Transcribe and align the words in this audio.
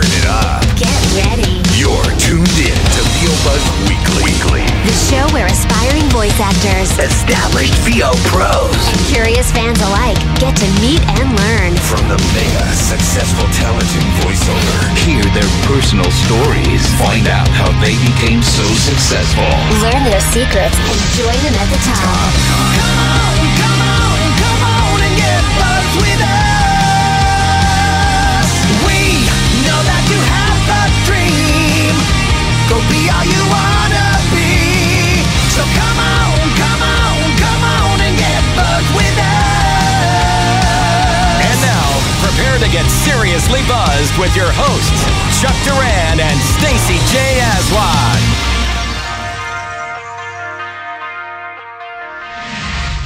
Turn 0.00 0.16
it 0.16 0.28
up. 0.32 0.64
Get 0.80 0.96
ready. 1.12 1.60
You're 1.76 2.08
tuned 2.16 2.56
in 2.56 2.72
to 2.72 3.00
VO 3.20 3.32
Buzz 3.44 3.60
Weekly. 3.84 4.24
Weekly. 4.24 4.64
The 4.88 4.96
show 4.96 5.28
where 5.36 5.44
aspiring 5.44 6.08
voice 6.08 6.32
actors 6.40 6.88
Established 6.96 7.76
VO 7.84 8.08
pros. 8.32 8.72
and 8.72 9.00
curious 9.12 9.52
fans 9.52 9.76
alike 9.84 10.16
get 10.40 10.56
to 10.56 10.68
meet 10.80 11.04
and 11.20 11.28
learn. 11.36 11.76
From 11.84 12.00
the 12.08 12.16
mega 12.32 12.64
successful 12.80 13.44
talent 13.60 13.92
in 13.92 14.06
voiceover. 14.24 14.88
Hear 15.04 15.20
their 15.36 15.50
personal 15.68 16.08
stories. 16.24 16.80
Find 16.96 17.28
out 17.28 17.48
how 17.52 17.68
they 17.84 17.92
became 18.00 18.40
so 18.40 18.64
successful. 18.80 19.52
Learn 19.84 20.00
their 20.08 20.24
secrets 20.32 20.80
and 20.80 20.96
join 21.12 21.36
them 21.44 21.56
at 21.60 21.68
the 21.68 21.80
top. 21.84 22.32
And 22.72 24.09
get 42.70 42.88
seriously 42.88 43.60
buzzed 43.66 44.16
with 44.16 44.34
your 44.36 44.50
hosts, 44.52 45.02
Chuck 45.42 45.56
Duran 45.66 46.20
and 46.20 46.38
Stacey 46.38 46.98
J. 47.10 47.40
Aswad. 47.40 48.39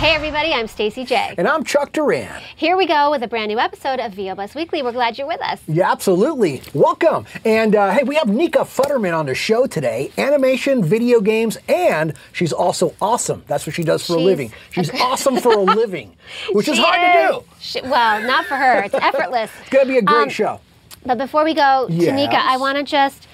Hey 0.05 0.11
everybody, 0.15 0.53
I'm 0.53 0.67
Stacey 0.69 1.07
J. 1.07 1.35
And 1.39 1.49
I'm 1.49 1.65
Chuck 1.65 1.93
Duran. 1.93 2.43
Here 2.57 2.77
we 2.77 2.87
go 2.87 3.11
with 3.11 3.23
a 3.23 3.27
brand 3.27 3.49
new 3.49 3.59
episode 3.59 4.01
of 4.01 4.13
VO 4.13 4.35
Buzz 4.35 4.55
Weekly. 4.55 4.83
We're 4.83 4.93
glad 4.93 5.17
you're 5.17 5.27
with 5.27 5.41
us. 5.41 5.63
Yeah, 5.67 5.91
absolutely. 5.91 6.61
Welcome. 6.75 7.25
And 7.47 7.75
uh, 7.75 7.91
hey, 7.91 8.03
we 8.03 8.17
have 8.17 8.29
Nika 8.29 8.59
Futterman 8.59 9.19
on 9.19 9.25
the 9.25 9.35
show 9.35 9.67
today. 9.67 10.13
Animation, 10.19 10.85
video 10.85 11.23
games, 11.23 11.57
and 11.71 12.13
she's 12.35 12.53
also 12.53 12.95
awesome. 13.01 13.45
That's 13.47 13.67
what 13.67 13.75
she 13.77 13.83
does 13.83 14.07
for 14.07 14.17
a 14.17 14.21
living. 14.21 14.53
She's 14.73 14.91
awesome 15.01 15.39
for 15.39 15.55
a 15.55 15.63
living, 15.63 16.15
which 16.53 16.69
is 16.69 16.79
hard 16.79 17.01
to 17.01 17.39
do. 17.39 17.45
She- 17.59 17.81
well, 17.81 18.21
not 18.27 18.45
for 18.45 18.57
her. 18.57 18.83
It's 18.83 18.95
effortless. 18.95 19.51
It's 19.63 19.71
going 19.71 19.87
to 19.87 19.91
be 19.91 19.99
a 20.01 20.03
great 20.03 20.25
Um, 20.25 20.29
show. 20.29 20.61
But 21.07 21.17
before 21.17 21.45
we 21.45 21.55
go 21.55 21.87
to 21.89 22.13
Nika, 22.13 22.37
I 22.39 22.59
want 22.59 22.77
to 22.77 22.85
just 22.85 23.27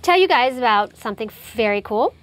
tell 0.00 0.18
you 0.18 0.26
guys 0.26 0.56
about 0.56 0.96
something 0.96 1.28
very 1.54 1.82
cool. 1.82 2.14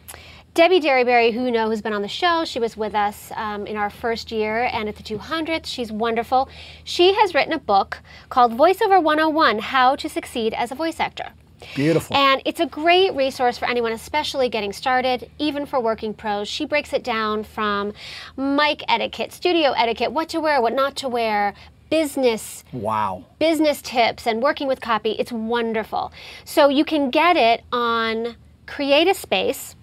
Debbie 0.54 0.82
Derryberry, 0.82 1.32
who 1.32 1.46
you 1.46 1.52
know 1.52 1.70
who's 1.70 1.82
been 1.82 1.94
on 1.94 2.02
the 2.02 2.10
show, 2.10 2.44
she 2.44 2.60
was 2.60 2.76
with 2.76 2.94
us 2.94 3.32
um, 3.38 3.66
in 3.66 3.78
our 3.78 3.90
first 3.90 4.34
year 4.34 4.70
and 4.74 4.90
at 4.90 4.98
the 4.98 5.04
200th. 5.04 5.66
She's 5.66 5.94
wonderful. 5.94 6.50
She 6.84 7.14
has 7.14 7.34
written 7.34 7.54
a 7.54 7.60
book 7.60 8.00
called 8.28 8.52
Voiceover 8.52 9.02
101 9.02 9.60
How 9.60 9.96
to 9.96 10.10
Succeed 10.10 10.54
as 10.54 10.70
a 10.70 10.76
Voice 10.76 11.00
Actor. 11.00 11.30
Beautiful. 11.74 12.18
And 12.18 12.42
it's 12.44 12.60
a 12.60 12.66
great 12.66 13.16
resource 13.16 13.58
for 13.58 13.66
anyone, 13.66 13.94
especially 13.94 14.50
getting 14.50 14.74
started, 14.74 15.30
even 15.40 15.66
for 15.66 15.80
working 15.80 16.14
pros. 16.14 16.50
She 16.50 16.66
breaks 16.66 16.92
it 16.92 17.04
down 17.04 17.46
from 17.46 17.94
mic 18.36 18.84
etiquette, 18.90 19.32
studio 19.32 19.72
etiquette, 19.72 20.12
what 20.12 20.28
to 20.30 20.42
wear, 20.42 20.62
what 20.62 20.74
not 20.74 20.98
to 20.98 21.08
wear, 21.08 21.54
business 21.90 22.64
wow. 22.72 23.24
business 23.38 23.82
tips 23.82 24.26
and 24.26 24.42
working 24.42 24.68
with 24.68 24.82
copy. 24.82 25.12
It's 25.12 25.32
wonderful. 25.32 26.12
So 26.44 26.68
you 26.68 26.84
can 26.84 27.10
get 27.10 27.38
it 27.38 27.64
on 27.72 28.36
Create 28.66 29.08
a 29.08 29.14
Space, 29.14 29.76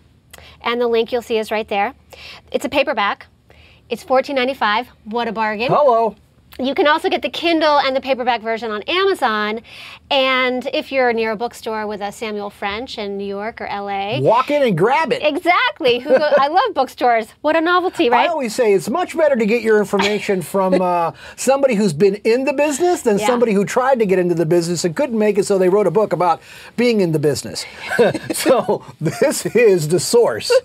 and 0.62 0.80
the 0.80 0.88
link 0.88 1.12
you'll 1.12 1.22
see 1.22 1.38
is 1.38 1.50
right 1.50 1.68
there. 1.68 1.94
It's 2.52 2.64
a 2.64 2.68
paperback. 2.68 3.26
It's 3.88 4.04
$14.95. 4.04 4.86
What 5.04 5.28
a 5.28 5.32
bargain. 5.32 5.68
Hello. 5.68 6.14
You 6.58 6.74
can 6.74 6.88
also 6.88 7.08
get 7.08 7.22
the 7.22 7.30
Kindle 7.30 7.78
and 7.78 7.94
the 7.94 8.00
paperback 8.00 8.42
version 8.42 8.70
on 8.70 8.82
Amazon. 8.82 9.60
And 10.10 10.68
if 10.72 10.90
you're 10.90 11.12
near 11.12 11.32
a 11.32 11.36
bookstore 11.36 11.86
with 11.86 12.00
a 12.00 12.10
Samuel 12.12 12.48
French 12.48 12.96
in 12.96 13.18
New 13.18 13.26
York 13.26 13.60
or 13.60 13.66
LA, 13.66 14.20
Walk 14.20 14.50
in 14.50 14.62
and 14.62 14.76
grab 14.76 15.12
it. 15.12 15.22
exactly. 15.22 15.98
Who 15.98 16.08
go, 16.10 16.30
I 16.38 16.48
love 16.48 16.72
bookstores. 16.74 17.28
What 17.42 17.56
a 17.56 17.60
novelty, 17.60 18.08
right? 18.08 18.24
I 18.24 18.28
always 18.28 18.54
say 18.54 18.72
it's 18.72 18.88
much 18.88 19.16
better 19.16 19.36
to 19.36 19.44
get 19.44 19.60
your 19.62 19.78
information 19.78 20.40
from 20.40 20.74
uh, 20.80 21.12
somebody 21.36 21.74
who's 21.74 21.92
been 21.92 22.14
in 22.24 22.44
the 22.44 22.54
business 22.54 23.02
than 23.02 23.18
Yeah. 23.18 23.26
somebody 23.26 23.52
who 23.52 23.66
tried 23.66 23.98
to 23.98 24.06
get 24.06 24.18
into 24.18 24.34
the 24.34 24.46
business 24.46 24.84
and 24.84 24.96
couldn't 24.96 25.18
make 25.18 25.36
it, 25.36 25.44
so 25.44 25.58
they 25.58 25.68
wrote 25.68 25.86
a 25.86 25.90
book 25.90 26.14
about 26.14 26.40
being 26.78 27.00
in 27.02 27.12
the 27.12 27.18
business. 27.18 27.66
so 28.32 28.84
this 29.00 29.44
is 29.46 29.88
the 29.88 30.00
source. 30.00 30.50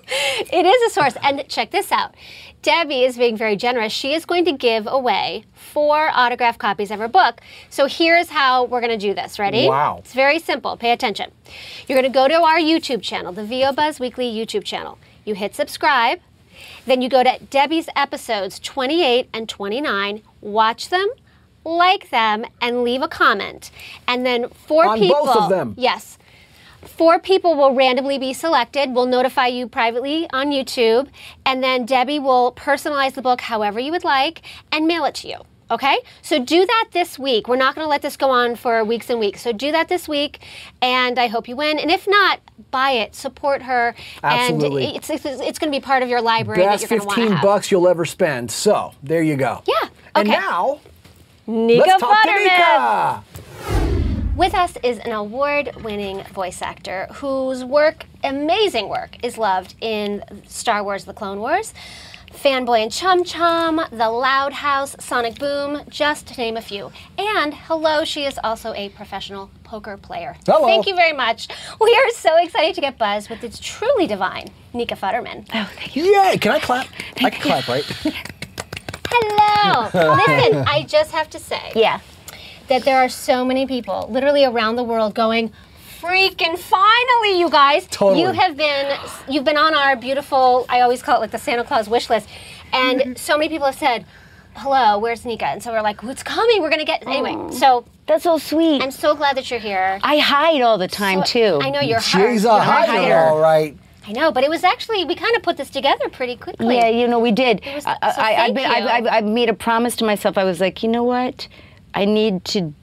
It 0.52 0.66
is 0.66 0.92
a 0.92 0.94
source. 0.94 1.16
And 1.24 1.48
check 1.48 1.72
this 1.72 1.92
out. 1.92 2.16
Debbie 2.62 3.04
is 3.04 3.18
being 3.18 3.36
very 3.38 3.56
generous. 3.56 3.92
She 3.92 4.14
is 4.14 4.26
going 4.26 4.46
to 4.46 4.52
give 4.54 4.88
away 4.88 5.46
four 5.54 6.10
autographed 6.14 6.60
copies 6.60 6.92
of 6.92 7.00
her 7.00 7.08
book. 7.08 7.42
So 7.70 7.88
here's 7.88 8.30
how 8.30 8.66
we're 8.66 8.80
going 8.82 8.98
to 8.98 9.08
do 9.08 9.14
this. 9.14 9.33
Ready? 9.40 9.68
Wow. 9.68 9.98
It's 10.00 10.14
very 10.14 10.40
simple. 10.40 10.78
Pay 10.78 10.92
attention. 10.92 11.32
You're 11.88 12.00
going 12.00 12.12
to 12.12 12.16
go 12.16 12.28
to 12.28 12.36
our 12.36 12.60
YouTube 12.60 13.02
channel, 13.02 13.32
the 13.34 13.44
VO 13.44 13.72
Buzz 13.74 14.00
Weekly 14.00 14.32
YouTube 14.32 14.64
channel. 14.64 14.98
You 15.26 15.36
hit 15.36 15.56
subscribe. 15.56 16.20
Then 16.86 17.02
you 17.02 17.10
go 17.10 17.24
to 17.24 17.40
Debbie's 17.50 17.90
episodes 17.96 18.60
28 18.60 19.30
and 19.34 19.50
29, 19.50 20.22
watch 20.42 20.90
them, 20.90 21.08
like 21.64 22.10
them, 22.10 22.46
and 22.62 22.84
leave 22.84 23.02
a 23.02 23.08
comment. 23.08 23.72
And 24.08 24.26
then 24.26 24.50
four 24.50 24.86
On 24.86 25.00
people. 25.00 25.26
both 25.26 25.36
of 25.38 25.50
them? 25.50 25.76
Yes. 25.78 26.18
Four 26.82 27.18
people 27.20 27.56
will 27.56 27.74
randomly 27.74 28.18
be 28.18 28.34
selected. 28.34 28.94
We'll 28.94 29.06
notify 29.06 29.48
you 29.48 29.68
privately 29.68 30.28
on 30.34 30.52
YouTube, 30.52 31.08
and 31.46 31.64
then 31.64 31.86
Debbie 31.86 32.20
will 32.20 32.52
personalize 32.52 33.14
the 33.14 33.22
book 33.22 33.42
however 33.42 33.80
you 33.80 33.92
would 33.92 34.04
like 34.04 34.42
and 34.72 34.86
mail 34.86 35.06
it 35.06 35.16
to 35.16 35.30
you. 35.30 35.38
Okay? 35.74 35.98
So 36.22 36.38
do 36.38 36.66
that 36.66 36.90
this 36.92 37.18
week. 37.18 37.48
We're 37.48 37.56
not 37.56 37.74
going 37.74 37.84
to 37.84 37.90
let 37.90 38.04
this 38.04 38.16
go 38.16 38.30
on 38.30 38.56
for 38.56 38.84
weeks 38.84 39.10
and 39.10 39.20
weeks. 39.20 39.42
So 39.42 39.52
do 39.52 39.72
that 39.72 39.90
this 39.90 40.08
week, 40.08 40.46
and 40.84 41.18
I 41.18 41.26
hope 41.28 41.48
you 41.48 41.56
win. 41.56 41.80
And 41.80 41.90
if 41.90 42.08
not, 42.08 42.40
buy 42.70 42.92
it, 42.92 43.16
support 43.16 43.64
her, 43.64 43.96
Absolutely. 44.24 44.86
and 44.86 44.96
it's, 44.98 45.10
it's, 45.10 45.26
it's 45.26 45.58
going 45.58 45.72
to 45.74 45.78
be 45.78 45.84
part 45.84 46.04
of 46.04 46.10
your 46.10 46.22
library 46.22 46.62
Best 46.62 46.84
that 46.84 46.92
you're 46.92 47.00
going 47.00 47.10
to 47.10 47.22
15 47.22 47.42
bucks 47.42 47.72
you'll 47.72 47.88
ever 47.88 48.06
spend. 48.06 48.52
So 48.52 48.94
there 49.02 49.24
you 49.24 49.36
go. 49.36 49.64
Yeah. 49.68 49.90
And 50.14 50.28
now, 50.28 50.80
Nika 51.48 51.88
let's 51.88 52.02
talk 52.02 52.24
to 52.24 52.32
Nika. 52.32 53.24
With 54.36 54.54
us 54.54 54.78
is 54.84 55.00
an 55.00 55.12
award 55.12 55.72
winning 55.84 56.24
voice 56.26 56.62
actor 56.62 57.08
whose 57.14 57.64
work, 57.64 58.06
amazing 58.24 58.90
work, 58.90 59.24
is 59.24 59.38
loved 59.38 59.76
in 59.82 60.24
Star 60.48 60.84
Wars 60.84 61.06
The 61.06 61.14
Clone 61.14 61.40
Wars, 61.40 61.74
Fanboy 62.34 62.84
and 62.84 62.92
Chum 62.92 63.24
Chum, 63.24 63.80
The 63.92 64.10
Loud 64.10 64.54
House, 64.54 64.96
Sonic 65.00 65.38
Boom, 65.40 65.82
just 65.90 66.28
to 66.28 66.38
name 66.38 66.58
a 66.58 66.62
few. 66.62 66.92
And 67.18 67.54
hello, 67.54 68.04
she 68.04 68.26
is 68.26 68.40
also 68.44 68.74
a 68.74 68.90
professional 68.90 69.50
poker 69.64 69.98
player. 69.98 70.36
Hello. 70.46 70.66
Thank 70.68 70.88
you 70.88 70.96
very 70.96 71.14
much. 71.14 71.48
We 71.80 71.94
are 71.96 72.10
so 72.12 72.36
excited 72.38 72.76
to 72.76 72.82
get 72.82 72.98
buzzed 72.98 73.30
with 73.30 73.42
this 73.42 73.60
truly 73.60 74.08
divine 74.08 74.48
Nika 74.74 74.96
Futterman. 74.96 75.48
Oh, 75.54 75.70
thank 75.76 75.96
you. 75.96 76.04
Yay! 76.06 76.38
Can 76.38 76.52
I 76.54 76.60
clap? 76.60 76.88
I 77.22 77.30
can 77.30 77.42
clap, 77.42 77.68
right? 77.68 77.86
Hello! 79.08 79.84
Listen, 80.28 80.64
I 80.68 80.84
just 80.84 81.12
have 81.12 81.30
to 81.32 81.40
say. 81.40 81.72
Yeah. 81.76 82.00
that 82.68 82.84
there 82.84 82.98
are 82.98 83.10
so 83.10 83.46
many 83.46 83.68
people 83.68 84.08
literally 84.10 84.44
around 84.44 84.76
the 84.76 84.84
world 84.84 85.14
going 85.14 85.52
freaking 86.04 86.58
finally 86.60 87.40
you 87.40 87.50
guys 87.50 87.88
Totally. 87.88 88.22
you 88.22 88.32
have 88.32 88.58
been 88.58 88.98
you've 89.30 89.46
been 89.46 89.58
on 89.58 89.74
our 89.74 89.96
beautiful 89.96 90.66
i 90.70 90.82
always 90.82 91.02
call 91.02 91.18
it 91.18 91.20
like 91.20 91.32
the 91.32 91.38
santa 91.38 91.64
claus 91.64 91.88
wish 91.88 92.10
list 92.10 92.28
and 92.74 93.00
Mm-hmm. 93.00 93.14
so 93.16 93.38
many 93.38 93.48
people 93.50 93.66
have 93.68 93.76
said 93.76 94.06
hello 94.56 95.00
where's 95.00 95.24
nika 95.26 95.46
and 95.46 95.64
so 95.64 95.72
we're 95.72 95.82
like 95.82 96.04
what's 96.04 96.22
coming 96.24 96.62
we're 96.62 96.70
gonna 96.70 96.84
get 96.86 97.06
anyway 97.08 97.36
so 97.56 97.86
That's 98.06 98.24
so 98.24 98.38
sweet. 98.38 98.82
i'm 98.84 98.92
so 98.92 99.16
glad 99.16 99.38
that 99.38 99.50
you're 99.50 99.60
here 99.62 100.00
I 100.04 100.18
hide 100.18 100.62
all 100.62 100.78
the 100.78 100.88
time 100.90 101.24
too. 101.24 101.60
i 101.62 101.70
know 101.70 101.80
you're 101.80 102.02
She's 102.02 102.44
a 102.46 102.60
hider, 102.60 103.16
all 103.18 103.40
right. 103.40 103.78
i 104.06 104.12
know 104.12 104.32
but 104.32 104.44
it 104.44 104.50
was 104.50 104.64
actually 104.66 105.06
we 105.06 105.16
kind 105.16 105.36
of 105.38 105.42
put 105.42 105.56
this 105.58 105.70
together 105.70 106.10
pretty 106.10 106.36
quickly 106.36 106.76
Yeah, 106.76 106.90
you 106.90 107.08
know, 107.08 107.20
we 107.20 107.32
did. 107.32 107.62
was- 107.74 107.86
I, 107.86 107.94
so 108.12 108.22
I, 108.22 108.30
I've, 108.32 108.36
thank 108.36 108.56
been, 108.58 108.70
I've, 108.72 108.84
you. 108.84 108.90
I've, 108.90 109.08
I've 109.08 109.26
made 109.40 109.50
a 109.50 109.54
promise 109.54 109.96
to 109.98 110.06
myself. 110.06 110.38
I 110.38 110.44
was 110.44 110.60
like, 110.60 110.84
you 110.84 110.90
know 110.90 111.04
what? 111.04 111.48
I 111.96 112.06
need 112.06 112.44
to 112.46 112.74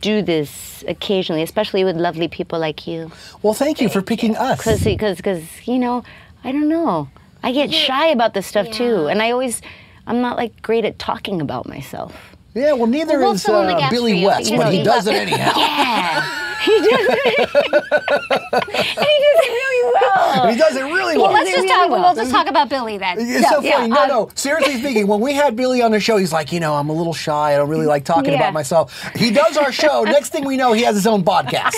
do 0.00 0.22
this 0.22 0.84
occasionally, 0.86 1.42
especially 1.42 1.84
with 1.84 1.96
lovely 1.96 2.28
people 2.28 2.58
like 2.58 2.86
you. 2.86 3.10
Well, 3.42 3.54
thank 3.54 3.80
you 3.80 3.88
for 3.88 4.02
picking 4.02 4.36
us. 4.36 4.58
Because, 4.58 5.16
because, 5.16 5.66
you 5.66 5.78
know, 5.78 6.04
I 6.44 6.52
don't 6.52 6.68
know. 6.68 7.08
I 7.42 7.52
get 7.52 7.72
shy 7.72 8.08
about 8.08 8.34
this 8.34 8.46
stuff 8.46 8.70
too, 8.70 9.06
and 9.06 9.22
I 9.22 9.30
always, 9.30 9.62
I'm 10.06 10.20
not 10.20 10.36
like 10.36 10.60
great 10.62 10.84
at 10.84 10.98
talking 10.98 11.40
about 11.40 11.66
myself. 11.68 12.36
Yeah, 12.54 12.72
well, 12.72 12.86
neither 12.86 13.18
Well, 13.18 13.28
we'll 13.28 13.34
is 13.34 13.44
fill 13.44 13.56
uh, 13.56 13.90
Billy 13.90 14.24
West, 14.24 14.50
but 14.56 14.72
he 14.72 14.78
he 14.78 14.84
does 14.84 15.06
it 15.06 15.14
anyhow. 15.14 15.52
Yeah, 15.56 16.24
he 16.64 16.76
does 16.80 16.90
it. 16.90 17.38
and 17.38 19.06
he 19.06 19.18
does 19.24 19.40
it 19.44 19.67
really 19.82 19.92
well. 20.00 20.46
He 20.48 20.56
does 20.56 20.76
it 20.76 20.82
really 20.82 21.16
well 21.16 21.26
well. 21.26 21.32
let's 21.34 21.50
just 21.50 21.64
it 21.64 21.68
talk 21.68 21.90
well. 21.90 22.02
we'll 22.02 22.14
just 22.14 22.30
talk 22.30 22.46
about 22.48 22.68
billy 22.68 22.98
then 22.98 23.16
It's 23.20 23.48
so 23.48 23.60
Yeah, 23.62 23.76
funny. 23.76 23.88
No, 23.88 24.02
um, 24.02 24.08
no. 24.08 24.30
Seriously 24.34 24.78
speaking, 24.80 25.06
when 25.06 25.20
we 25.20 25.32
had 25.34 25.56
Billy 25.56 25.82
on 25.82 25.90
the 25.92 26.00
show, 26.00 26.16
he's 26.16 26.32
like, 26.32 26.52
you 26.52 26.60
know, 26.60 26.74
I'm 26.74 26.88
a 26.88 26.92
little 26.92 27.14
shy. 27.14 27.54
I 27.54 27.56
don't 27.56 27.68
really 27.68 27.86
like 27.86 28.04
talking 28.04 28.32
Yeah. 28.32 28.38
about 28.38 28.52
myself. 28.54 29.02
He 29.16 29.30
does 29.30 29.56
our 29.56 29.72
show. 29.72 30.02
Next 30.04 30.30
thing 30.30 30.44
we 30.44 30.56
know, 30.56 30.72
he 30.72 30.82
has 30.82 30.94
his 30.96 31.06
own 31.06 31.24
podcast. 31.24 31.74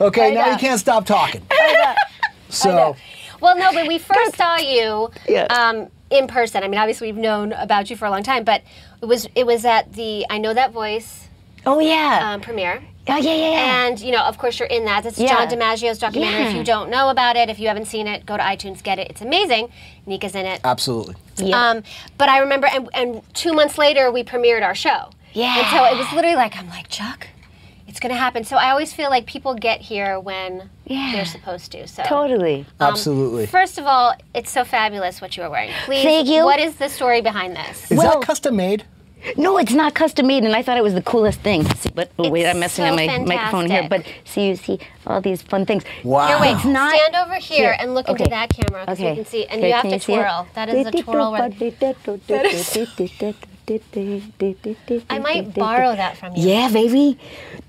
Okay, 0.00 0.32
now 0.34 0.46
know. 0.46 0.52
he 0.52 0.58
can't 0.58 0.78
stop 0.80 1.06
talking. 1.06 1.42
So, 2.48 2.96
Well, 3.40 3.56
no, 3.58 3.72
when 3.72 3.86
we 3.86 3.98
first 3.98 4.36
saw 4.36 4.56
you 4.56 5.10
Yeah. 5.28 5.44
um, 5.44 5.88
in 6.10 6.26
person, 6.26 6.62
I 6.64 6.68
mean, 6.68 6.78
obviously 6.80 7.08
we've 7.12 7.20
known 7.20 7.52
about 7.52 7.90
you 7.90 7.96
for 7.96 8.06
a 8.06 8.10
long 8.10 8.22
time, 8.22 8.44
but 8.44 8.62
it 9.02 9.06
was 9.06 9.28
it 9.34 9.46
was 9.46 9.64
at 9.64 9.92
the 9.92 10.24
I 10.30 10.38
Know 10.38 10.54
That 10.54 10.72
Voice 10.72 11.28
Oh 11.66 11.78
yeah. 11.80 12.32
um, 12.32 12.40
premiere, 12.40 12.82
Oh, 13.10 13.16
yeah, 13.16 13.34
yeah, 13.34 13.50
yeah. 13.50 13.86
And 13.86 14.00
you 14.00 14.12
know, 14.12 14.22
of 14.22 14.36
course, 14.38 14.58
you're 14.58 14.68
in 14.68 14.84
that. 14.84 15.06
It's 15.06 15.18
Yeah. 15.18 15.28
John 15.28 15.48
DiMaggio's 15.48 15.98
documentary. 15.98 16.42
If 16.50 16.54
you 16.56 16.64
don't 16.64 16.90
know 16.90 17.08
about 17.08 17.36
it, 17.36 17.48
if 17.48 17.58
you 17.58 17.68
haven't 17.68 17.86
seen 17.86 18.06
it, 18.06 18.26
go 18.26 18.36
to 18.36 18.42
iTunes, 18.42 18.82
get 18.82 18.98
it. 18.98 19.08
It's 19.10 19.20
amazing. 19.22 19.70
Nika's 20.06 20.34
in 20.34 20.46
it. 20.46 20.60
Absolutely. 20.64 21.14
Yeah. 21.38 21.70
Um, 21.70 21.82
but 22.18 22.28
I 22.28 22.38
remember, 22.38 22.66
and, 22.66 22.88
and 22.92 23.22
two 23.34 23.52
months 23.52 23.78
later, 23.78 24.10
we 24.10 24.24
premiered 24.24 24.62
our 24.62 24.74
show. 24.74 25.10
Yeah. 25.32 25.58
And 25.58 25.66
so 25.68 25.84
it 25.84 25.96
was 25.98 26.12
literally 26.12 26.36
like, 26.36 26.56
I'm 26.56 26.68
like, 26.68 26.88
Chuck, 26.88 27.28
it's 27.86 28.00
going 28.00 28.12
to 28.12 28.18
happen. 28.18 28.44
So 28.44 28.56
I 28.56 28.70
always 28.70 28.92
feel 28.92 29.08
like 29.10 29.26
people 29.26 29.54
get 29.54 29.80
here 29.80 30.18
when 30.20 30.68
Yeah. 30.86 31.12
they're 31.12 31.24
supposed 31.24 31.72
to. 31.72 31.86
So 31.88 32.02
totally. 32.04 32.66
um, 32.80 32.90
Absolutely. 32.90 33.46
First 33.46 33.78
of 33.78 33.86
all, 33.86 34.14
it's 34.34 34.50
so 34.50 34.64
fabulous 34.64 35.20
what 35.22 35.36
you 35.36 35.42
are 35.44 35.50
wearing. 35.50 35.70
Please, 35.84 36.02
Thank 36.02 36.28
you. 36.28 36.44
what 36.44 36.60
is 36.60 36.76
the 36.76 36.88
story 36.88 37.20
behind 37.22 37.56
this? 37.56 37.90
Is 37.90 37.96
Well- 37.98 38.18
that 38.20 38.26
custom 38.26 38.56
made? 38.56 38.84
No, 39.36 39.58
it's 39.58 39.72
not 39.72 39.94
custom 39.94 40.26
made, 40.26 40.44
and 40.44 40.54
I 40.54 40.62
thought 40.62 40.76
it 40.78 40.82
was 40.82 40.94
the 40.94 41.02
coolest 41.02 41.40
thing. 41.40 41.64
See, 41.74 41.90
but 41.94 42.10
oh, 42.18 42.30
wait, 42.30 42.46
I'm 42.46 42.60
messing 42.60 42.84
so 42.84 42.90
on 42.90 42.96
my 42.96 43.18
microphone 43.18 43.68
here. 43.70 43.86
But 43.88 44.04
see, 44.24 44.48
you 44.48 44.56
see 44.56 44.78
all 45.06 45.20
these 45.20 45.42
fun 45.42 45.66
things. 45.66 45.84
Wow. 46.04 46.28
Here, 46.28 46.40
wait, 46.40 46.52
It's 46.56 46.64
not- 46.64 46.94
stand 46.94 47.16
over 47.16 47.34
here, 47.34 47.58
Here, 47.58 47.76
and 47.80 47.94
look 47.94 48.08
okay. 48.08 48.24
into 48.24 48.30
that 48.30 48.50
camera 48.50 48.84
so 48.96 49.08
you 49.08 49.14
can 49.16 49.24
see. 49.26 49.46
And 49.46 49.62
you 49.62 49.72
have 49.72 49.88
to 49.88 49.98
twirl. 49.98 50.46
That 50.54 50.68
is 50.68 50.86
a 50.86 50.92
twirl. 51.02 51.32
Where 51.32 51.42
I 55.10 55.18
might 55.18 55.54
borrow 55.54 55.94
that 55.94 56.16
from 56.16 56.34
you. 56.34 56.48
Yeah, 56.48 56.70
baby. 56.72 57.18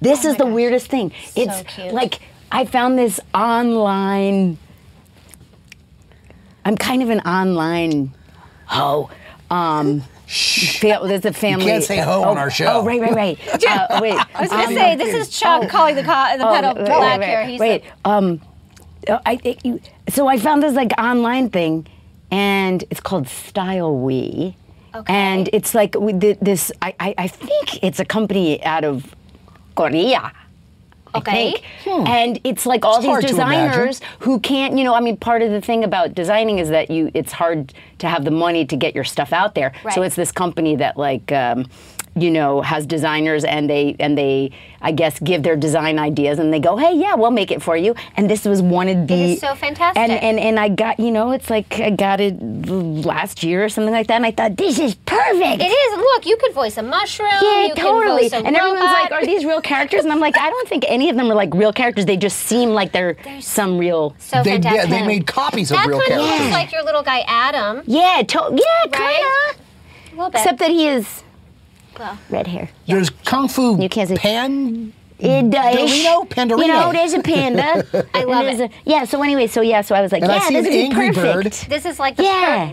This 0.01 0.23
Oh 0.25 0.29
is 0.29 0.37
the 0.37 0.45
gosh. 0.45 0.53
weirdest 0.53 0.87
thing. 0.87 1.11
It's 1.35 1.61
cute. 1.73 1.93
like 1.93 2.21
I 2.51 2.65
found 2.65 2.97
this 2.97 3.19
online. 3.33 4.57
I'm 6.65 6.77
kind 6.77 7.01
of 7.03 7.09
an 7.09 7.19
online 7.21 8.13
hoe. 8.67 9.09
Um, 9.49 10.03
fa- 10.29 10.99
there's 11.03 11.25
a 11.25 11.33
family. 11.33 11.65
can't 11.65 11.83
say 11.83 11.97
hoe 11.97 12.23
on 12.23 12.37
our 12.37 12.51
show. 12.51 12.65
Oh, 12.67 12.85
right, 12.85 13.01
right, 13.01 13.15
right. 13.15 13.39
uh, 13.67 13.99
wait. 14.01 14.13
I 14.35 14.41
was 14.41 14.49
going 14.49 14.67
to 14.69 14.73
say, 14.75 14.95
this 14.95 15.13
is 15.27 15.29
Chuck 15.37 15.67
calling 15.69 15.95
the, 15.95 16.03
co- 16.03 16.37
the 16.37 16.43
pedal 16.45 16.75
wait, 16.75 16.85
black 16.85 17.19
wait, 17.19 17.27
here. 17.27 17.39
wait, 17.41 17.49
He's 17.49 17.59
wait. 17.59 17.83
the- 18.03 18.09
Um, 18.09 18.41
uh, 19.07 19.19
I 19.25 19.37
think 19.37 19.63
you. 19.65 19.79
So 20.09 20.27
I 20.27 20.37
found 20.37 20.61
this 20.61 20.73
like 20.75 20.91
online 20.99 21.49
thing, 21.49 21.87
and 22.31 22.83
it's 22.91 22.99
called 22.99 23.27
Style 23.27 23.95
We. 23.97 24.55
Okay. 24.93 25.13
And 25.13 25.49
it's 25.53 25.73
like 25.75 25.95
we 25.99 26.13
did 26.13 26.37
this. 26.41 26.71
I, 26.81 26.93
I 26.99 27.15
I 27.19 27.27
think 27.27 27.83
it's 27.83 27.99
a 27.99 28.05
company 28.05 28.63
out 28.63 28.83
of 28.83 29.15
Korea. 29.75 30.31
I 31.13 31.17
Okay. 31.19 31.51
think. 31.53 31.63
And 32.07 32.39
it's 32.43 32.65
like 32.65 32.85
all 32.85 32.97
It's 32.97 33.05
these 33.05 33.31
designers 33.31 34.01
who 34.19 34.39
can't, 34.39 34.77
you 34.77 34.83
know, 34.83 34.93
I 34.93 34.99
mean, 35.01 35.17
part 35.17 35.41
of 35.41 35.51
the 35.51 35.61
thing 35.61 35.83
about 35.83 36.13
designing 36.13 36.59
is 36.59 36.69
that 36.69 36.89
you, 36.91 37.11
it's 37.13 37.31
hard 37.31 37.73
to 37.99 38.07
have 38.07 38.25
the 38.25 38.31
money 38.31 38.65
to 38.65 38.75
get 38.75 38.95
your 38.95 39.03
stuff 39.03 39.33
out 39.33 39.55
there. 39.55 39.73
So 39.93 40.01
it's 40.03 40.15
this 40.15 40.31
company 40.31 40.75
that 40.77 40.97
like, 40.97 41.31
um, 41.31 41.65
you 42.21 42.31
know, 42.31 42.61
has 42.61 42.85
designers 42.85 43.43
and 43.43 43.69
they 43.69 43.95
and 43.99 44.17
they, 44.17 44.51
I 44.81 44.91
guess, 44.91 45.19
give 45.19 45.43
their 45.43 45.55
design 45.55 45.99
ideas 45.99 46.39
and 46.39 46.53
they 46.53 46.59
go, 46.59 46.77
hey, 46.77 46.93
yeah, 46.95 47.15
we'll 47.15 47.31
make 47.31 47.51
it 47.51 47.61
for 47.61 47.75
you. 47.77 47.95
And 48.17 48.29
this 48.29 48.45
was 48.45 48.61
one 48.61 48.87
of 48.87 49.07
the. 49.07 49.33
is 49.33 49.39
so 49.41 49.55
fantastic. 49.55 50.01
And 50.01 50.11
and 50.11 50.39
and 50.39 50.59
I 50.59 50.69
got, 50.69 50.99
you 50.99 51.11
know, 51.11 51.31
it's 51.31 51.49
like 51.49 51.79
I 51.79 51.89
got 51.91 52.19
it 52.21 52.33
last 52.41 53.43
year 53.43 53.63
or 53.63 53.69
something 53.69 53.93
like 53.93 54.07
that, 54.07 54.15
and 54.15 54.25
I 54.25 54.31
thought 54.31 54.57
this 54.57 54.79
is 54.79 54.95
perfect. 54.95 55.61
It 55.61 55.65
is. 55.67 55.97
Look, 55.97 56.25
you 56.25 56.37
could 56.37 56.53
voice 56.53 56.77
a 56.77 56.83
mushroom. 56.83 57.29
Yeah, 57.41 57.65
you 57.67 57.75
totally. 57.75 58.29
Can 58.29 58.41
voice 58.41 58.43
a 58.43 58.45
and 58.47 58.55
everyone's 58.55 58.81
like, 58.83 59.11
"Are 59.11 59.25
these 59.25 59.45
real 59.45 59.61
characters?" 59.61 60.03
And 60.03 60.11
I'm 60.11 60.19
like, 60.19 60.37
"I 60.37 60.49
don't 60.49 60.67
think 60.67 60.85
any 60.87 61.09
of 61.09 61.15
them 61.15 61.29
are 61.31 61.35
like 61.35 61.53
real 61.53 61.73
characters. 61.73 62.05
They 62.05 62.17
just 62.17 62.37
seem 62.39 62.69
like 62.69 62.91
they're 62.91 63.17
some 63.39 63.77
real." 63.77 64.15
so 64.19 64.41
They, 64.43 64.51
yeah, 64.53 64.61
fantastic. 64.61 64.89
they 64.89 65.05
made 65.07 65.27
copies 65.27 65.71
of 65.71 65.77
that 65.77 65.87
real 65.87 65.99
kind 65.99 66.11
of 66.13 66.17
characters. 66.19 66.39
looks 66.41 66.53
like 66.53 66.71
your 66.71 66.83
little 66.83 67.03
guy 67.03 67.23
Adam. 67.27 67.83
Yeah, 67.85 68.23
to- 68.27 68.49
yeah, 68.51 68.91
kind 68.91 68.93
Right? 68.99 69.49
of. 69.51 69.57
A 69.57 70.15
little 70.15 70.29
bit. 70.31 70.39
Except 70.41 70.59
that 70.59 70.69
he 70.71 70.87
is 70.87 71.23
Well, 71.99 72.17
red 72.29 72.47
hair. 72.47 72.69
There's 72.87 73.09
Kung 73.09 73.47
Fu 73.49 73.79
You 73.81 73.89
can't 73.89 74.09
say- 74.09 74.15
Pan. 74.15 74.93
It 75.19 75.49
does. 75.49 75.75
Dorino? 75.75 76.29
Pandorino. 76.29 76.61
You 76.61 76.67
know, 76.69 76.93
there's 76.93 77.11
a 77.11 77.19
panda. 77.21 77.85
I 78.13 78.23
love 78.23 78.45
it. 78.45 78.59
A, 78.61 78.69
yeah. 78.85 79.03
So 79.03 79.21
anyway, 79.21 79.47
so 79.47 79.59
yeah, 79.59 79.81
so 79.81 79.93
I 79.93 79.99
was 80.01 80.13
like, 80.13 80.23
And 80.23 80.31
I 80.31 80.35
yeah, 80.35 80.47
see 80.47 80.53
this 80.53 80.65
an 80.65 80.71
would 80.71 80.77
be 80.77 80.79
Angry 80.85 81.11
Bird. 81.11 81.43
perfect. 81.43 81.69
this 81.69 81.85
is 81.85 81.99
like 81.99 82.15
the 82.15 82.23
Yeah. 82.23 82.71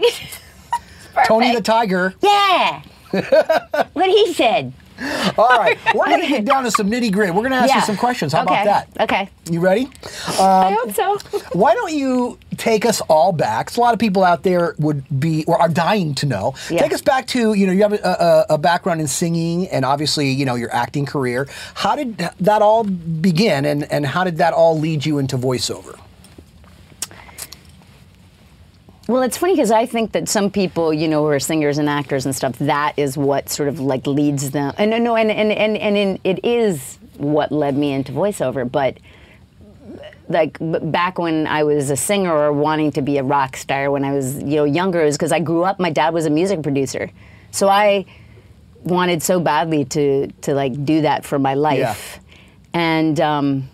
per- 1.12 1.24
Tony 1.26 1.52
the 1.52 1.60
Tiger. 1.60 2.14
Yeah. 2.22 2.82
what 3.94 4.08
he 4.10 4.32
said. 4.32 4.72
All 5.38 5.58
right, 5.58 5.78
we're 5.94 6.06
going 6.06 6.22
to 6.22 6.28
get 6.28 6.44
down 6.44 6.64
to 6.64 6.70
some 6.70 6.90
nitty 6.90 7.12
gritty. 7.12 7.32
We're 7.32 7.42
going 7.42 7.52
to 7.52 7.58
ask 7.58 7.70
yeah. 7.70 7.76
you 7.76 7.82
some 7.82 7.96
questions. 7.96 8.32
How 8.32 8.44
okay. 8.44 8.62
about 8.62 8.94
that? 8.94 9.02
Okay. 9.02 9.28
You 9.50 9.60
ready? 9.60 9.88
I 10.38 10.68
um, 10.68 10.74
hope 10.94 11.22
so. 11.22 11.38
Why 11.52 11.74
don't 11.74 11.92
you 11.92 12.38
take 12.56 12.86
us 12.86 13.00
all 13.02 13.32
back? 13.32 13.76
a 13.76 13.80
lot 13.80 13.92
of 13.92 14.00
people 14.00 14.24
out 14.24 14.42
there 14.42 14.74
would 14.78 15.04
be 15.20 15.44
or 15.46 15.60
are 15.60 15.68
dying 15.68 16.14
to 16.16 16.26
know. 16.26 16.54
Yeah. 16.70 16.82
Take 16.82 16.94
us 16.94 17.02
back 17.02 17.26
to 17.28 17.54
you 17.54 17.66
know 17.66 17.72
you 17.72 17.82
have 17.82 17.92
a, 17.92 18.46
a, 18.50 18.54
a 18.54 18.58
background 18.58 19.00
in 19.00 19.06
singing 19.06 19.68
and 19.68 19.84
obviously 19.84 20.30
you 20.30 20.44
know 20.44 20.54
your 20.54 20.74
acting 20.74 21.04
career. 21.04 21.46
How 21.74 21.96
did 21.96 22.16
that 22.18 22.62
all 22.62 22.84
begin, 22.84 23.64
and 23.64 23.90
and 23.92 24.06
how 24.06 24.24
did 24.24 24.38
that 24.38 24.52
all 24.52 24.78
lead 24.78 25.04
you 25.04 25.18
into 25.18 25.36
voiceover? 25.36 25.98
Well, 29.08 29.22
it's 29.22 29.36
funny 29.36 29.52
because 29.52 29.70
I 29.70 29.86
think 29.86 30.12
that 30.12 30.28
some 30.28 30.50
people, 30.50 30.92
you 30.92 31.06
know, 31.06 31.22
who 31.22 31.28
are 31.28 31.38
singers 31.38 31.78
and 31.78 31.88
actors 31.88 32.26
and 32.26 32.34
stuff, 32.34 32.58
that 32.58 32.94
is 32.96 33.16
what 33.16 33.48
sort 33.48 33.68
of 33.68 33.78
like 33.78 34.04
leads 34.06 34.50
them. 34.50 34.74
And 34.78 34.90
no, 35.04 35.14
and 35.14 35.30
and 35.30 35.52
and 35.52 35.76
and 35.76 35.96
in, 35.96 36.20
it 36.24 36.44
is 36.44 36.98
what 37.16 37.52
led 37.52 37.76
me 37.76 37.92
into 37.92 38.10
voiceover. 38.10 38.70
But 38.70 38.98
like 40.28 40.58
back 40.60 41.18
when 41.18 41.46
I 41.46 41.62
was 41.62 41.90
a 41.90 41.96
singer 41.96 42.34
or 42.34 42.52
wanting 42.52 42.90
to 42.92 43.02
be 43.02 43.18
a 43.18 43.22
rock 43.22 43.56
star 43.56 43.92
when 43.92 44.04
I 44.04 44.12
was 44.12 44.38
you 44.38 44.56
know 44.56 44.64
younger, 44.64 45.02
it 45.02 45.04
was 45.04 45.16
because 45.16 45.30
I 45.30 45.38
grew 45.38 45.62
up. 45.62 45.78
My 45.78 45.90
dad 45.90 46.12
was 46.12 46.26
a 46.26 46.30
music 46.30 46.64
producer, 46.64 47.08
so 47.52 47.68
I 47.68 48.06
wanted 48.82 49.22
so 49.22 49.38
badly 49.38 49.84
to 49.84 50.26
to 50.26 50.52
like 50.52 50.84
do 50.84 51.02
that 51.02 51.24
for 51.24 51.38
my 51.38 51.54
life, 51.54 52.18
and. 52.74 53.20
Um, 53.20 53.68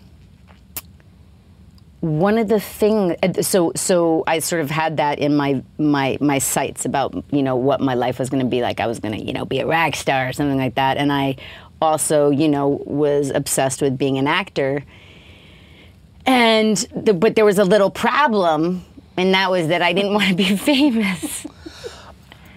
one 2.03 2.37
of 2.37 2.49
the 2.49 2.59
things 2.59 3.15
uh, 3.23 3.41
so 3.41 3.71
so 3.77 4.25
I 4.27 4.39
sort 4.39 4.61
of 4.61 4.69
had 4.69 4.97
that 4.97 5.19
in 5.19 5.37
my 5.37 5.63
my 5.77 6.17
my 6.19 6.37
sights 6.37 6.83
about 6.83 7.23
you 7.31 7.41
know 7.41 7.55
what 7.55 7.79
my 7.79 7.93
life 7.93 8.19
was 8.19 8.29
going 8.29 8.43
to 8.43 8.49
be 8.49 8.61
like. 8.61 8.81
I 8.81 8.87
was 8.87 8.99
going 8.99 9.17
to 9.17 9.23
you 9.23 9.31
know 9.31 9.45
be 9.45 9.59
a 9.59 9.65
rock 9.65 9.95
star 9.95 10.27
or 10.27 10.33
something 10.33 10.57
like 10.57 10.75
that. 10.75 10.97
And 10.97 11.13
I 11.13 11.37
also 11.81 12.29
you 12.29 12.49
know 12.49 12.81
was 12.85 13.29
obsessed 13.29 13.81
with 13.81 13.97
being 13.97 14.17
an 14.17 14.27
actor. 14.27 14.83
And 16.25 16.75
the, 16.93 17.13
but 17.13 17.35
there 17.35 17.45
was 17.45 17.57
a 17.57 17.63
little 17.63 17.89
problem 17.89 18.83
and 19.15 19.33
that 19.33 19.49
was 19.49 19.69
that 19.69 19.81
I 19.81 19.93
didn't 19.93 20.13
want 20.19 20.27
to 20.27 20.35
be 20.35 20.57
famous 20.57 21.47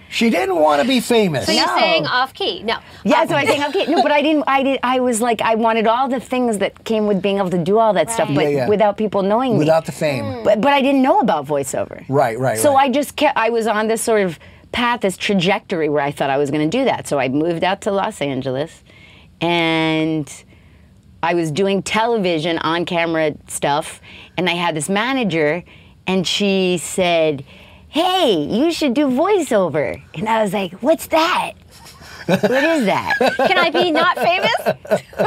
She 0.09 0.29
didn't 0.29 0.55
want 0.55 0.81
to 0.81 0.87
be 0.87 0.99
famous. 0.99 1.45
So 1.45 1.51
you're 1.51 1.67
No. 1.67 1.77
saying 1.77 2.05
off 2.07 2.33
key? 2.33 2.63
No. 2.63 2.77
Yeah, 3.03 3.25
so 3.25 3.35
I 3.35 3.45
think 3.45 3.67
okay, 3.69 3.85
no, 3.91 4.01
but 4.01 4.11
I 4.11 4.21
didn't. 4.21 4.45
I 4.47 4.63
did. 4.63 4.79
I 4.83 4.99
was 4.99 5.21
like, 5.21 5.41
I 5.41 5.55
wanted 5.55 5.85
all 5.87 6.07
the 6.07 6.19
things 6.19 6.59
that 6.59 6.83
came 6.85 7.07
with 7.07 7.21
being 7.21 7.37
able 7.37 7.49
to 7.49 7.57
do 7.57 7.77
all 7.77 7.93
that 7.93 8.09
stuff, 8.09 8.29
but 8.33 8.43
Yeah, 8.45 8.49
yeah. 8.49 8.67
without 8.69 8.97
people 8.97 9.21
knowing 9.21 9.53
me. 9.53 9.59
Without 9.59 9.85
the 9.85 9.91
fame. 9.91 10.23
Mm. 10.25 10.43
But 10.43 10.61
but 10.61 10.71
I 10.73 10.81
didn't 10.81 11.01
know 11.01 11.19
about 11.19 11.45
voiceover. 11.45 12.05
Right, 12.09 12.39
right, 12.39 12.57
So 12.57 12.73
right. 12.73 12.89
I 12.89 12.91
just 12.91 13.15
kept. 13.15 13.37
I 13.37 13.49
was 13.49 13.67
on 13.67 13.87
this 13.87 14.01
sort 14.01 14.21
of 14.21 14.39
path, 14.71 15.01
this 15.01 15.17
trajectory 15.17 15.89
where 15.89 16.03
I 16.03 16.11
thought 16.11 16.29
I 16.29 16.37
was 16.37 16.51
going 16.51 16.69
to 16.69 16.77
do 16.77 16.85
that. 16.85 17.07
So 17.07 17.19
I 17.19 17.27
moved 17.29 17.63
out 17.63 17.81
to 17.81 17.91
Los 17.91 18.21
Angeles, 18.21 18.83
and 19.41 20.31
I 21.23 21.33
was 21.33 21.51
doing 21.51 21.81
television 21.83 22.57
on 22.59 22.85
camera 22.85 23.33
stuff, 23.47 24.01
and 24.37 24.49
I 24.49 24.53
had 24.53 24.75
this 24.75 24.87
manager, 24.89 25.63
and 26.05 26.25
she 26.27 26.77
said, 26.77 27.43
"Hey, 28.01 28.31
you 28.59 28.71
should 28.71 28.93
do 28.93 29.05
voiceover," 29.07 30.01
and 30.15 30.27
I 30.29 30.41
was 30.43 30.53
like, 30.53 30.71
"What's 30.85 31.07
that?" 31.07 31.53
what 32.27 32.63
is 32.75 32.83
that? 32.85 33.13
Can 33.47 33.57
I 33.57 33.69
be 33.69 33.89
not 33.89 34.15
famous? 34.17 34.51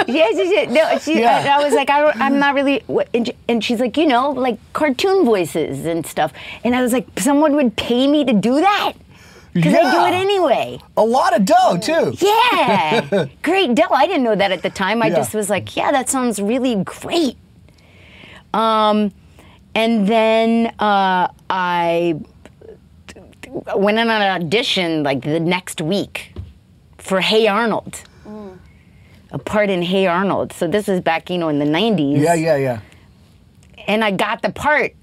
yes, 0.06 0.34
yes, 0.36 0.50
yes. 0.56 0.70
No, 0.70 0.98
she, 0.98 1.20
Yeah. 1.20 1.44
I, 1.56 1.58
I 1.58 1.64
was 1.64 1.72
like, 1.72 1.88
I, 1.88 2.10
I'm 2.24 2.38
not 2.38 2.54
really. 2.54 2.82
what- 2.88 3.08
And, 3.14 3.30
and 3.48 3.64
she's 3.64 3.80
like, 3.80 3.96
you 3.96 4.06
know, 4.06 4.32
like 4.32 4.58
cartoon 4.74 5.24
voices 5.24 5.86
and 5.86 6.04
stuff. 6.04 6.30
And 6.62 6.76
I 6.76 6.82
was 6.82 6.92
like, 6.92 7.06
someone 7.18 7.56
would 7.56 7.74
pay 7.76 8.06
me 8.06 8.26
to 8.26 8.34
do 8.34 8.60
that 8.60 8.92
because 9.54 9.72
I 9.72 9.84
do 9.96 10.14
it 10.14 10.20
anyway. 10.20 10.78
A 10.98 11.02
lot 11.02 11.34
of 11.34 11.46
dough 11.46 11.78
too. 11.80 12.12
Yeah, 12.20 13.26
great 13.42 13.74
dough. 13.74 13.88
I 14.02 14.06
didn't 14.06 14.22
know 14.28 14.36
that 14.36 14.52
at 14.52 14.60
the 14.62 14.68
time. 14.70 15.02
I 15.02 15.06
Yeah. 15.06 15.16
just 15.16 15.32
was 15.32 15.48
like, 15.48 15.74
yeah, 15.74 15.90
that 15.92 16.10
sounds 16.10 16.38
really 16.38 16.74
great. 16.84 17.38
Um, 18.52 19.12
and 19.74 20.06
then 20.06 20.66
uh, 20.78 21.28
I 21.48 22.20
went 23.50 23.98
in 23.98 24.08
on 24.08 24.22
an 24.22 24.42
audition 24.42 25.02
like 25.02 25.22
the 25.22 25.40
next 25.40 25.80
week 25.80 26.32
for 26.98 27.20
Hey 27.20 27.46
Arnold. 27.46 28.02
Mm. 28.26 28.58
A 29.32 29.38
part 29.38 29.70
in 29.70 29.82
Hey 29.82 30.06
Arnold. 30.06 30.52
So 30.52 30.68
this 30.68 30.88
is 30.88 31.00
back, 31.00 31.30
you 31.30 31.38
know, 31.38 31.48
in 31.48 31.58
the 31.58 31.64
90s 31.64 32.20
Yeah, 32.20 32.34
yeah, 32.34 32.56
yeah. 32.56 32.80
and 33.86 34.04
I 34.04 34.10
got 34.10 34.42
the 34.42 34.50
part. 34.50 34.94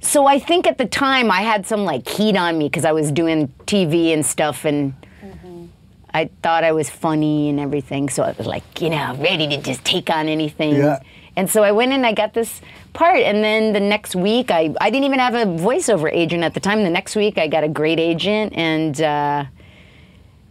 So 0.00 0.26
I 0.26 0.38
think 0.38 0.66
at 0.66 0.78
the 0.78 0.86
time 0.86 1.30
I 1.30 1.42
had 1.42 1.66
some 1.66 1.84
like 1.84 2.08
heat 2.08 2.36
on 2.36 2.56
me 2.56 2.68
because 2.68 2.84
I 2.84 2.92
was 2.92 3.12
doing 3.12 3.48
TV 3.66 4.14
and 4.14 4.24
stuff, 4.24 4.64
and 4.64 4.94
mm-hmm. 5.22 5.66
I 6.14 6.30
thought 6.42 6.64
I 6.64 6.72
was 6.72 6.88
funny 6.88 7.50
and 7.50 7.60
everything. 7.60 8.08
So 8.08 8.22
I 8.22 8.32
was 8.32 8.46
like, 8.46 8.80
you 8.80 8.88
know, 8.90 9.14
ready 9.18 9.46
to 9.48 9.58
just 9.58 9.84
take 9.84 10.08
on 10.08 10.26
anything. 10.28 10.76
Yeah. 10.76 11.00
And 11.36 11.48
so 11.48 11.62
I 11.62 11.72
went 11.72 11.92
and 11.92 12.04
I 12.04 12.12
got 12.12 12.34
this 12.34 12.60
part, 12.92 13.18
and 13.20 13.42
then 13.42 13.72
the 13.72 13.80
next 13.80 14.14
week 14.16 14.50
I 14.50 14.74
I 14.80 14.90
didn't 14.90 15.04
even 15.04 15.18
have 15.20 15.34
a 15.34 15.44
voiceover 15.46 16.12
agent 16.12 16.42
at 16.42 16.54
the 16.54 16.60
time. 16.60 16.82
The 16.82 16.90
next 16.90 17.14
week 17.16 17.38
I 17.38 17.46
got 17.46 17.64
a 17.64 17.68
great 17.68 17.98
agent, 18.00 18.52
and 18.56 19.00
uh, 19.00 19.44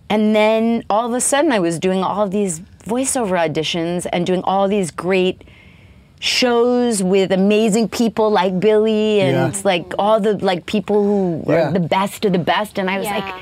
and 0.09 0.35
then 0.35 0.83
all 0.89 1.05
of 1.07 1.13
a 1.13 1.21
sudden 1.21 1.51
I 1.51 1.59
was 1.59 1.79
doing 1.79 2.03
all 2.03 2.23
of 2.23 2.31
these 2.31 2.61
voiceover 2.85 3.37
auditions 3.37 4.07
and 4.11 4.25
doing 4.25 4.41
all 4.43 4.67
these 4.67 4.89
great 4.89 5.43
shows 6.19 7.01
with 7.03 7.31
amazing 7.31 7.87
people 7.89 8.29
like 8.29 8.59
Billy 8.59 9.21
and 9.21 9.53
Yeah. 9.53 9.61
like 9.63 9.93
all 9.99 10.19
the 10.19 10.33
like 10.43 10.65
people 10.65 11.03
who 11.03 11.43
Yeah. 11.47 11.69
are 11.69 11.71
the 11.71 11.79
best 11.79 12.25
of 12.25 12.33
the 12.33 12.39
best 12.39 12.77
and 12.77 12.89
I 12.89 12.97
was 12.97 13.07
Yeah. 13.07 13.19
like 13.19 13.33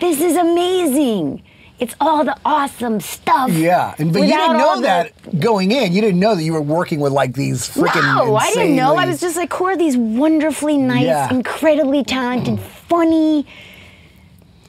this 0.00 0.20
is 0.20 0.36
amazing. 0.36 1.42
It's 1.78 1.94
all 2.00 2.24
the 2.24 2.34
awesome 2.44 3.00
stuff. 3.00 3.50
Yeah, 3.50 3.94
and 3.98 4.10
but 4.12 4.20
you 4.22 4.28
didn't 4.28 4.56
all 4.56 4.58
know 4.58 4.76
the- 4.76 4.82
that 4.86 5.40
going 5.40 5.72
in. 5.72 5.92
You 5.92 6.00
didn't 6.00 6.18
know 6.20 6.34
that 6.34 6.42
you 6.42 6.54
were 6.54 6.62
working 6.62 7.00
with 7.00 7.12
like 7.12 7.34
these 7.34 7.68
freaking. 7.68 8.02
No, 8.02 8.34
I 8.36 8.50
didn't 8.54 8.76
know. 8.76 8.96
I 8.96 9.04
was 9.04 9.20
just 9.20 9.36
like, 9.36 9.52
who 9.52 9.66
are 9.66 9.76
these 9.76 9.96
wonderfully 9.96 10.78
nice, 10.78 11.04
Yeah. 11.04 11.28
incredibly 11.30 12.02
talented, 12.02 12.58
funny, 12.60 13.46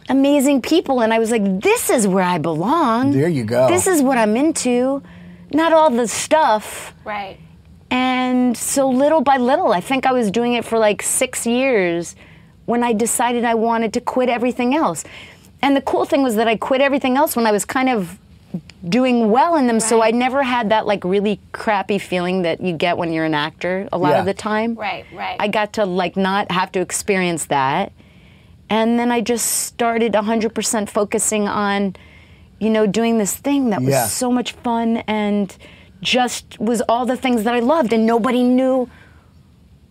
amazing 0.09 0.61
people? 0.61 1.01
And 1.01 1.13
I 1.13 1.19
was 1.19 1.31
like, 1.31 1.61
this 1.61 1.89
is 1.89 2.07
where 2.07 2.23
I 2.23 2.37
belong. 2.37 3.11
There 3.13 3.27
you 3.29 3.43
go. 3.43 3.67
This 3.69 3.87
is 3.87 4.01
what 4.01 4.17
I'm 4.17 4.35
into. 4.35 5.01
Not 5.53 5.71
all 5.73 5.89
the 5.89 6.07
stuff. 6.07 6.93
Right. 7.05 7.37
And 7.89 8.57
so 8.57 8.89
little 8.89 9.21
by 9.21 9.37
little, 9.37 9.71
I 9.71 9.79
think 9.79 10.05
I 10.05 10.11
was 10.11 10.29
doing 10.29 10.53
it 10.53 10.65
for 10.65 10.77
like 10.77 11.01
six 11.01 11.45
years 11.47 12.15
when 12.65 12.83
I 12.83 12.91
decided 12.91 13.45
I 13.45 13.53
wanted 13.55 13.93
to 13.93 14.01
quit 14.01 14.27
everything 14.27 14.75
else. 14.75 15.05
And 15.67 15.75
the 15.75 15.81
cool 15.81 16.05
thing 16.05 16.23
was 16.23 16.35
that 16.35 16.47
I 16.47 16.55
quit 16.55 16.79
everything 16.79 17.17
else 17.17 17.35
when 17.35 17.45
I 17.45 17.51
was 17.51 17.65
kind 17.65 17.89
of 17.89 18.17
doing 18.87 19.29
well 19.31 19.57
in 19.57 19.67
them. 19.67 19.81
So 19.81 20.01
I 20.01 20.11
never 20.11 20.41
had 20.41 20.69
that 20.69 20.87
like 20.87 21.03
really 21.03 21.41
crappy 21.51 21.99
feeling 21.99 22.43
that 22.43 22.61
you 22.61 22.71
get 22.71 22.97
when 22.97 23.11
you're 23.11 23.25
an 23.25 23.33
actor 23.33 23.89
a 23.91 23.97
lot 23.97 24.11
Yeah. 24.11 24.19
of 24.19 24.25
the 24.25 24.33
time. 24.33 24.75
Right, 24.75 25.03
right. 25.13 25.35
I 25.41 25.49
got 25.49 25.73
to 25.73 25.85
like 25.85 26.15
not 26.15 26.49
have 26.53 26.71
to 26.71 26.79
experience 26.79 27.47
that. 27.47 27.91
And 28.69 28.97
then 28.97 29.11
I 29.11 29.19
just 29.19 29.45
started 29.45 30.13
100% 30.13 30.87
focusing 30.89 31.49
on, 31.49 31.97
you 32.59 32.69
know, 32.69 32.87
doing 32.87 33.17
this 33.17 33.35
thing 33.35 33.69
that 33.71 33.81
was 33.81 33.89
Yeah. 33.89 34.05
so 34.05 34.31
much 34.31 34.53
fun 34.53 35.03
and 35.05 35.53
just 35.99 36.57
was 36.61 36.79
all 36.87 37.05
the 37.05 37.17
things 37.17 37.43
that 37.43 37.55
I 37.55 37.59
loved, 37.59 37.91
and 37.91 38.05
nobody 38.05 38.41
knew 38.43 38.87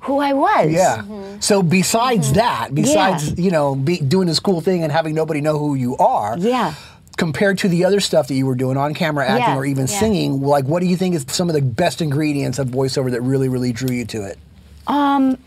who 0.06 0.18
I 0.20 0.32
was. 0.32 0.72
Yeah. 0.72 0.98
Mm-hmm. 0.98 1.40
So 1.40 1.62
besides 1.62 2.32
that, 2.34 2.74
besides 2.74 3.38
you 3.38 3.50
know 3.50 3.74
be, 3.74 3.98
doing 3.98 4.26
this 4.28 4.40
cool 4.40 4.60
thing 4.60 4.82
and 4.82 4.90
having 4.92 5.14
nobody 5.14 5.40
know 5.40 5.58
who 5.58 5.74
you 5.74 5.96
are, 5.98 6.38
Yeah. 6.38 6.74
Compared 7.18 7.56
to 7.58 7.68
the 7.68 7.84
other 7.86 7.98
stuff 8.00 8.28
that 8.28 8.34
you 8.34 8.44
were 8.44 8.54
doing 8.54 8.76
on 8.76 8.92
camera 8.92 9.24
acting 9.26 9.54
Yeah. 9.54 9.56
or 9.56 9.64
even 9.64 9.86
Yeah. 9.86 9.98
singing, 9.98 10.42
like 10.42 10.66
what 10.66 10.80
do 10.80 10.86
you 10.86 10.96
think 10.96 11.14
is 11.14 11.24
some 11.28 11.48
of 11.48 11.54
the 11.54 11.62
best 11.62 12.02
ingredients 12.02 12.58
of 12.58 12.68
voiceover 12.68 13.10
that 13.10 13.22
really, 13.22 13.48
really 13.48 13.72
drew 13.72 13.94
you 13.94 14.04
to 14.06 14.22
it? 14.24 14.38
Um. 14.86 15.38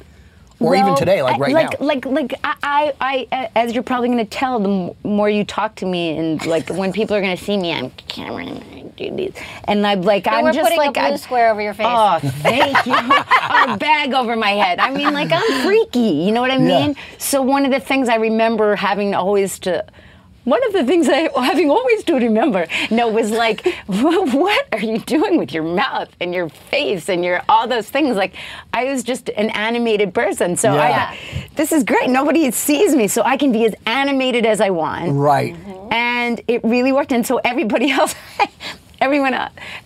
Or 0.61 0.75
even 0.75 0.93
today, 0.95 1.21
like 1.23 1.35
I- 1.35 1.39
right 1.39 1.53
like, 1.53 1.79
now. 1.79 1.85
Like, 1.87 2.05
like, 2.05 2.33
I, 2.43 2.93
I, 2.99 3.27
I, 3.31 3.49
as 3.55 3.73
you're 3.73 3.81
probably 3.81 4.09
going 4.09 4.17
to 4.17 4.25
tell, 4.25 4.59
the 4.59 4.69
m- 4.69 4.91
more 5.09 5.29
you 5.29 5.45
talk 5.45 5.75
to 5.75 5.85
me, 5.85 6.17
and 6.17 6.45
like 6.45 6.67
when 6.69 6.91
people 6.91 7.15
are 7.15 7.21
going 7.21 7.37
to 7.37 7.41
see 7.41 7.55
me, 7.55 7.71
I'm 7.71 7.91
camera 8.09 8.43
and 9.07 9.15
need. 9.17 9.35
And 9.65 9.85
I'm 9.85 10.01
like, 10.01 10.27
And 10.27 10.35
I'm 10.35 10.43
we're 10.43 10.51
just 10.53 10.63
putting 10.63 10.77
like, 10.77 10.89
a 10.89 10.99
blue 10.99 11.01
I'm, 11.11 11.17
square 11.17 11.51
over 11.51 11.61
your 11.61 11.73
face. 11.73 11.85
Oh, 11.89 12.19
thank 12.19 12.85
you. 12.85 12.93
a 13.73 13.77
bag 13.77 14.13
over 14.13 14.35
my 14.35 14.51
head. 14.51 14.79
I 14.79 14.91
mean, 14.91 15.13
like 15.13 15.31
I'm 15.31 15.61
freaky. 15.63 15.99
You 15.99 16.31
know 16.31 16.41
what 16.41 16.51
I 16.51 16.57
Yeah. 16.57 16.87
mean? 16.87 16.95
So 17.17 17.41
one 17.41 17.65
of 17.65 17.71
the 17.71 17.79
things 17.79 18.09
I 18.09 18.15
remember 18.15 18.75
having 18.75 19.15
always 19.15 19.59
to. 19.59 19.85
One 20.45 20.65
of 20.67 20.73
the 20.73 20.83
things 20.85 21.07
I 21.07 21.29
having 21.35 21.69
always 21.69 22.03
to 22.05 22.13
remember, 22.15 22.65
no, 22.89 23.09
was 23.09 23.29
like, 23.29 23.67
what 23.85 24.67
are 24.71 24.79
you 24.79 24.97
doing 24.99 25.37
with 25.37 25.53
your 25.53 25.63
mouth 25.63 26.09
and 26.19 26.33
your 26.33 26.49
face 26.49 27.07
and 27.09 27.23
your 27.23 27.41
all 27.49 27.67
those 27.67 27.87
things? 27.89 28.15
Like, 28.15 28.33
I 28.73 28.85
was 28.85 29.03
just 29.03 29.29
an 29.29 29.49
animated 29.51 30.13
person, 30.13 30.55
so 30.57 30.73
Yeah. 30.73 31.13
I, 31.13 31.47
this 31.55 31.71
is 31.71 31.83
great. 31.83 32.09
Nobody 32.09 32.49
sees 32.51 32.95
me, 32.95 33.07
so 33.07 33.21
I 33.21 33.37
can 33.37 33.51
be 33.51 33.65
as 33.65 33.75
animated 33.85 34.45
as 34.45 34.59
I 34.61 34.69
want 34.71 35.11
right. 35.11 35.55
and 35.91 36.41
it 36.47 36.63
really 36.63 36.93
worked. 36.93 37.11
And 37.11 37.27
so 37.27 37.39
everybody 37.43 37.91
else, 37.91 38.15
everyone 39.01 39.33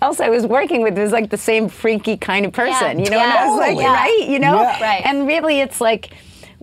else 0.02 0.20
I 0.20 0.30
was 0.30 0.46
working 0.46 0.82
with 0.82 0.98
was 0.98 1.12
like 1.12 1.30
the 1.30 1.38
same 1.38 1.70
freaky 1.70 2.18
kind 2.18 2.46
of 2.46 2.54
person, 2.54 3.00
Yeah. 3.00 3.06
you 3.06 3.10
know. 3.12 3.20
and 3.20 3.32
I 3.32 3.48
was 3.50 3.60
like, 3.60 3.76
Totally. 3.76 3.86
right, 3.86 4.26
you 4.28 4.40
know, 4.40 4.62
Yeah. 4.62 4.82
Right. 4.82 5.02
And 5.06 5.28
really, 5.28 5.60
it's 5.62 5.80
like 5.82 6.10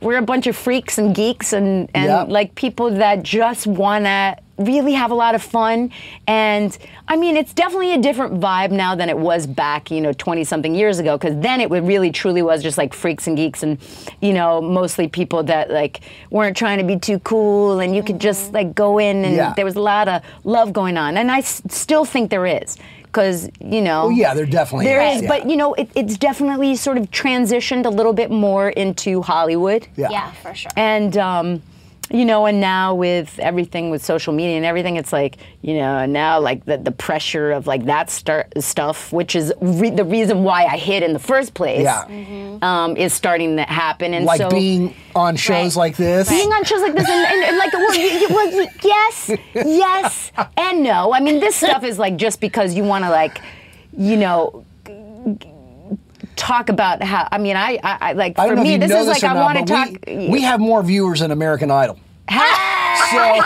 we're 0.01 0.17
a 0.19 0.23
bunch 0.23 0.47
of 0.47 0.57
freaks 0.57 0.99
and 0.99 1.15
geeks 1.15 1.53
and 1.53 1.89
and 1.95 2.05
Yeah. 2.07 2.23
like 2.23 2.55
people 2.55 2.91
that 2.91 3.23
just 3.23 3.67
wanna 3.67 4.37
really 4.61 4.93
have 4.93 5.11
a 5.11 5.15
lot 5.15 5.35
of 5.35 5.43
fun 5.43 5.91
and 6.27 6.77
i 7.09 7.17
mean 7.17 7.37
it's 7.37 7.53
definitely 7.55 7.93
a 7.95 7.99
different 7.99 8.41
vibe 8.41 8.71
now 8.71 8.95
than 8.95 9.09
it 9.09 9.17
was 9.19 9.47
back 9.47 9.91
you 9.91 10.01
know 10.01 10.13
20 10.13 10.45
something 10.45 10.75
years 10.75 10.99
ago 10.99 11.17
because 11.17 11.39
then 11.41 11.61
it 11.61 11.71
would 11.71 11.87
really 11.87 12.11
truly 12.11 12.43
was 12.43 12.63
just 12.63 12.77
like 12.79 12.93
freaks 12.93 13.27
and 13.27 13.37
geeks 13.37 13.63
and 13.63 13.79
you 14.21 14.33
know 14.33 14.61
mostly 14.61 15.09
people 15.09 15.43
that 15.43 15.71
like 15.71 16.01
weren't 16.31 16.57
trying 16.57 16.79
to 16.79 16.85
be 16.85 16.99
too 16.99 17.19
cool 17.21 17.81
and 17.81 17.97
you 17.97 18.03
could 18.03 18.21
just 18.21 18.53
like 18.53 18.75
go 18.75 18.99
in 18.99 19.25
and 19.25 19.35
Yeah. 19.35 19.55
there 19.57 19.65
was 19.65 19.77
a 19.77 19.81
lot 19.81 20.09
of 20.09 20.23
love 20.45 20.73
going 20.73 20.97
on 20.99 21.17
and 21.17 21.31
i 21.31 21.39
s- 21.39 21.63
still 21.69 22.05
think 22.05 22.31
there 22.31 22.47
is 22.47 22.77
because 23.05 23.49
you 23.61 23.81
know 23.81 24.03
Oh, 24.05 24.11
yeah, 24.11 24.35
there 24.35 24.47
definitely 24.47 24.85
there 24.87 25.01
is, 25.03 25.17
is 25.17 25.23
yeah. 25.23 25.29
but 25.29 25.49
you 25.51 25.57
know 25.57 25.75
it, 25.75 25.89
it's 25.97 26.17
definitely 26.17 26.77
sort 26.77 26.97
of 26.99 27.11
transitioned 27.11 27.85
a 27.87 27.91
little 27.91 28.13
bit 28.13 28.31
more 28.31 28.69
into 28.71 29.23
hollywood 29.23 29.87
Yeah. 29.97 30.09
yeah, 30.11 30.31
for 30.43 30.55
sure. 30.55 30.71
and 30.77 31.17
um, 31.17 31.63
you 32.11 32.25
know, 32.25 32.47
and 32.47 32.61
now 32.61 32.95
with 32.95 33.39
everything 33.39 33.91
with 33.91 34.05
social 34.05 34.33
media 34.33 34.57
and 34.57 34.65
everything, 34.65 34.97
it's 34.97 35.13
like 35.13 35.37
you 35.63 35.75
know 35.75 36.07
now 36.07 36.41
like 36.41 36.65
the, 36.65 36.77
the 36.79 36.91
pressure 36.93 37.53
of 37.53 37.67
like 37.67 37.85
that 37.85 38.11
start 38.11 38.53
stuff, 38.63 39.13
which 39.13 39.37
is 39.37 39.53
re- 39.61 39.91
the 39.91 40.05
reason 40.05 40.43
why 40.43 40.65
I 40.65 40.77
hit 40.77 41.03
in 41.03 41.13
the 41.13 41.19
first 41.19 41.55
place, 41.55 41.83
Yeah. 41.85 42.59
um, 42.63 42.97
is 42.97 43.13
starting 43.13 43.57
to 43.57 43.63
happen. 43.63 44.13
And 44.15 44.25
like 44.25 44.39
so 44.41 44.51
being 44.51 44.95
on 45.15 45.37
shows 45.37 45.77
Right. 45.77 45.83
like 45.89 45.97
this. 45.97 46.29
being 46.29 46.51
on 46.53 46.65
shows 46.65 46.83
like 46.83 46.95
this 46.95 47.09
and, 47.09 47.27
and, 47.27 47.45
and 47.45 47.57
like 47.59 47.73
well, 47.73 47.89
y- 47.91 48.27
y- 48.29 48.35
well, 48.35 48.51
y- 48.53 48.69
yes 48.83 49.31
yes 49.55 50.33
and 50.57 50.83
no 50.83 51.13
i 51.13 51.21
mean 51.21 51.41
this 51.41 51.57
stuff 51.57 51.83
is 51.85 51.99
like 51.99 52.17
just 52.17 52.41
because 52.41 52.75
you 52.75 52.85
want 52.85 53.05
to 53.05 53.11
like 53.11 53.41
you 53.97 54.17
know 54.17 54.65
talk 56.41 56.71
about 56.71 57.03
how 57.03 57.29
i 57.31 57.37
mean 57.37 57.55
i 57.55 57.79
i, 57.85 57.99
I 58.01 58.13
like 58.15 58.39
I 58.39 58.49
for 58.49 58.57
me 58.57 58.79
this 58.79 58.91
is 58.91 59.07
this 59.07 59.23
like 59.23 59.25
i 59.25 59.35
want 59.35 59.59
to 59.59 59.65
talk 59.65 59.91
we, 60.07 60.29
we 60.31 60.41
have 60.41 60.59
more 60.59 60.83
viewers 60.83 61.21
than 61.21 61.31
American 61.31 61.71
Idol. 61.71 61.99
So 63.11 63.41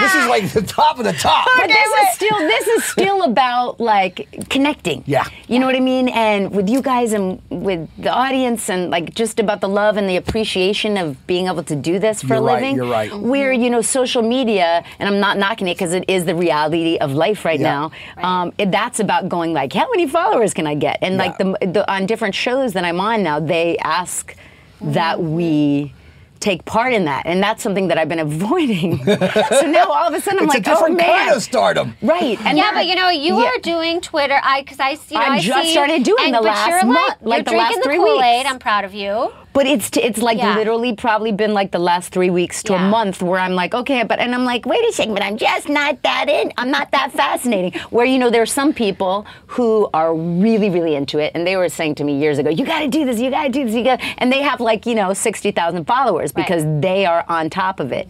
this 0.00 0.14
is 0.14 0.26
like 0.28 0.50
the 0.52 0.62
top 0.62 0.98
of 0.98 1.04
the 1.04 1.12
top. 1.12 1.46
but 1.56 1.66
this 1.66 1.88
is 2.02 2.14
still 2.14 2.38
this 2.38 2.66
is 2.66 2.84
still 2.84 3.22
about 3.30 3.80
like 3.80 4.46
connecting. 4.48 5.02
Yeah. 5.06 5.24
You 5.48 5.58
know 5.58 5.66
what 5.66 5.76
I 5.76 5.80
mean? 5.80 6.08
And 6.08 6.50
with 6.52 6.68
you 6.68 6.80
guys 6.82 7.12
and 7.12 7.40
with 7.50 7.88
the 7.98 8.10
audience 8.12 8.70
and 8.70 8.90
like 8.90 9.14
just 9.14 9.38
about 9.40 9.60
the 9.60 9.68
love 9.68 9.96
and 9.96 10.08
the 10.08 10.16
appreciation 10.16 10.96
of 10.96 11.26
being 11.26 11.46
able 11.48 11.62
to 11.64 11.76
do 11.76 11.98
this 11.98 12.22
for 12.22 12.28
You're 12.34 12.38
a 12.38 12.42
right, 12.42 12.54
living. 12.62 12.76
you're 12.76 12.86
right. 12.90 13.12
Where, 13.14 13.52
you 13.52 13.68
know, 13.70 13.82
social 13.82 14.22
media, 14.22 14.84
and 14.98 15.08
I'm 15.08 15.20
not 15.20 15.36
knocking 15.38 15.68
it 15.68 15.74
because 15.74 15.92
it 15.92 16.04
is 16.08 16.24
the 16.24 16.34
reality 16.34 16.96
of 16.98 17.12
life 17.12 17.44
right 17.44 17.60
Yeah. 17.60 17.88
now. 18.16 18.22
Um, 18.22 18.52
it, 18.58 18.70
that's 18.70 19.00
about 19.00 19.28
going 19.28 19.52
like, 19.52 19.72
how 19.72 19.90
many 19.90 20.06
followers 20.08 20.54
can 20.54 20.66
I 20.66 20.74
get? 20.74 20.98
And 21.02 21.16
like 21.16 21.36
the, 21.38 21.56
the 21.60 21.90
on 21.92 22.06
different 22.06 22.34
shows 22.34 22.72
that 22.74 22.84
I'm 22.84 23.00
on 23.00 23.22
now, 23.22 23.40
they 23.40 23.76
ask 23.78 24.34
that 24.80 25.20
we 25.22 25.92
take 26.40 26.64
part 26.64 26.92
in 26.92 27.04
that, 27.04 27.26
and 27.26 27.42
that's 27.42 27.62
something 27.62 27.88
that 27.88 27.98
I've 27.98 28.08
been 28.08 28.18
avoiding. 28.30 29.04
so 29.04 29.60
now 29.66 29.86
all 29.90 30.08
of 30.08 30.14
a 30.14 30.20
sudden 30.20 30.40
I'm 30.40 30.44
it's 30.46 30.54
like, 30.54 30.66
a 30.66 30.70
different 30.70 30.94
oh 30.94 30.96
man, 31.06 31.26
kind 31.26 31.36
of 31.36 31.42
stardom. 31.42 31.96
Right. 32.02 32.38
And 32.44 32.56
yeah, 32.58 32.64
that- 32.64 32.74
but 32.74 32.86
you 32.86 32.94
know, 32.94 33.08
you 33.10 33.38
yeah. 33.40 33.48
are 33.50 33.58
doing 33.58 34.00
Twitter. 34.00 34.38
I 34.42 34.62
because 34.62 34.80
I 34.80 34.90
you 34.90 34.98
know 35.12 35.20
I 35.20 35.28
I 35.34 35.40
just 35.40 35.62
see, 35.66 35.72
started 35.72 36.02
doing 36.02 36.24
and, 36.26 36.34
the 36.34 36.38
but 36.38 36.44
last 36.46 36.68
you're 36.68 36.84
month, 36.86 37.16
like, 37.22 37.22
like 37.22 37.36
you're 37.38 37.44
the 37.44 37.50
drinking 37.50 37.58
last 37.58 37.76
the 37.76 37.82
three 37.82 37.96
Kool-Aid. 37.96 38.38
weeks. 38.38 38.50
I'm 38.50 38.58
proud 38.58 38.84
of 38.84 38.94
you. 38.94 39.32
But 39.52 39.66
it's 39.66 39.90
t- 39.90 40.00
it's 40.02 40.22
like 40.22 40.38
Yeah. 40.38 40.54
literally 40.56 40.94
probably 40.94 41.32
been 41.32 41.52
like 41.54 41.72
the 41.72 41.78
last 41.80 42.12
three 42.12 42.30
weeks 42.30 42.62
to 42.64 42.72
Yeah. 42.72 42.86
a 42.86 42.88
month 42.88 43.20
where 43.20 43.40
I'm 43.40 43.54
like, 43.54 43.74
okay, 43.74 44.04
but 44.04 44.20
and 44.20 44.32
I'm 44.32 44.44
like, 44.44 44.64
wait 44.64 44.88
a 44.88 44.92
second, 44.92 45.12
but 45.14 45.24
I'm 45.24 45.36
just 45.36 45.68
not 45.68 46.00
that 46.02 46.28
in. 46.28 46.52
I'm 46.56 46.70
not 46.70 46.92
that 46.92 47.10
fascinating. 47.12 47.72
Where 47.90 48.06
you 48.06 48.18
know 48.20 48.30
there's 48.30 48.52
some 48.52 48.72
people 48.72 49.26
who 49.48 49.88
are 49.92 50.14
really 50.14 50.70
really 50.70 50.94
into 50.94 51.18
it, 51.18 51.32
and 51.34 51.44
they 51.46 51.56
were 51.56 51.68
saying 51.68 51.96
to 51.96 52.04
me 52.04 52.16
years 52.16 52.38
ago, 52.38 52.48
you 52.48 52.64
got 52.64 52.78
to 52.80 52.88
do 52.88 53.04
this, 53.04 53.18
you 53.18 53.28
got 53.30 53.42
to 53.44 53.48
do 53.50 53.64
this, 53.64 53.74
you 53.74 53.82
got, 53.82 54.00
and 54.18 54.32
they 54.32 54.42
have 54.42 54.60
like 54.60 54.86
you 54.86 54.94
know 54.94 55.12
sixty 55.14 55.50
thousand 55.50 55.84
followers 55.84 56.32
Right. 56.34 56.46
because 56.46 56.64
they 56.80 57.04
are 57.04 57.24
on 57.28 57.50
top 57.50 57.80
of 57.80 57.90
it. 57.92 58.08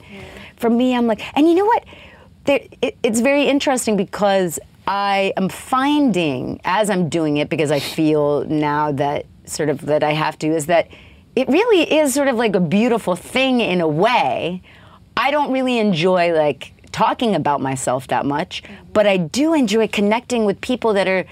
For 0.56 0.68
me, 0.68 0.94
I'm 0.94 1.06
like, 1.06 1.23
and 1.37 1.49
you 1.49 1.54
know 1.54 1.64
what? 1.64 1.85
There, 2.44 2.61
it, 2.82 2.99
it's 3.02 3.20
very 3.20 3.44
interesting 3.44 3.97
because 3.97 4.59
I 4.87 5.32
am 5.38 5.49
finding 5.49 6.61
as 6.64 6.90
I'm 6.90 7.09
doing 7.09 7.38
it 7.38 7.49
because 7.49 7.70
I 7.70 7.80
feel 7.80 8.44
now 8.44 8.92
that 8.92 9.25
sort 9.47 9.68
of 9.70 9.80
that 9.87 10.02
I 10.02 10.12
have 10.12 10.38
to 10.40 10.49
is 10.49 10.66
that 10.66 10.88
it 11.40 11.49
really 11.49 11.82
is 12.00 12.12
sort 12.14 12.28
of 12.28 12.37
like 12.37 12.54
a 12.54 12.61
beautiful 12.61 13.16
thing 13.16 13.61
in 13.61 13.80
a 13.80 13.88
way. 13.88 14.62
I 15.16 15.30
don't 15.30 15.50
really 15.52 15.78
enjoy 15.78 16.32
like 16.35 16.73
talking 16.92 17.35
about 17.35 17.61
myself 17.61 18.06
that 18.09 18.26
much, 18.26 18.62
but 18.92 19.06
I 19.06 19.16
do 19.16 19.54
enjoy 19.54 19.88
connecting 19.88 20.44
with 20.44 20.61
people 20.61 20.92
that 20.94 21.09
are 21.09 21.25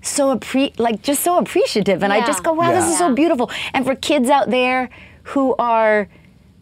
so 0.00 0.36
appre- 0.36 0.76
like 0.78 1.02
just 1.02 1.22
so 1.22 1.38
appreciative 1.38 2.02
and 2.02 2.12
I 2.12 2.26
just 2.26 2.42
go, 2.42 2.52
wow, 2.52 2.72
this 2.72 2.84
Yeah. 2.86 2.90
is 2.92 2.98
so 2.98 3.14
beautiful. 3.14 3.50
And 3.72 3.84
for 3.84 3.94
kids 3.94 4.28
out 4.30 4.50
there 4.50 4.90
who 5.24 5.54
are 5.58 6.08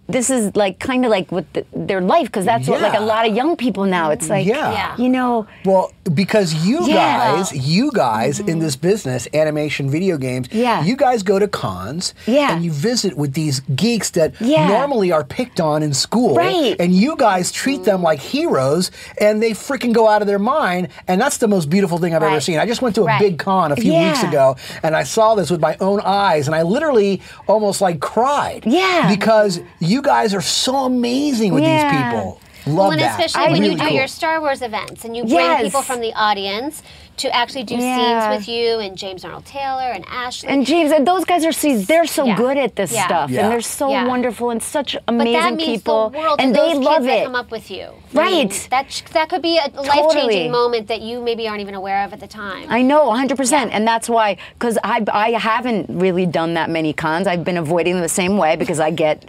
this 0.09 0.29
is 0.29 0.55
like 0.57 0.81
kind 0.81 1.05
of 1.05 1.11
like 1.13 1.31
with 1.31 1.51
the, 1.53 1.65
their 1.73 2.01
life 2.01 2.27
because 2.27 2.45
that's 2.45 2.67
what 2.67 2.83
like 2.83 2.99
a 2.99 3.01
lot 3.01 3.29
of 3.29 3.35
young 3.35 3.57
people 3.57 3.85
now. 3.85 4.11
It's 4.11 4.29
like 4.29 4.45
Yeah. 4.47 4.73
Yeah. 4.73 4.97
you 4.99 5.09
know, 5.09 5.47
Well, 5.65 5.93
because 6.13 6.55
you 6.67 6.87
Yeah. 6.87 7.35
guys, 7.37 7.53
you 7.53 7.91
guys 7.95 8.41
in 8.41 8.59
this 8.59 8.75
business, 8.77 9.29
animation, 9.35 9.89
video 9.91 10.17
games, 10.17 10.49
Yeah. 10.51 10.83
you 10.83 10.97
guys 10.97 11.23
go 11.23 11.39
to 11.39 11.47
cons 11.47 12.15
Yeah. 12.27 12.53
and 12.53 12.65
you 12.65 12.73
visit 12.73 13.17
with 13.17 13.35
these 13.35 13.61
geeks 13.77 14.11
that 14.11 14.33
Yeah. 14.41 14.67
normally 14.67 15.13
are 15.13 15.23
picked 15.25 15.61
on 15.61 15.83
in 15.83 15.95
school. 15.95 16.35
Right. 16.35 16.75
And 16.81 16.93
you 16.95 17.15
guys 17.17 17.53
treat 17.53 17.85
them 17.85 18.03
like 18.03 18.19
heroes 18.21 18.91
and 19.21 19.43
they 19.43 19.51
freaking 19.53 19.93
go 19.93 20.09
out 20.09 20.21
of 20.23 20.27
their 20.29 20.39
mind. 20.39 20.89
And 21.07 21.21
that's 21.21 21.37
the 21.37 21.49
most 21.49 21.71
beautiful 21.71 21.99
thing 21.99 22.15
I've 22.15 22.23
ever 22.23 22.41
seen. 22.41 22.59
I 22.59 22.67
just 22.67 22.83
went 22.83 22.95
to 22.97 23.03
a 23.03 23.07
Right. 23.07 23.21
big 23.21 23.39
con 23.39 23.71
a 23.73 23.77
few 23.77 23.95
weeks 23.95 24.23
ago 24.23 24.57
and 24.83 24.97
I 24.97 25.05
saw 25.05 25.35
this 25.35 25.51
with 25.51 25.61
my 25.61 25.77
own 25.81 26.01
eyes 26.05 26.47
and 26.47 26.55
I 26.57 26.63
literally 26.63 27.21
almost 27.47 27.81
like 27.81 28.01
cried. 28.01 28.65
Yeah. 28.67 29.09
Because 29.09 29.61
you 29.79 30.03
guys 30.03 30.35
are 30.35 30.41
so 30.41 30.85
amazing 30.85 31.55
with 31.55 31.63
Yeah. 31.63 31.91
these 31.91 32.03
people. 32.03 32.39
Love 32.67 32.77
Well, 32.77 32.91
and 32.93 33.01
that. 33.01 33.19
especially 33.21 33.53
when 33.53 33.61
Really 33.61 33.73
you 33.75 33.79
do 33.79 33.87
cool. 33.87 33.95
your 33.97 34.07
Star 34.07 34.41
Wars 34.41 34.63
events 34.63 35.05
and 35.05 35.17
you 35.17 35.23
bring 35.25 35.35
Yes. 35.37 35.63
people 35.63 35.83
from 35.83 36.01
the 36.01 36.13
audience 36.15 36.83
to 37.19 37.35
actually 37.37 37.65
do 37.65 37.75
Yeah. 37.77 38.31
scenes 38.31 38.39
with 38.39 38.49
you 38.49 38.79
and 38.79 38.97
James 38.97 39.25
Arnold 39.27 39.45
Taylor 39.45 39.91
and 39.93 40.05
Ashley. 40.11 40.49
And 40.49 40.65
James, 40.65 40.91
and 40.91 41.07
those 41.07 41.25
guys 41.27 41.45
are 41.45 41.53
see, 41.53 41.75
they're 41.77 42.07
so 42.07 42.25
Yeah. 42.25 42.35
good 42.37 42.57
at 42.57 42.77
this 42.77 42.93
Yeah. 42.95 43.05
stuff, 43.07 43.31
Yeah. 43.31 43.43
and 43.43 43.53
they're 43.53 43.61
so 43.61 43.91
Yeah. 43.91 44.07
wonderful 44.07 44.49
and 44.51 44.63
such 44.63 44.95
but 44.95 45.03
amazing 45.07 45.33
that 45.35 45.55
means 45.55 45.69
people, 45.81 46.11
the 46.11 46.19
world 46.19 46.41
and 46.41 46.55
to 46.55 46.61
they 46.61 46.69
those 46.75 46.79
love 46.83 46.95
kids 46.97 47.07
that 47.07 47.19
it. 47.19 47.25
come 47.25 47.35
up 47.35 47.51
with 47.51 47.71
you. 47.71 47.89
Right. 48.15 48.27
I 48.27 48.31
mean, 48.31 48.53
that 48.71 49.03
that 49.13 49.29
could 49.29 49.43
be 49.43 49.59
a 49.59 49.69
life 49.81 49.91
Totally. 49.93 50.15
changing 50.35 50.51
moment 50.53 50.89
that 50.89 51.03
you 51.03 51.21
maybe 51.21 51.47
aren't 51.47 51.61
even 51.61 51.75
aware 51.75 52.05
of 52.05 52.13
at 52.15 52.21
the 52.21 52.27
time. 52.27 52.65
I 52.71 52.81
know, 52.83 53.11
100%. 53.11 53.71
And 53.73 53.87
that's 53.87 54.09
why, 54.09 54.37
because 54.59 54.79
I, 54.83 55.05
I 55.13 55.33
haven't 55.33 55.87
really 55.91 56.25
done 56.27 56.55
that 56.55 56.71
many 56.71 56.93
cons. 56.95 57.27
I've 57.27 57.45
been 57.45 57.59
avoiding 57.59 57.95
them 57.95 58.03
the 58.03 58.09
same 58.09 58.39
way 58.39 58.57
because 58.57 58.81
I 58.81 58.91
get 58.91 59.25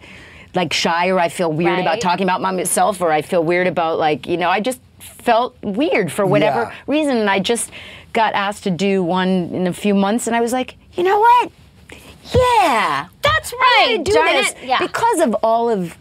like 0.56 0.74
shy 0.74 1.08
or 1.10 1.20
I 1.20 1.30
feel 1.30 1.52
weird 1.52 1.80
about 1.80 2.02
talking 2.02 2.24
about 2.26 2.42
myself 2.42 3.00
or 3.02 3.12
I 3.12 3.22
feel 3.22 3.44
weird 3.44 3.68
about 3.68 4.00
like, 4.00 4.28
you 4.28 4.38
know, 4.38 4.50
I 4.50 4.60
just 4.60 4.82
felt 5.00 5.56
weird 5.64 6.12
for 6.12 6.26
whatever 6.26 6.62
Yeah. 6.64 6.74
reason. 6.88 7.18
And 7.18 7.30
I 7.30 7.40
just 7.40 7.72
got 8.14 8.34
asked 8.34 8.64
to 8.64 8.72
do 8.72 9.02
one 9.04 9.30
in 9.54 9.68
a 9.68 9.74
few 9.74 9.94
months 9.96 10.28
and 10.28 10.36
I 10.36 10.42
was 10.42 10.52
like, 10.54 10.76
you 10.94 11.04
know 11.04 11.20
what? 11.20 11.52
Yeah. 12.34 13.08
That's 13.22 13.54
I'm 13.54 13.60
right. 13.60 14.02
do 14.04 14.12
Darn 14.14 14.28
this. 14.28 14.56
Yeah. 14.64 14.80
because 14.80 15.20
of 15.22 15.34
all 15.44 15.70
of 15.70 15.98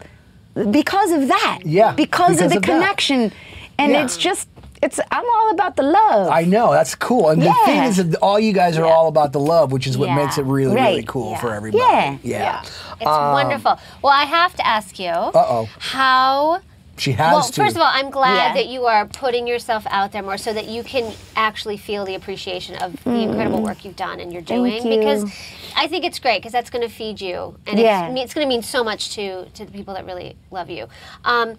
because 0.69 1.11
of 1.11 1.29
that. 1.29 1.59
Yeah, 1.63 1.93
Because, 1.93 2.31
because 2.37 2.41
of 2.41 2.49
the 2.51 2.57
of 2.57 2.61
that. 2.63 2.71
connection. 2.73 3.31
And 3.79 3.93
Yeah. 3.93 4.03
it's 4.03 4.17
just 4.17 4.47
it's 4.81 4.99
I'm 5.11 5.23
all 5.35 5.51
about 5.51 5.75
the 5.75 5.83
love. 5.83 6.29
I 6.31 6.43
know 6.43 6.71
that's 6.71 6.95
cool, 6.95 7.29
and 7.29 7.41
the 7.41 7.53
thing 7.65 7.83
is 7.83 7.97
that 7.97 8.15
all 8.21 8.39
you 8.39 8.53
guys 8.53 8.77
are 8.77 8.85
all 8.85 9.07
about 9.07 9.31
the 9.33 9.39
love, 9.39 9.71
which 9.71 9.87
is 9.87 9.97
what 9.97 10.09
Yeah. 10.09 10.15
makes 10.15 10.37
it 10.37 10.45
really, 10.45 10.75
really 10.75 11.03
cool 11.03 11.31
Yeah. 11.31 11.39
for 11.39 11.53
everybody. 11.53 11.83
Yeah. 11.83 12.17
yeah. 12.23 12.61
It's 12.99 13.05
wonderful. 13.05 13.79
Well, 14.01 14.13
I 14.13 14.25
have 14.25 14.55
to 14.55 14.65
ask 14.67 14.97
you. 14.99 15.09
Uh 15.09 15.31
Uh-oh. 15.33 15.69
How 15.79 16.59
She 16.97 17.13
has 17.13 17.33
well, 17.33 17.43
to. 17.43 17.53
first 17.63 17.75
of 17.75 17.81
all, 17.81 17.89
I'm 17.91 18.11
glad 18.11 18.35
Yeah. 18.49 18.53
that 18.53 18.67
you 18.67 18.85
are 18.85 19.05
putting 19.07 19.47
yourself 19.47 19.87
out 19.89 20.11
there 20.11 20.21
more 20.21 20.37
so 20.37 20.53
that 20.53 20.65
you 20.67 20.83
can 20.83 21.11
actually 21.35 21.77
feel 21.77 22.05
the 22.05 22.13
appreciation 22.15 22.75
of 22.75 23.03
the 23.03 23.21
incredible 23.27 23.61
work 23.61 23.83
you've 23.85 23.95
done 23.95 24.19
and 24.19 24.31
you're 24.31 24.41
doing. 24.43 24.83
Mm. 24.83 24.91
you. 24.91 24.99
Because 24.99 25.23
I 25.75 25.87
think 25.87 26.05
it's 26.05 26.19
great 26.19 26.39
because 26.39 26.51
that's 26.51 26.69
going 26.69 26.87
to 26.87 26.93
feed 26.93 27.19
you, 27.21 27.55
and 27.65 27.79
Yeah. 27.79 28.07
it's, 28.09 28.21
it's 28.25 28.33
going 28.35 28.45
to 28.45 28.49
mean 28.49 28.61
so 28.61 28.83
much 28.83 29.15
to 29.15 29.45
to 29.57 29.65
the 29.65 29.71
people 29.71 29.93
that 29.95 30.05
really 30.05 30.35
love 30.51 30.69
you. 30.69 30.87
Um, 31.25 31.55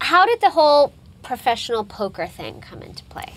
how 0.00 0.26
did 0.26 0.40
the 0.40 0.50
whole 0.50 0.92
professional 1.22 1.84
poker 1.84 2.26
thing 2.26 2.60
come 2.60 2.82
into 2.82 3.02
play? 3.04 3.32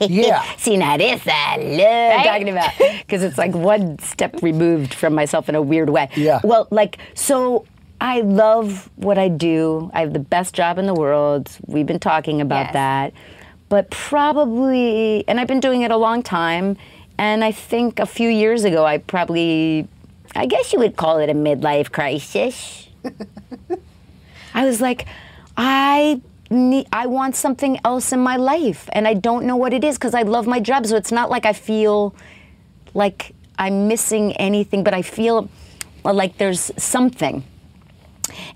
yeah. 0.00 0.44
See, 0.58 0.76
now 0.76 0.96
this 0.96 1.22
I 1.26 1.56
love 1.58 2.24
talking 2.24 2.48
about 2.48 2.72
because 2.78 3.22
it's 3.22 3.38
like 3.38 3.54
one 3.54 3.98
step 4.00 4.42
removed 4.42 4.94
from 4.94 5.14
myself 5.14 5.48
in 5.48 5.54
a 5.54 5.62
weird 5.62 5.90
way. 5.90 6.08
Yeah. 6.16 6.40
Well, 6.44 6.68
like, 6.70 6.98
so 7.14 7.64
I 8.00 8.20
love 8.20 8.90
what 8.96 9.18
I 9.18 9.28
do. 9.28 9.90
I 9.94 10.00
have 10.00 10.12
the 10.12 10.18
best 10.18 10.54
job 10.54 10.78
in 10.78 10.86
the 10.86 10.94
world. 10.94 11.50
We've 11.66 11.86
been 11.86 12.00
talking 12.00 12.40
about 12.40 12.66
Yes. 12.66 12.72
that. 12.74 13.12
But 13.68 13.90
probably, 13.90 15.24
and 15.26 15.40
I've 15.40 15.48
been 15.48 15.60
doing 15.60 15.82
it 15.82 15.90
a 15.90 15.96
long 15.96 16.22
time. 16.22 16.76
And 17.18 17.42
I 17.42 17.50
think 17.52 17.98
a 17.98 18.06
few 18.06 18.28
years 18.28 18.64
ago, 18.64 18.84
I 18.84 18.98
probably, 18.98 19.88
I 20.34 20.46
guess 20.46 20.72
you 20.72 20.78
would 20.80 20.96
call 20.96 21.18
it 21.18 21.30
a 21.30 21.34
midlife 21.34 21.90
crisis. 21.90 22.88
I 24.54 24.64
was 24.66 24.80
like, 24.80 25.06
I 25.56 26.20
need, 26.20 26.22
I 26.50 27.06
want 27.06 27.34
something 27.34 27.78
else 27.84 28.12
in 28.12 28.20
my 28.20 28.36
life, 28.36 28.88
and 28.92 29.08
I 29.08 29.14
don't 29.14 29.46
know 29.46 29.56
what 29.56 29.72
it 29.72 29.82
is 29.82 29.98
because 29.98 30.14
I 30.14 30.22
love 30.22 30.46
my 30.46 30.60
job. 30.60 30.86
So 30.86 30.96
it's 30.96 31.12
not 31.12 31.30
like 31.30 31.44
I 31.44 31.52
feel 31.52 32.14
like 32.94 33.34
I'm 33.58 33.88
missing 33.88 34.32
anything, 34.34 34.84
but 34.84 34.94
I 34.94 35.02
feel 35.02 35.48
like 36.04 36.38
there's 36.38 36.70
something. 36.76 37.42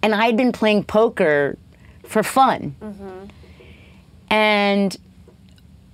And 0.03 0.15
I'd 0.15 0.37
been 0.37 0.53
playing 0.53 0.85
poker 0.85 1.59
for 2.05 2.23
fun, 2.23 2.75
mm-hmm. 2.81 3.27
and 4.31 4.97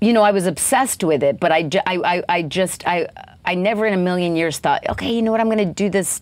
you 0.00 0.12
know 0.12 0.22
I 0.22 0.32
was 0.32 0.46
obsessed 0.46 1.04
with 1.04 1.22
it. 1.22 1.40
But 1.40 1.52
I, 1.52 1.68
I, 1.86 1.96
I, 1.96 2.22
I 2.28 2.42
just, 2.42 2.86
I, 2.86 3.08
I 3.44 3.54
never 3.54 3.86
in 3.86 3.94
a 3.94 3.98
million 3.98 4.36
years 4.36 4.58
thought, 4.58 4.88
okay, 4.88 5.14
you 5.14 5.22
know 5.22 5.30
what, 5.30 5.40
I'm 5.40 5.48
going 5.48 5.58
to 5.58 5.64
do 5.64 5.88
this 5.88 6.20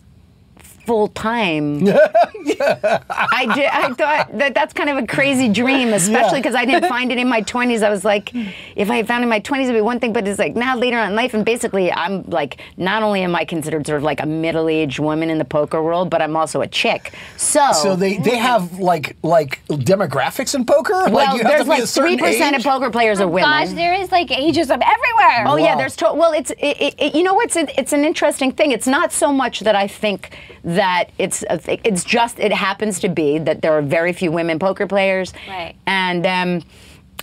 full 0.85 1.07
time. 1.09 1.87
I 1.87 3.51
did. 3.55 3.65
I 3.65 3.93
thought 3.93 4.37
that 4.37 4.53
that's 4.53 4.73
kind 4.73 4.89
of 4.89 4.97
a 4.97 5.07
crazy 5.07 5.49
dream, 5.49 5.89
especially 5.93 6.37
Yeah. 6.37 6.43
because 6.43 6.55
I 6.55 6.65
didn't 6.65 6.87
find 6.89 7.11
it 7.11 7.17
in 7.17 7.27
my 7.27 7.41
20s. 7.41 7.83
I 7.83 7.89
was 7.89 8.05
like, 8.05 8.31
if 8.75 8.89
I 8.89 8.97
had 8.97 9.07
found 9.07 9.23
it 9.23 9.25
in 9.25 9.29
my 9.29 9.39
20s, 9.39 9.63
it'd 9.63 9.75
be 9.75 9.81
one 9.81 9.99
thing. 9.99 10.13
But 10.13 10.27
it's 10.27 10.39
like 10.39 10.55
now 10.55 10.75
later 10.77 10.97
on 10.97 11.09
in 11.09 11.15
life, 11.15 11.33
and 11.33 11.45
basically, 11.45 11.91
I'm 11.91 12.23
like, 12.23 12.61
not 12.77 13.03
only 13.03 13.21
am 13.21 13.35
I 13.35 13.45
considered 13.45 13.85
sort 13.85 13.97
of 13.97 14.03
like 14.03 14.21
a 14.21 14.25
middle-aged 14.25 14.99
woman 14.99 15.29
in 15.29 15.37
the 15.37 15.45
poker 15.45 15.81
world, 15.81 16.09
but 16.09 16.21
I'm 16.21 16.35
also 16.35 16.61
a 16.61 16.67
chick. 16.67 17.13
So, 17.37 17.71
So 17.73 17.95
they, 17.95 18.17
they 18.17 18.31
mm. 18.31 18.37
have 18.41 18.79
like 18.79 19.15
like 19.23 19.61
demographics 19.67 20.55
in 20.55 20.65
poker. 20.65 20.93
well, 20.93 21.11
like 21.11 21.37
you 21.37 21.43
have 21.43 21.65
there's 21.67 21.93
to 21.93 22.01
be 22.01 22.07
like 22.09 22.17
three 22.17 22.17
percent 22.17 22.55
of 22.55 22.63
poker 22.63 22.89
players 22.89 23.19
are 23.19 23.23
oh, 23.25 23.27
women. 23.27 23.49
Gosh, 23.49 23.69
there 23.69 23.93
is 23.93 24.11
like 24.11 24.27
ageism 24.29 24.81
everywhere. 24.81 25.45
Oh 25.47 25.57
yeah, 25.57 25.75
there's 25.75 25.95
to- 25.97 26.13
well, 26.13 26.33
it's 26.33 26.51
it, 26.51 26.81
it, 26.81 26.95
it- 26.97 27.15
you 27.15 27.23
know 27.23 27.33
what's 27.33 27.55
it, 27.55 27.71
it's 27.77 27.93
an 27.93 28.03
interesting 28.05 28.51
thing. 28.51 28.71
It's 28.71 28.87
not 28.87 29.11
so 29.11 29.31
much 29.31 29.61
that 29.61 29.75
I 29.75 29.87
think 29.87 30.37
that 30.75 31.05
it's 31.17 31.43
a, 31.49 31.57
thi- 31.57 31.81
it's 31.83 32.03
just 32.03 32.39
it 32.39 32.51
happens 32.53 32.99
to 33.01 33.09
be 33.09 33.37
that 33.39 33.61
there 33.61 33.73
are 33.73 33.81
very 33.81 34.13
few 34.13 34.31
women 34.31 34.59
poker 34.59 34.87
players, 34.87 35.33
Right. 35.47 35.75
And 35.87 36.25
um, 36.25 36.63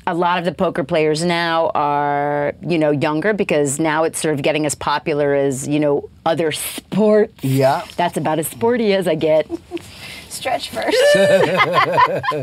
a 0.07 0.15
lot 0.15 0.39
of 0.39 0.45
the 0.45 0.53
poker 0.53 0.83
players 0.85 1.25
now 1.25 1.71
are 1.75 2.55
you 2.61 2.79
know 2.79 2.91
younger 2.91 3.33
because 3.33 3.79
now 3.79 4.03
it's 4.05 4.19
sort 4.21 4.35
of 4.35 4.43
getting 4.43 4.67
as 4.67 4.75
popular 4.75 5.35
as 5.35 5.69
you 5.69 5.79
know 5.81 6.09
other 6.27 6.51
sports. 6.53 7.33
Yeah. 7.45 7.85
That's 7.97 8.17
about 8.17 8.39
as 8.39 8.49
sporty 8.49 8.93
as 8.95 9.07
I 9.07 9.15
get. 9.15 9.47
Stretch 10.29 10.71
first. 10.71 10.97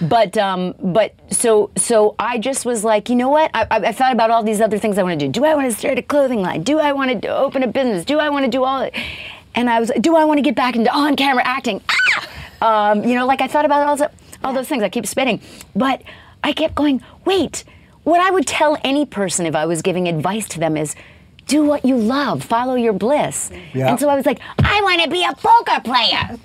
But 0.00 0.36
um, 0.38 0.74
but 0.82 1.14
so 1.30 1.70
so 1.76 2.14
I 2.18 2.38
just 2.38 2.64
was 2.64 2.84
like, 2.84 3.08
you 3.08 3.16
know 3.16 3.28
what? 3.28 3.50
I, 3.54 3.62
I 3.70 3.76
I 3.88 3.92
thought 3.92 4.12
about 4.12 4.30
all 4.30 4.42
these 4.42 4.60
other 4.60 4.78
things 4.78 4.96
I 4.98 5.02
want 5.02 5.18
to 5.18 5.26
do. 5.26 5.32
Do 5.32 5.44
I 5.44 5.54
want 5.54 5.70
to 5.70 5.76
start 5.76 5.98
a 5.98 6.02
clothing 6.02 6.40
line? 6.42 6.62
Do 6.62 6.78
I 6.78 6.92
want 6.92 7.20
to 7.22 7.28
open 7.28 7.62
a 7.62 7.66
business? 7.66 8.04
Do 8.04 8.18
I 8.20 8.28
want 8.28 8.44
to 8.44 8.50
do 8.50 8.64
all? 8.64 8.82
it? 8.82 8.94
And 9.54 9.70
I 9.70 9.80
was, 9.80 9.90
do 10.00 10.16
I 10.16 10.24
want 10.24 10.38
to 10.38 10.42
get 10.42 10.54
back 10.54 10.76
into 10.76 10.92
on-camera 10.92 11.42
acting? 11.44 11.80
Ah! 11.88 12.90
Um, 12.90 13.04
you 13.04 13.14
know, 13.14 13.26
like 13.26 13.40
I 13.40 13.46
thought 13.46 13.64
about 13.64 13.86
all, 13.86 13.96
the, 13.96 14.10
all 14.42 14.52
those 14.52 14.68
things. 14.68 14.82
I 14.82 14.88
keep 14.88 15.06
spitting, 15.06 15.40
but 15.76 16.02
I 16.42 16.52
kept 16.52 16.74
going. 16.74 17.02
Wait, 17.24 17.64
what 18.04 18.20
I 18.20 18.30
would 18.30 18.46
tell 18.46 18.78
any 18.84 19.06
person 19.06 19.46
if 19.46 19.54
I 19.54 19.66
was 19.66 19.82
giving 19.82 20.08
advice 20.08 20.48
to 20.48 20.60
them 20.60 20.76
is. 20.76 20.94
Do 21.46 21.62
what 21.62 21.84
you 21.84 21.98
love, 21.98 22.42
follow 22.42 22.74
your 22.74 22.94
bliss. 22.94 23.50
Yeah. 23.74 23.90
And 23.90 24.00
so 24.00 24.08
I 24.08 24.16
was 24.16 24.24
like, 24.24 24.40
I 24.60 24.80
want 24.82 25.02
to 25.02 25.10
be 25.10 25.22
a 25.24 25.34
poker 25.34 25.78
player. 25.84 26.38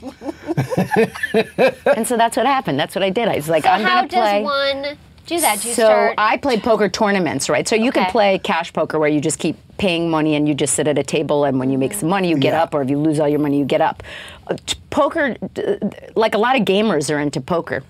and 1.96 2.06
so 2.06 2.18
that's 2.18 2.36
what 2.36 2.46
happened. 2.46 2.78
That's 2.78 2.96
what 2.96 3.04
I 3.06 3.10
did. 3.10 3.30
I 3.30 3.38
was 3.38 3.48
like, 3.48 3.64
so 3.64 3.70
I'm 3.70 3.82
how 3.82 4.00
going 4.00 4.10
to 4.10 4.16
play. 4.18 4.44
does 4.44 4.84
one 4.84 4.98
do 5.30 5.40
that? 5.40 5.62
Do 5.62 5.70
you 5.70 5.74
so 5.76 5.84
start? 5.86 6.16
I 6.18 6.38
play 6.38 6.60
poker 6.60 6.90
tournaments, 6.90 7.50
right? 7.50 7.68
So 7.68 7.76
you 7.76 7.92
can 7.92 8.10
play 8.12 8.40
cash 8.40 8.74
poker 8.74 9.00
where 9.00 9.10
you 9.10 9.22
just 9.22 9.40
keep 9.40 9.56
paying 9.78 10.10
money 10.10 10.36
and 10.36 10.48
you 10.48 10.54
just 10.54 10.74
sit 10.76 10.88
at 10.88 10.98
a 10.98 11.04
table 11.04 11.46
and 11.46 11.58
when 11.60 11.70
you 11.70 11.78
make 11.78 11.94
some 11.94 12.10
money 12.10 12.30
you 12.30 12.38
get 12.38 12.54
Yeah. 12.54 12.64
up 12.64 12.74
or 12.74 12.82
if 12.82 12.90
you 12.90 12.98
lose 12.98 13.20
all 13.20 13.30
your 13.30 13.40
money 13.40 13.58
you 13.60 13.66
get 13.66 13.80
up. 13.82 14.04
Uh, 14.48 14.58
Poker, 14.90 15.36
d- 15.54 15.78
like 16.16 16.34
a 16.34 16.38
lot 16.38 16.56
of 16.60 16.64
gamers 16.66 17.14
are 17.14 17.20
into 17.20 17.40
poker. 17.40 17.84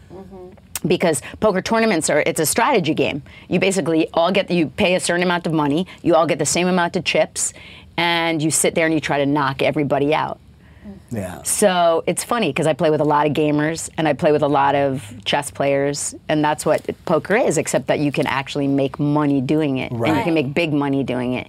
Because 0.87 1.21
poker 1.41 1.61
tournaments 1.61 2.09
are, 2.09 2.21
it's 2.25 2.39
a 2.39 2.45
strategy 2.45 2.93
game. 2.93 3.21
You 3.49 3.59
basically 3.59 4.07
all 4.13 4.31
get, 4.31 4.49
you 4.49 4.67
pay 4.67 4.95
a 4.95 4.99
certain 4.99 5.23
amount 5.23 5.45
of 5.47 5.51
money, 5.53 5.85
you 6.03 6.15
all 6.15 6.25
get 6.25 6.39
the 6.39 6.45
same 6.45 6.67
amount 6.69 6.95
of 6.95 7.03
chips, 7.03 7.53
and 7.97 8.41
you 8.41 8.49
sit 8.49 8.75
there 8.75 8.85
and 8.85 8.93
you 8.93 9.01
try 9.01 9.17
to 9.17 9.25
knock 9.25 9.61
everybody 9.61 10.13
out. 10.13 10.39
Yeah. 11.11 11.41
So 11.43 12.03
it's 12.07 12.23
funny 12.23 12.49
because 12.49 12.67
I 12.67 12.73
play 12.73 12.89
with 12.89 13.01
a 13.01 13.05
lot 13.05 13.27
of 13.27 13.33
gamers 13.33 13.89
and 13.97 14.07
I 14.07 14.13
play 14.13 14.31
with 14.31 14.41
a 14.43 14.47
lot 14.47 14.75
of 14.75 15.13
chess 15.25 15.51
players, 15.51 16.15
and 16.27 16.43
that's 16.43 16.65
what 16.65 16.87
poker 17.05 17.35
is, 17.35 17.57
except 17.57 17.87
that 17.87 17.99
you 17.99 18.11
can 18.11 18.27
actually 18.27 18.67
make 18.67 18.99
money 18.99 19.41
doing 19.41 19.77
it. 19.77 19.91
And 19.91 20.17
you 20.17 20.23
can 20.23 20.33
make 20.33 20.53
big 20.53 20.73
money 20.73 21.03
doing 21.03 21.33
it. 21.33 21.47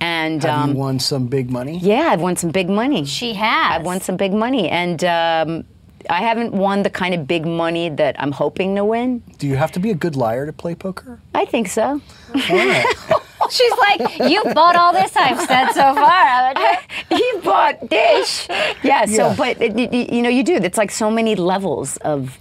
And 0.00 0.42
Have 0.42 0.64
um, 0.64 0.70
you 0.72 0.76
won 0.76 0.98
some 0.98 1.26
big 1.26 1.50
money? 1.50 1.78
yeah, 1.78 2.08
I've 2.10 2.20
won 2.20 2.36
some 2.36 2.50
big 2.50 2.68
money. 2.68 3.04
she 3.04 3.34
has. 3.34 3.76
I've 3.78 3.84
won 3.84 4.00
some 4.00 4.16
big 4.16 4.32
money. 4.32 4.68
And 4.68 5.04
um, 5.04 5.64
I 6.10 6.18
haven't 6.22 6.52
won 6.52 6.82
the 6.82 6.90
kind 6.90 7.14
of 7.14 7.28
big 7.28 7.46
money 7.46 7.88
that 7.88 8.16
I'm 8.18 8.32
hoping 8.32 8.74
to 8.76 8.84
win. 8.84 9.22
Do 9.38 9.46
you 9.46 9.56
have 9.56 9.70
to 9.72 9.80
be 9.80 9.90
a 9.90 9.94
good 9.94 10.16
liar 10.16 10.46
to 10.46 10.52
play 10.52 10.74
poker? 10.74 11.20
I 11.34 11.44
think 11.44 11.68
so. 11.68 11.82
All 11.82 12.00
right. 12.34 12.86
She's 13.50 13.72
like, 13.78 14.30
you 14.30 14.42
bought 14.54 14.76
all 14.76 14.92
this 14.92 15.14
I've 15.16 15.40
said 15.40 15.72
so 15.72 15.94
far. 15.94 16.10
haven't 16.10 16.62
you?" 17.10 17.16
you 17.18 17.40
bought 17.42 17.88
dish. 17.88 18.46
Yeah. 18.82 19.04
So, 19.06 19.28
Yeah. 19.28 19.34
but 19.36 19.60
it, 19.60 19.74
y- 19.74 19.88
y- 19.92 20.08
you 20.10 20.22
know, 20.22 20.28
you 20.30 20.42
do. 20.42 20.54
It's 20.56 20.78
like 20.78 20.90
so 20.90 21.10
many 21.10 21.34
levels 21.36 21.96
of 21.98 22.38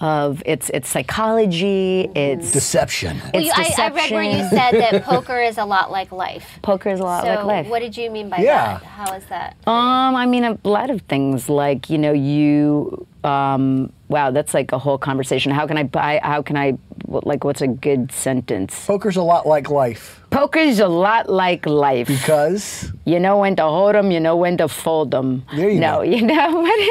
of 0.00 0.42
it's 0.46 0.70
it's 0.70 0.88
psychology. 0.88 2.08
It's 2.14 2.52
Deception. 2.52 3.20
Well, 3.32 3.42
you- 3.42 3.52
it's 3.56 3.78
I, 3.78 3.86
I 3.86 3.88
read 3.90 4.10
where 4.10 4.22
you 4.22 4.48
said 4.48 4.72
that 4.72 5.02
poker 5.04 5.40
is 5.40 5.58
a 5.58 5.64
lot 5.64 5.90
like 5.90 6.12
life. 6.12 6.58
poker 6.62 6.90
is 6.90 7.00
a 7.00 7.04
lot 7.04 7.24
so 7.24 7.34
like 7.34 7.44
life. 7.44 7.66
what 7.68 7.80
did 7.80 7.96
you 7.96 8.10
mean 8.10 8.28
by 8.28 8.38
Yeah. 8.38 8.78
that? 8.78 8.82
How 8.84 9.14
is 9.14 9.24
that? 9.26 9.56
Um, 9.66 10.14
I 10.14 10.26
mean, 10.26 10.44
a 10.44 10.58
lot 10.64 10.90
of 10.90 11.00
things 11.02 11.48
like 11.48 11.90
you 11.90 11.98
know, 11.98 12.12
you. 12.12 13.06
Um, 13.24 13.92
wow, 14.08 14.30
that's 14.30 14.54
like 14.54 14.70
a 14.72 14.78
whole 14.78 14.96
conversation. 14.96 15.50
How 15.52 15.66
can 15.66 15.76
I 15.76 15.82
buy? 15.82 16.20
How 16.22 16.40
can 16.42 16.56
I? 16.56 16.78
Like, 17.08 17.42
what's 17.42 17.60
a 17.62 17.66
good 17.66 18.12
sentence? 18.12 18.86
Poker's 18.86 19.16
a 19.16 19.22
lot 19.22 19.46
like 19.46 19.70
life 19.70 20.20
Poker's 20.30 20.78
a 20.78 20.88
lot 20.88 21.30
like 21.30 21.64
life. 21.66 22.06
because 22.06 22.92
You 23.06 23.18
know 23.18 23.38
when 23.38 23.56
to 23.56 23.62
hold 23.64 23.96
'em, 23.96 24.10
you 24.10 24.20
know 24.20 24.36
when 24.36 24.56
to 24.58 24.68
fold 24.68 25.14
'em. 25.14 25.42
There 25.56 25.70
you 25.70 25.80
no, 25.80 25.96
go. 25.96 26.02
you 26.14 26.22
know 26.22 26.60
what? 26.60 26.90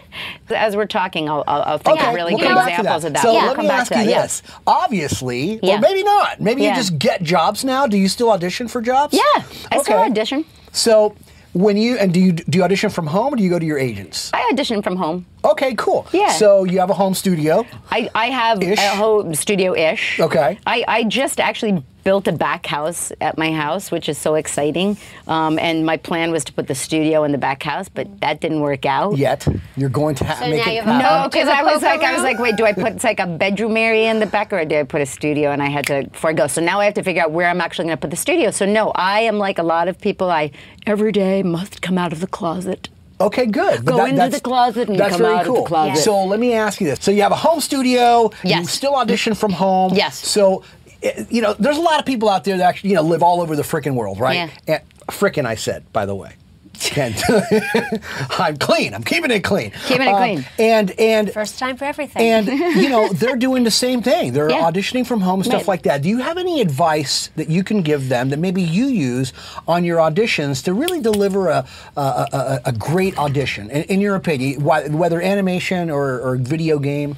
As 0.50 0.76
we're 0.76 0.86
talking, 0.86 1.28
I'll, 1.28 1.44
I'll, 1.46 1.78
think 1.78 1.98
Okay, 1.98 2.08
of 2.08 2.14
really 2.14 2.34
we'll 2.34 2.40
good 2.42 2.48
come 2.48 2.54
back 2.56 2.76
to 2.76 2.80
examples 2.80 3.02
that. 3.02 3.08
of 3.08 3.12
that. 3.14 3.22
So 3.22 3.32
We'll 3.32 3.46
let 3.46 3.56
come 3.56 3.64
me 3.64 3.68
back 3.68 3.80
ask 3.80 3.96
you 3.96 4.04
this. 4.06 4.42
Obviously, 4.66 5.58
Yeah. 5.62 5.76
or 5.76 5.80
maybe 5.80 6.02
not. 6.02 6.40
Maybe 6.40 6.62
Yeah. 6.62 6.70
you 6.70 6.76
just 6.76 6.98
get 6.98 7.22
jobs 7.22 7.64
now. 7.64 7.86
Do 7.86 7.96
you 7.96 8.08
still 8.08 8.30
audition 8.30 8.68
for 8.68 8.80
jobs? 8.80 9.14
Yeah, 9.14 9.42
I 9.72 9.82
still 9.82 9.98
audition. 9.98 10.44
So 10.72 11.16
when 11.52 11.76
you 11.76 11.96
and 11.98 12.12
do 12.12 12.20
you 12.20 12.32
do 12.32 12.58
you 12.58 12.64
audition 12.64 12.90
from 12.90 13.06
home 13.08 13.32
or 13.34 13.36
do 13.36 13.42
you 13.42 13.50
go 13.50 13.58
to 13.58 13.64
your 13.66 13.78
agents? 13.78 14.30
I 14.34 14.48
audition 14.52 14.82
from 14.82 14.96
home. 14.96 15.26
Okay, 15.46 15.74
cool. 15.76 16.06
Yeah. 16.12 16.32
So 16.32 16.64
you 16.64 16.80
have 16.80 16.90
a 16.90 16.94
home 16.94 17.14
studio. 17.14 17.64
I, 17.90 18.10
I 18.14 18.26
have 18.26 18.62
Ish? 18.62 18.78
a 18.78 18.96
home 18.96 19.34
studio-ish. 19.34 20.18
Okay. 20.20 20.58
I, 20.66 20.84
I 20.88 21.04
just 21.04 21.38
actually 21.38 21.84
built 22.02 22.28
a 22.28 22.32
back 22.32 22.66
house 22.66 23.10
at 23.20 23.36
my 23.36 23.50
house, 23.52 23.90
which 23.90 24.08
is 24.08 24.16
so 24.18 24.34
exciting. 24.36 24.96
Um, 25.26 25.58
and 25.58 25.84
my 25.84 25.96
plan 25.96 26.30
was 26.30 26.44
to 26.44 26.52
put 26.52 26.66
the 26.68 26.74
studio 26.74 27.24
in 27.24 27.32
the 27.32 27.38
back 27.38 27.62
house, 27.62 27.88
but 27.88 28.20
that 28.20 28.40
didn't 28.40 28.60
work 28.60 28.86
out. 28.86 29.16
Yet 29.18 29.46
you're 29.76 29.88
going 29.88 30.14
to 30.16 30.24
ha- 30.24 30.36
So 30.36 30.48
make 30.48 30.64
now 30.64 30.70
it 30.70 30.74
you 30.74 30.82
have. 30.82 31.02
No, 31.02 31.28
because 31.28 31.48
I 31.48 31.62
was 31.62 31.82
like, 31.82 32.00
poker 32.00 32.12
I 32.12 32.14
was 32.14 32.22
like, 32.22 32.38
wait, 32.38 32.56
do 32.56 32.64
I 32.64 32.72
put 32.72 33.02
like 33.02 33.20
a 33.20 33.26
bedroom 33.26 33.76
area 33.76 34.10
in 34.10 34.20
the 34.20 34.26
back, 34.26 34.52
or 34.52 34.64
do 34.64 34.78
I 34.78 34.82
put 34.84 35.00
a 35.00 35.06
studio? 35.06 35.50
And 35.50 35.62
I 35.62 35.68
had 35.68 35.86
to 35.88 36.08
forego. 36.10 36.46
So 36.46 36.60
now 36.60 36.80
I 36.80 36.84
have 36.84 36.94
to 36.94 37.02
figure 37.02 37.22
out 37.22 37.32
where 37.32 37.48
I'm 37.48 37.60
actually 37.60 37.86
going 37.86 37.96
to 37.96 38.00
put 38.00 38.10
the 38.10 38.16
studio. 38.16 38.50
So 38.50 38.66
no, 38.66 38.92
I 38.94 39.20
am 39.22 39.38
like 39.38 39.58
a 39.58 39.64
lot 39.64 39.88
of 39.88 40.00
people. 40.00 40.30
I 40.30 40.52
every 40.86 41.12
day 41.12 41.42
must 41.42 41.82
come 41.82 41.98
out 41.98 42.12
of 42.12 42.20
the 42.20 42.28
closet. 42.28 42.88
Okay, 43.20 43.46
good. 43.46 43.84
But 43.84 43.92
Go 43.92 44.04
into 44.04 44.16
that's- 44.16 44.34
the 44.34 44.40
closet 44.40 44.88
and 44.88 44.98
that's 44.98 45.12
come 45.12 45.22
very 45.22 45.34
out 45.34 45.40
of 45.40 45.46
the 45.46 45.52
cool. 45.54 45.64
closet. 45.66 46.02
So 46.02 46.24
let 46.24 46.38
me 46.38 46.52
ask 46.54 46.80
you 46.80 46.86
this: 46.86 46.98
So 47.00 47.10
you 47.10 47.22
have 47.22 47.32
a 47.32 47.36
home 47.36 47.60
studio. 47.60 48.30
Yes. 48.44 48.60
You 48.60 48.66
still 48.66 48.94
audition 48.94 49.34
from 49.34 49.52
home. 49.52 49.94
Yes. 49.94 50.16
So. 50.18 50.62
eh, 51.02 51.24
You 51.30 51.40
know, 51.42 51.54
there's 51.58 51.78
a 51.78 51.80
lot 51.82 51.98
of 51.98 52.06
people 52.06 52.28
out 52.28 52.44
there 52.44 52.56
that 52.58 52.64
actually, 52.64 52.90
you 52.90 52.96
know, 52.96 53.02
live 53.02 53.22
all 53.22 53.40
over 53.40 53.54
the 53.56 53.62
frickin' 53.62 53.94
world, 53.94 54.18
right? 54.20 54.34
Yeah. 54.34 54.50
And 54.74 54.80
frickin', 55.08 55.44
I 55.46 55.54
said, 55.54 55.90
by 55.92 56.04
the 56.06 56.14
way. 56.14 56.32
Can't- 56.78 57.22
I'm 58.38 58.56
clean. 58.58 58.94
I'm 58.94 59.02
keeping 59.02 59.30
it 59.30 59.40
clean. 59.44 59.72
Keeping 59.86 60.06
it 60.08 60.12
Um, 60.12 60.16
clean. 60.16 60.44
And 60.58 60.90
and 61.00 61.32
First 61.32 61.58
time 61.58 61.76
for 61.76 61.84
everything. 61.84 62.22
and 62.22 62.46
you 62.82 62.88
know 62.88 63.08
they're 63.08 63.36
doing 63.36 63.64
the 63.64 63.70
same 63.70 64.02
thing. 64.02 64.32
They're 64.32 64.50
Yeah. 64.50 64.70
auditioning 64.70 65.06
from 65.06 65.20
home, 65.20 65.42
stuff 65.42 65.62
Right. 65.62 65.68
like 65.68 65.82
that. 65.82 66.02
Do 66.02 66.08
you 66.08 66.18
have 66.18 66.36
any 66.38 66.60
advice 66.60 67.30
that 67.36 67.48
you 67.48 67.64
can 67.64 67.82
give 67.82 68.08
them 68.08 68.28
that 68.30 68.38
maybe 68.38 68.62
you 68.62 68.86
use 68.86 69.32
on 69.66 69.84
your 69.84 69.98
auditions 69.98 70.62
to 70.64 70.74
really 70.74 71.00
deliver 71.00 71.48
a 71.48 71.66
a, 71.96 72.00
a, 72.00 72.60
a 72.66 72.72
great 72.72 73.18
audition? 73.18 73.70
In, 73.70 73.82
in 73.84 74.00
your 74.00 74.14
opinion, 74.14 74.62
why- 74.62 74.88
whether 74.88 75.20
animation 75.20 75.90
or, 75.90 76.20
or 76.20 76.36
video 76.36 76.78
game. 76.78 77.16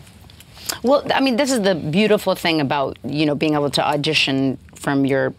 Well, 0.83 1.03
I 1.14 1.21
mean, 1.21 1.37
this 1.37 1.51
is 1.51 1.62
the 1.62 1.75
beautiful 1.75 2.35
thing 2.35 2.61
about 2.61 2.99
you 3.05 3.27
know 3.27 3.35
being 3.35 3.55
able 3.55 3.71
to 3.71 3.83
audition 3.87 4.59
from 4.75 5.05
your 5.05 5.35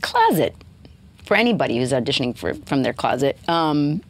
closet 0.00 0.54
for 1.30 1.36
anybody 1.36 1.78
who's 1.78 1.92
auditioning 1.92 2.36
for, 2.36 2.54
from 2.66 2.82
their 2.82 2.92
closet 2.92 3.38
um, 3.48 4.02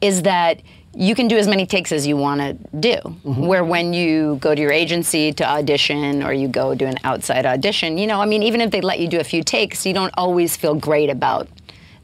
is 0.00 0.22
that 0.22 0.62
you 0.94 1.14
can 1.14 1.28
do 1.28 1.36
as 1.36 1.46
many 1.46 1.66
takes 1.66 1.92
as 1.92 2.06
you 2.06 2.16
want 2.16 2.40
to 2.40 2.54
do. 2.78 2.96
Where 3.24 3.62
when 3.62 3.92
you 3.92 4.38
go 4.40 4.54
to 4.54 4.60
your 4.62 4.72
agency 4.72 5.34
to 5.34 5.46
audition 5.46 6.22
or 6.22 6.32
you 6.32 6.48
go 6.48 6.74
do 6.74 6.86
an 6.86 6.96
outside 7.04 7.44
audition, 7.44 7.98
you 7.98 8.06
know, 8.06 8.22
I 8.22 8.24
mean, 8.24 8.42
even 8.42 8.62
if 8.62 8.70
they 8.70 8.80
let 8.80 9.00
you 9.00 9.06
do 9.06 9.20
a 9.20 9.24
few 9.24 9.42
takes, 9.42 9.84
you 9.84 9.92
don't 9.92 10.14
always 10.16 10.56
feel 10.56 10.74
great 10.74 11.10
about 11.10 11.46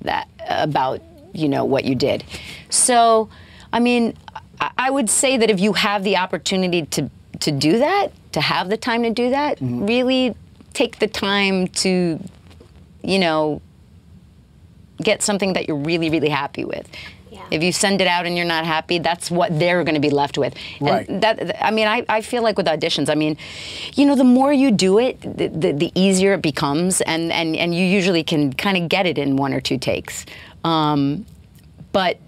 that, 0.03 0.29
about, 0.46 1.01
you 1.33 1.48
know, 1.48 1.64
what 1.64 1.87
you 1.87 1.94
did. 1.94 2.24
So, 2.68 3.31
I 3.72 3.81
mean, 3.81 4.18
I, 4.61 4.70
I 4.77 4.90
would 4.90 5.09
say 5.09 5.38
that 5.38 5.48
if 5.48 5.61
you 5.61 5.72
have 5.72 6.05
the 6.05 6.18
opportunity 6.18 6.85
to, 6.85 7.11
to 7.40 7.51
do 7.51 7.79
that, 7.79 8.09
to 8.33 8.42
have 8.42 8.68
the 8.68 8.77
time 8.77 9.03
to 9.05 9.11
do 9.11 9.31
that, 9.31 9.57
really 9.62 10.37
take 10.74 10.98
the 10.98 11.09
time 11.09 11.68
to, 11.68 12.22
you 13.03 13.18
know, 13.18 13.62
get 15.02 15.22
something 15.22 15.52
that 15.54 15.68
you're 15.68 15.76
really, 15.76 16.11
really 16.11 16.28
happy 16.28 16.64
with. 16.64 16.88
Yeah. 17.30 17.46
If 17.50 17.62
you 17.62 17.72
send 17.72 18.00
it 18.00 18.06
out 18.06 18.26
and 18.26 18.37
you're 18.37 18.46
not 18.46 18.64
happy, 18.64 18.98
that's 18.98 19.30
what 19.30 19.56
they're 19.58 19.84
going 19.84 19.94
to 19.94 20.00
be 20.00 20.11
left 20.11 20.38
with. 20.38 20.54
Right. 20.80 21.08
And 21.08 21.22
that, 21.22 21.64
I 21.64 21.70
mean, 21.70 21.87
I, 21.87 22.04
I 22.08 22.22
feel 22.22 22.42
like 22.42 22.56
with 22.56 22.66
auditions, 22.66 23.11
I 23.11 23.14
mean, 23.14 23.37
you 23.94 24.06
know, 24.06 24.16
the 24.16 24.24
more 24.24 24.52
you 24.52 24.70
do 24.70 24.98
it, 24.98 25.20
the, 25.20 25.48
the, 25.48 25.72
the 25.72 25.92
easier 25.94 26.32
it 26.34 26.42
becomes, 26.42 27.00
and, 27.02 27.30
and, 27.30 27.54
and 27.54 27.74
you 27.74 27.84
usually 27.84 28.24
can 28.24 28.52
kind 28.52 28.76
of 28.76 28.88
get 28.88 29.06
it 29.06 29.18
in 29.18 29.37
one 29.37 29.52
or 29.52 29.61
two 29.61 29.78
takes. 29.78 30.24
Um, 30.64 31.26
but 31.92 32.18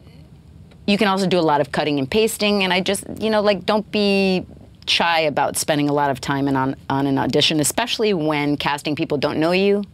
you 0.87 0.99
can 0.99 1.09
also 1.09 1.27
do 1.27 1.39
a 1.39 1.41
lot 1.41 1.61
of 1.61 1.73
cutting 1.73 1.99
and 1.99 2.11
pasting, 2.11 2.63
and 2.63 2.73
I 2.73 2.81
just, 2.81 3.05
you 3.19 3.31
know, 3.31 3.41
like, 3.41 3.65
don't 3.65 3.91
be 3.91 4.45
shy 4.87 5.21
about 5.21 5.57
spending 5.57 5.89
a 5.89 5.93
lot 5.93 6.11
of 6.11 6.21
time 6.21 6.49
in 6.49 6.57
on, 6.57 6.75
on 6.89 7.07
an 7.07 7.17
audition, 7.17 7.61
especially 7.61 8.13
when 8.13 8.57
casting 8.57 8.97
people 8.97 9.17
don't 9.19 9.39
know 9.39 9.53
you 9.53 9.85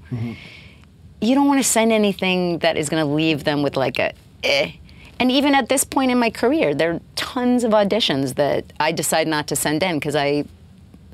you 1.20 1.34
don't 1.34 1.46
want 1.48 1.60
to 1.62 1.68
send 1.68 1.92
anything 1.92 2.58
that 2.58 2.76
is 2.76 2.88
going 2.88 3.02
to 3.04 3.10
leave 3.12 3.44
them 3.44 3.62
with 3.62 3.76
like 3.76 3.98
a 3.98 4.12
eh. 4.44 4.72
And 5.18 5.32
even 5.32 5.54
at 5.54 5.70
this 5.70 5.82
point 5.82 6.10
in 6.10 6.18
my 6.18 6.28
career, 6.28 6.74
there 6.74 6.92
are 6.92 7.00
tons 7.16 7.64
of 7.64 7.72
auditions 7.72 8.34
that 8.34 8.64
I 8.78 8.92
decide 8.92 9.26
not 9.26 9.46
to 9.48 9.56
send 9.56 9.82
in 9.82 9.96
because 9.98 10.14
I, 10.14 10.44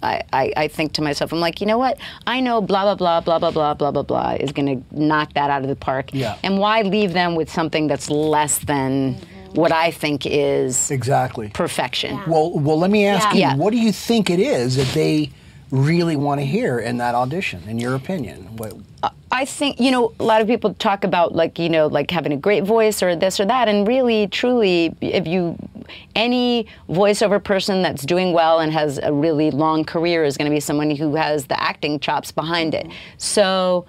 I, 0.03 0.23
I, 0.33 0.53
I 0.57 0.69
think 0.69 0.93
to 0.95 1.03
myself, 1.03 1.33
I'm 1.33 1.39
like, 1.39 1.61
you 1.61 1.69
know 1.69 1.79
what? 1.79 1.99
I 2.27 2.41
know 2.41 2.61
blah 2.61 2.83
blah 2.83 2.97
blah 2.97 3.21
blah 3.21 3.39
blah 3.39 3.51
blah 3.53 3.75
blah 3.75 3.91
blah 3.93 4.03
blah 4.03 4.31
is 4.41 4.51
going 4.51 4.83
to 4.83 5.01
knock 5.01 5.35
that 5.35 5.51
out 5.51 5.63
of 5.63 5.69
the 5.69 5.77
park. 5.77 6.11
Yeah. 6.13 6.37
And 6.43 6.59
why 6.59 6.83
leave 6.83 7.13
them 7.13 7.37
with 7.37 7.49
something 7.51 7.87
that's 7.87 8.11
less 8.11 8.59
than 8.59 9.15
what 9.55 9.71
I 9.71 9.93
think 9.93 10.27
is 10.27 10.91
Exactly. 10.91 11.51
perfection? 11.51 12.19
Well, 12.27 12.51
well, 12.59 12.79
let 12.81 12.91
me 12.91 13.07
ask 13.07 13.29
Yeah. 13.29 13.35
you, 13.35 13.41
Yeah. 13.41 13.55
what 13.57 13.71
do 13.71 13.79
you 13.79 13.93
think 13.93 14.31
it 14.31 14.41
is 14.41 14.75
that 14.77 14.89
they 14.95 15.31
really 15.71 16.17
want 16.17 16.41
to 16.41 16.45
hear 16.45 16.81
in 16.81 16.97
that 16.99 17.15
audition? 17.15 17.63
In 17.69 17.79
your 17.79 17.95
opinion, 17.95 18.49
what, 18.57 18.73
I 19.33 19.47
think 19.47 19.81
you 19.81 19.91
know 19.91 20.13
a 20.21 20.25
lot 20.25 20.43
of 20.43 20.47
people 20.47 20.75
talk 20.75 21.05
about 21.05 21.35
like 21.35 21.59
you 21.59 21.71
know 21.71 21.87
like 21.87 22.11
having 22.11 22.33
a 22.33 22.37
great 22.37 22.65
voice 22.65 23.03
or 23.03 23.17
this 23.17 23.41
or 23.41 23.47
that, 23.47 23.67
and 23.67 23.89
really, 23.89 24.27
truly, 24.29 24.95
if 25.01 25.27
you 25.27 25.57
any 26.15 26.67
voiceover 26.89 27.43
person 27.43 27.83
that's 27.83 28.05
doing 28.05 28.33
well 28.35 28.61
and 28.61 28.73
has 28.73 28.99
a 28.99 29.13
really 29.13 29.51
long 29.51 29.85
career 29.85 30.25
is 30.25 30.37
going 30.37 30.51
to 30.51 30.55
be 30.55 30.61
someone 30.61 30.91
who 30.95 31.15
has 31.15 31.47
the 31.47 31.61
acting 31.61 31.99
chops 31.99 32.31
behind 32.31 32.75
it. 32.75 32.87
So, 33.17 33.87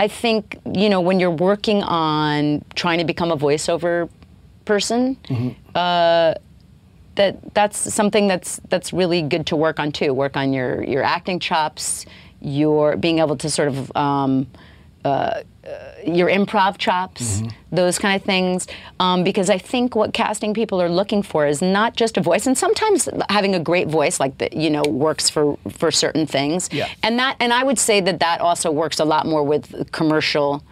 I 0.00 0.08
think 0.08 0.58
you 0.74 0.88
know 0.88 1.00
when 1.00 1.20
you're 1.20 1.30
working 1.30 1.84
on 1.84 2.64
trying 2.74 2.98
to 2.98 3.04
become 3.04 3.30
a 3.30 3.36
voiceover 3.36 4.10
person. 4.64 5.16
Uh, 5.74 6.34
that 7.14 7.54
that's 7.54 7.76
something 7.76 8.26
that's 8.26 8.60
that's 8.68 8.92
really 8.92 9.22
good 9.22 9.46
to 9.46 9.54
work 9.56 9.78
on 9.78 9.92
too. 9.92 10.12
Work 10.12 10.36
on 10.36 10.52
your 10.52 10.82
your 10.82 11.02
acting 11.04 11.38
chops, 11.38 12.04
your 12.40 12.96
being 12.96 13.20
able 13.20 13.36
to 13.36 13.50
sort 13.50 13.68
of 13.68 13.94
um, 13.96 14.46
uh, 15.04 15.42
uh, 15.64 15.78
your 16.04 16.28
improv 16.28 16.76
chops, 16.76 17.42
those 17.70 17.98
kind 17.98 18.20
of 18.20 18.24
things. 18.24 18.66
Um, 18.98 19.22
because 19.22 19.48
I 19.48 19.58
think 19.58 19.94
what 19.94 20.12
casting 20.12 20.54
people 20.54 20.82
are 20.82 20.88
looking 20.88 21.22
for 21.22 21.46
is 21.46 21.62
not 21.62 21.94
just 21.96 22.16
a 22.16 22.20
voice, 22.20 22.46
and 22.46 22.58
sometimes 22.58 23.08
having 23.28 23.54
a 23.54 23.60
great 23.60 23.88
voice, 23.88 24.18
like 24.18 24.38
the, 24.38 24.48
you 24.52 24.70
know, 24.70 24.82
works 24.88 25.30
for 25.30 25.56
for 25.70 25.90
certain 25.90 26.26
things. 26.26 26.68
Yeah. 26.72 26.88
And 27.02 27.18
that 27.18 27.36
and 27.40 27.52
I 27.52 27.62
would 27.62 27.78
say 27.78 28.00
that 28.00 28.20
that 28.20 28.40
also 28.40 28.70
works 28.70 28.98
a 28.98 29.04
lot 29.04 29.26
more 29.26 29.44
with 29.44 29.90
commercial 29.92 30.64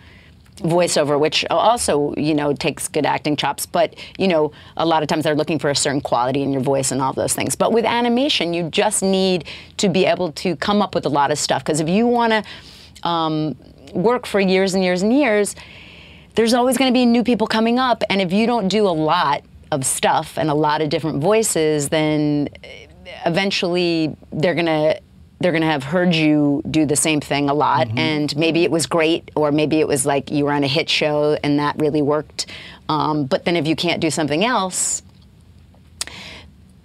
voiceover, 0.56 1.18
which 1.18 1.44
also 1.50 2.14
you 2.16 2.34
know 2.34 2.52
takes 2.52 2.88
good 2.88 3.06
acting 3.06 3.36
chops. 3.36 3.66
But 3.66 3.94
you 4.18 4.28
know, 4.28 4.52
a 4.76 4.86
lot 4.86 5.02
of 5.02 5.08
times 5.08 5.24
they're 5.24 5.34
looking 5.36 5.58
for 5.58 5.70
a 5.70 5.76
certain 5.76 6.00
quality 6.00 6.42
in 6.42 6.52
your 6.52 6.62
voice 6.62 6.92
and 6.92 7.00
all 7.00 7.12
those 7.12 7.34
things. 7.34 7.54
But 7.54 7.72
with 7.72 7.84
animation, 7.84 8.54
you 8.54 8.68
just 8.70 9.02
need 9.02 9.44
to 9.76 9.88
be 9.88 10.04
able 10.04 10.32
to 10.32 10.56
come 10.56 10.82
up 10.82 10.94
with 10.94 11.06
a 11.06 11.10
lot 11.10 11.30
of 11.30 11.38
stuff. 11.38 11.64
Because 11.64 11.80
if 11.80 11.88
you 11.88 12.06
want 12.06 12.32
to 12.32 13.08
um, 13.08 13.56
work 13.92 14.26
for 14.26 14.40
years 14.40 14.74
and 14.74 14.82
years 14.82 15.02
and 15.02 15.12
years, 15.12 15.54
there's 16.34 16.54
always 16.54 16.78
going 16.78 16.92
to 16.92 16.94
be 16.94 17.06
new 17.06 17.24
people 17.24 17.46
coming 17.46 17.78
up, 17.78 18.02
and 18.08 18.20
if 18.20 18.32
you 18.32 18.46
don't 18.46 18.68
do 18.68 18.86
a 18.86 18.90
lot 18.90 19.42
of 19.70 19.84
stuff 19.84 20.38
and 20.38 20.50
a 20.50 20.54
lot 20.54 20.80
of 20.80 20.88
different 20.88 21.20
voices, 21.20 21.88
then 21.88 22.48
eventually 23.26 24.16
they're 24.32 24.54
going 24.54 24.66
to 24.66 25.00
they're 25.40 25.52
going 25.52 25.62
to 25.62 25.68
have 25.68 25.84
heard 25.84 26.14
you 26.14 26.62
do 26.70 26.84
the 26.84 26.96
same 26.96 27.18
thing 27.18 27.48
a 27.48 27.54
lot 27.54 27.88
and 27.96 28.36
maybe 28.36 28.62
it 28.62 28.70
was 28.70 28.86
great 28.86 29.30
or 29.34 29.50
maybe 29.50 29.80
it 29.80 29.88
was 29.88 30.04
like 30.04 30.30
you 30.30 30.44
were 30.44 30.52
on 30.52 30.62
a 30.62 30.66
hit 30.66 30.88
show 30.88 31.36
and 31.42 31.58
that 31.58 31.74
really 31.78 32.02
worked 32.02 32.46
um, 32.88 33.24
but 33.24 33.44
then 33.46 33.56
if 33.56 33.66
you 33.66 33.74
can't 33.74 34.00
do 34.00 34.10
something 34.10 34.44
else 34.44 35.02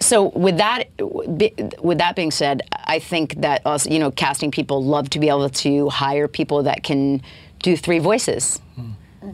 so 0.05 0.29
with 0.29 0.57
that 0.57 0.87
with 0.99 1.97
that 1.97 2.15
being 2.15 2.31
said 2.31 2.61
i 2.85 2.99
think 2.99 3.35
that 3.41 3.61
also 3.65 3.89
you 3.89 3.99
know 3.99 4.11
casting 4.11 4.51
people 4.51 4.83
love 4.83 5.09
to 5.09 5.19
be 5.19 5.29
able 5.29 5.49
to 5.49 5.89
hire 5.89 6.27
people 6.27 6.63
that 6.63 6.83
can 6.83 7.21
do 7.59 7.75
three 7.75 7.99
voices 7.99 8.59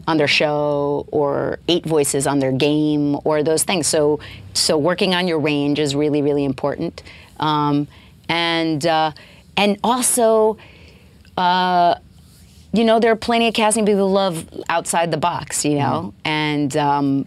on 0.06 0.16
their 0.16 0.28
show 0.28 1.06
or 1.10 1.58
eight 1.68 1.84
voices 1.84 2.26
on 2.26 2.38
their 2.38 2.52
game 2.52 3.18
or 3.24 3.42
those 3.42 3.62
things. 3.62 3.86
So, 3.86 4.20
so 4.54 4.78
working 4.78 5.14
on 5.14 5.28
your 5.28 5.38
range 5.38 5.78
is 5.78 5.94
really, 5.94 6.22
really 6.22 6.44
important. 6.44 7.02
Um, 7.38 7.88
and 8.28 8.86
uh, 8.86 9.12
and 9.56 9.78
also, 9.84 10.56
uh, 11.36 11.96
you 12.72 12.84
know, 12.84 13.00
there 13.00 13.12
are 13.12 13.16
plenty 13.16 13.48
of 13.48 13.54
casting 13.54 13.84
people 13.84 14.08
who 14.08 14.14
love 14.14 14.48
outside 14.68 15.10
the 15.10 15.18
box, 15.18 15.64
you 15.64 15.74
know, 15.74 16.14
and 16.24 16.74
um, 16.76 17.26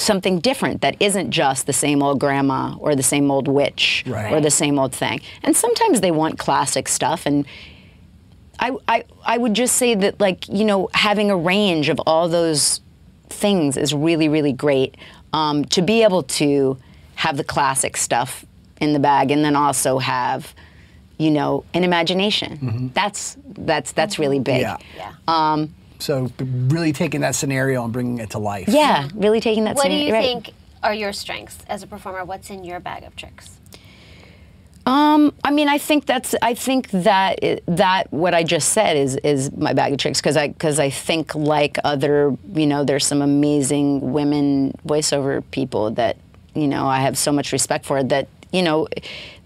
something 0.00 0.38
different 0.40 0.80
that 0.80 0.96
isn't 1.00 1.30
just 1.30 1.66
the 1.66 1.72
same 1.72 2.02
old 2.02 2.18
grandma 2.18 2.74
or 2.78 2.94
the 2.96 3.02
same 3.02 3.30
old 3.30 3.46
witch 3.48 4.02
Right. 4.06 4.32
or 4.32 4.40
the 4.40 4.50
same 4.50 4.78
old 4.78 4.94
thing. 4.94 5.20
And 5.42 5.54
sometimes 5.56 6.00
they 6.00 6.10
want 6.10 6.38
classic 6.38 6.88
stuff 6.88 7.26
and 7.26 7.46
I, 8.58 8.72
I, 8.88 9.04
I 9.24 9.38
would 9.38 9.54
just 9.54 9.76
say 9.76 9.94
that 9.94 10.20
like 10.20 10.48
you 10.48 10.64
know 10.64 10.88
having 10.94 11.30
a 11.30 11.36
range 11.36 11.88
of 11.88 11.98
all 12.06 12.28
those 12.28 12.80
things 13.28 13.76
is 13.76 13.94
really 13.94 14.28
really 14.28 14.52
great 14.52 14.96
um, 15.32 15.64
to 15.66 15.80
be 15.82 16.02
able 16.02 16.22
to 16.24 16.76
have 17.14 17.36
the 17.36 17.44
classic 17.44 17.96
stuff 17.96 18.44
in 18.80 18.92
the 18.92 18.98
bag 18.98 19.30
and 19.30 19.42
then 19.44 19.56
also 19.56 19.98
have 19.98 20.54
you 21.18 21.30
know 21.30 21.64
an 21.74 21.84
imagination 21.84 22.90
that's 22.94 23.36
that's 23.48 23.92
that's 23.92 24.18
really 24.18 24.40
big 24.40 24.60
Yeah. 24.62 24.76
Yeah. 24.96 25.12
um, 25.28 25.74
So 26.02 26.30
really 26.40 26.92
taking 26.92 27.20
that 27.20 27.34
scenario 27.34 27.84
and 27.84 27.92
bringing 27.92 28.18
it 28.18 28.30
to 28.30 28.38
life. 28.38 28.68
yeah 28.68 29.08
really 29.14 29.40
taking 29.40 29.64
that 29.64 29.76
What 29.76 29.86
do 29.88 29.94
you 29.94 30.12
right. 30.12 30.22
think 30.24 30.50
are 30.82 30.94
your 30.94 31.12
strengths 31.12 31.58
as 31.68 31.82
a 31.82 31.86
performer? 31.86 32.24
What's 32.24 32.48
in 32.50 32.64
your 32.64 32.80
bag 32.80 33.04
of 33.04 33.14
tricks? 33.14 33.58
Um, 34.86 35.34
I 35.44 35.50
mean, 35.50 35.68
I 35.68 35.76
think 35.76 36.06
that's. 36.06 36.34
I 36.40 36.54
think 36.54 36.88
that 36.90 37.38
i- 37.42 37.60
that 37.66 38.10
what 38.12 38.34
I 38.34 38.42
just 38.42 38.70
said 38.70 38.96
is 38.96 39.16
is 39.16 39.52
my 39.52 39.74
bag 39.74 39.92
of 39.92 39.98
tricks 39.98 40.20
because 40.22 40.38
I 40.38 40.48
because 40.48 40.78
I 40.80 40.88
think 40.88 41.34
like 41.34 41.76
other 41.84 42.34
you 42.54 42.66
know 42.66 42.82
there's 42.82 43.04
some 43.06 43.20
amazing 43.20 44.12
women 44.12 44.72
voiceover 44.86 45.42
people 45.50 45.90
that 45.92 46.16
you 46.54 46.66
know 46.66 46.86
I 46.86 47.00
have 47.00 47.18
so 47.18 47.30
much 47.30 47.52
respect 47.52 47.84
for 47.84 48.02
that 48.04 48.26
you 48.52 48.62
know 48.62 48.88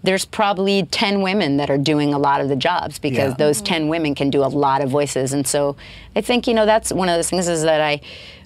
there's 0.03 0.25
probably 0.25 0.83
10 0.91 1.21
women 1.23 1.57
that 1.57 1.69
are 1.71 1.79
doing 1.79 2.13
a 2.13 2.19
lot 2.19 2.39
of 2.39 2.47
the 2.47 2.55
jobs 2.55 2.99
because 2.99 3.31
Yeah. 3.31 3.37
those 3.37 3.59
10 3.61 3.87
women 3.87 4.13
can 4.13 4.29
do 4.29 4.43
a 4.43 4.47
lot 4.65 4.81
of 4.81 4.89
voices 4.89 5.33
and 5.33 5.47
so 5.47 5.75
I 6.15 6.21
think 6.21 6.47
you 6.47 6.53
know 6.53 6.65
that's 6.65 6.91
one 6.93 7.09
of 7.09 7.15
those 7.15 7.29
things 7.29 7.47
is 7.47 7.63
that 7.63 7.81
I 7.81 8.01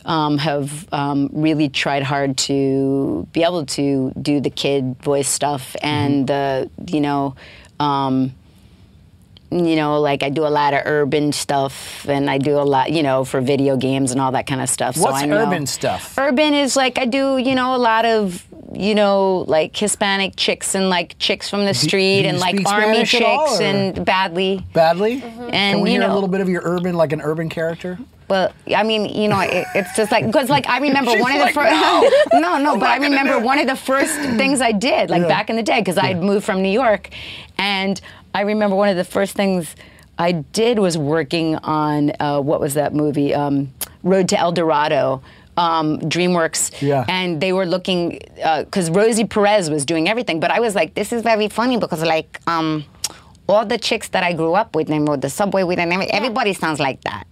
um, 0.06 0.38
have 0.38 0.88
um, 0.93 1.30
really 1.34 1.67
tried 1.67 2.04
hard 2.04 2.38
to 2.38 3.28
be 3.34 3.43
able 3.43 3.65
to 3.65 4.12
do 4.22 4.39
the 4.39 4.50
kid 4.50 4.95
voice 5.04 5.28
stuff 5.28 5.76
and 5.82 6.26
the 6.28 6.69
you 6.88 7.02
know 7.02 7.36
um, 7.80 8.34
you 9.52 9.76
know 9.76 10.00
like 10.00 10.22
I 10.24 10.30
do 10.30 10.46
a 10.46 10.50
lot 10.50 10.74
of 10.74 10.82
urban 10.86 11.32
stuff 11.32 12.08
and 12.08 12.30
I 12.30 12.38
do 12.38 12.58
a 12.60 12.62
lot 12.64 12.92
you 12.92 13.02
know 13.02 13.26
for 13.26 13.42
video 13.42 13.78
games 13.78 14.12
and 14.12 14.22
all 14.22 14.32
that 14.34 14.46
kind 14.46 14.62
of 14.62 14.70
stuff 14.70 14.96
so 14.96 15.04
What's 15.04 15.24
I 15.24 15.26
know- 15.26 15.38
urban 15.38 15.66
stuff? 15.66 16.18
urban 16.18 16.54
is 16.54 16.76
like 16.76 17.00
I 17.00 17.06
do 17.06 17.38
you 17.38 17.56
know 17.56 17.76
a 17.76 17.78
lot 17.78 18.06
of 18.06 18.46
you 18.74 18.94
know 18.94 19.46
like 19.48 19.76
Hispanic 19.76 20.36
chicks 20.36 20.76
and 20.76 20.90
like 20.90 21.18
chicks 21.18 21.50
from 21.50 21.66
the 21.66 21.74
street 21.74 22.18
do 22.22 22.24
you 22.24 22.30
and 22.30 22.40
like 22.40 22.56
army 22.68 23.06
Spanish 23.06 23.12
chicks 23.12 23.60
and 23.60 24.06
badly 24.06 24.64
Badly? 24.74 25.22
Mm-hmm. 25.22 25.42
and 25.52 25.76
Can 25.78 25.82
we 25.82 25.90
you 25.94 26.00
hear 26.00 26.08
know 26.08 26.14
a 26.14 26.16
little 26.16 26.30
bit 26.30 26.42
of 26.42 26.50
your 26.50 26.62
urban, 26.64 26.94
like 26.96 27.12
an 27.12 27.22
urban 27.22 27.50
character? 27.50 27.98
well, 28.30 28.54
I 28.76 28.84
mean, 28.84 29.06
you 29.06 29.28
know, 29.28 29.40
it, 29.40 29.66
it's 29.74 29.96
just 29.98 30.12
like 30.12 30.24
because 30.28 30.50
like 30.52 30.68
I 30.70 30.78
remember 30.88 31.10
one 31.18 31.32
of 31.32 31.40
the 31.40 31.46
like, 31.46 31.56
first. 31.56 31.72
"No, 32.32 32.40
no, 32.40 32.60
no, 32.62 32.78
but 32.78 32.88
I 32.90 32.98
remember 32.98 33.40
one 33.40 33.58
of 33.58 33.66
the 33.66 33.76
first 33.76 34.14
things 34.38 34.62
I 34.62 34.72
did, 34.72 35.10
like 35.10 35.24
Yeah. 35.24 35.28
back 35.28 35.50
in 35.50 35.56
the 35.56 35.64
day, 35.64 35.80
because 35.82 35.98
I 35.98 36.06
had 36.06 36.22
moved 36.22 36.46
from 36.46 36.62
New 36.62 36.70
York, 36.70 37.10
and 37.58 38.00
I 38.34 38.42
remember 38.42 38.76
one 38.76 38.89
of 38.89 38.98
the 38.98 39.04
first 39.04 39.36
things 39.36 39.76
I 40.18 40.32
did 40.34 40.80
was 40.80 40.98
working 40.98 41.56
on 41.58 42.12
uh, 42.20 42.39
what 42.42 42.60
was 42.60 42.74
that 42.76 42.94
movie, 42.94 43.34
um, 43.34 43.74
Road 44.04 44.30
to 44.30 44.39
El 44.39 44.52
Dorado. 44.52 45.22
Um, 45.58 46.00
DreamWorks, 46.00 46.82
Yeah. 46.82 47.04
and 47.10 47.42
they 47.42 47.52
were 47.52 47.65
looking 47.65 48.20
because 48.63 48.89
Rosie 48.89 49.26
Perez 49.26 49.70
was 49.70 49.84
doing 49.84 50.08
everything, 50.08 50.39
but 50.39 50.52
I 50.52 50.62
was 50.62 50.74
like, 50.74 50.94
this 50.94 51.12
is 51.12 51.22
very 51.22 51.50
funny 51.50 51.76
because 51.76 52.02
like 52.02 52.39
um, 52.48 52.86
all 53.50 53.65
the 53.65 53.78
chicks 53.78 54.08
that 54.10 54.24
I 54.24 54.32
grew 54.32 54.54
up 54.54 54.74
with 54.74 54.89
and 54.89 55.06
rode 55.06 55.20
the 55.20 55.30
subway 55.30 55.63
with, 55.63 55.78
and 55.78 55.92
every- 55.92 56.10
everybody 56.13 56.54
sounds 56.54 56.80
like 56.80 57.02
that. 57.02 57.26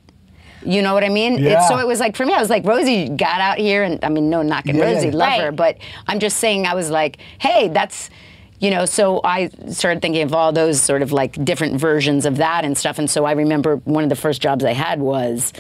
You 0.62 0.82
know 0.82 0.94
what 0.94 1.06
I 1.06 1.10
mean? 1.10 1.38
Yeah. 1.38 1.60
It's, 1.60 1.70
so 1.70 1.78
it 1.80 1.88
was 1.88 2.02
like 2.02 2.18
for 2.18 2.26
me, 2.26 2.34
I 2.34 2.42
was 2.42 2.50
like 2.50 2.66
Rosie 2.66 3.08
got 3.08 3.40
out 3.40 3.60
here, 3.60 3.84
and 3.84 4.04
I 4.04 4.10
mean, 4.10 4.30
no 4.30 4.42
knocking 4.42 4.76
Yeah, 4.76 4.90
yeah. 4.90 4.96
Rosie, 4.96 5.12
love 5.12 5.30
Right. 5.30 5.42
her, 5.44 5.52
but 5.54 5.78
I'm 6.08 6.20
just 6.20 6.36
saying 6.38 6.68
I 6.68 6.74
was 6.74 6.90
like, 6.90 7.20
hey, 7.40 7.70
that's. 7.70 8.10
You 8.60 8.72
know, 8.72 8.86
so 8.86 9.22
I 9.24 9.50
started 9.70 10.02
thinking 10.02 10.24
of 10.24 10.34
all 10.34 10.52
those 10.52 10.82
sort 10.82 11.02
of 11.04 11.12
like 11.12 11.44
different 11.46 11.80
versions 11.80 12.26
of 12.26 12.38
that 12.38 12.66
and 12.66 12.76
stuff. 12.78 12.98
And 12.98 13.08
so 13.10 13.26
I 13.26 13.34
remember 13.34 13.76
one 13.78 14.04
of 14.04 14.10
the 14.10 14.16
first 14.16 14.42
jobs 14.42 14.66
I 14.66 14.74
had 14.74 15.00
was, 15.00 15.54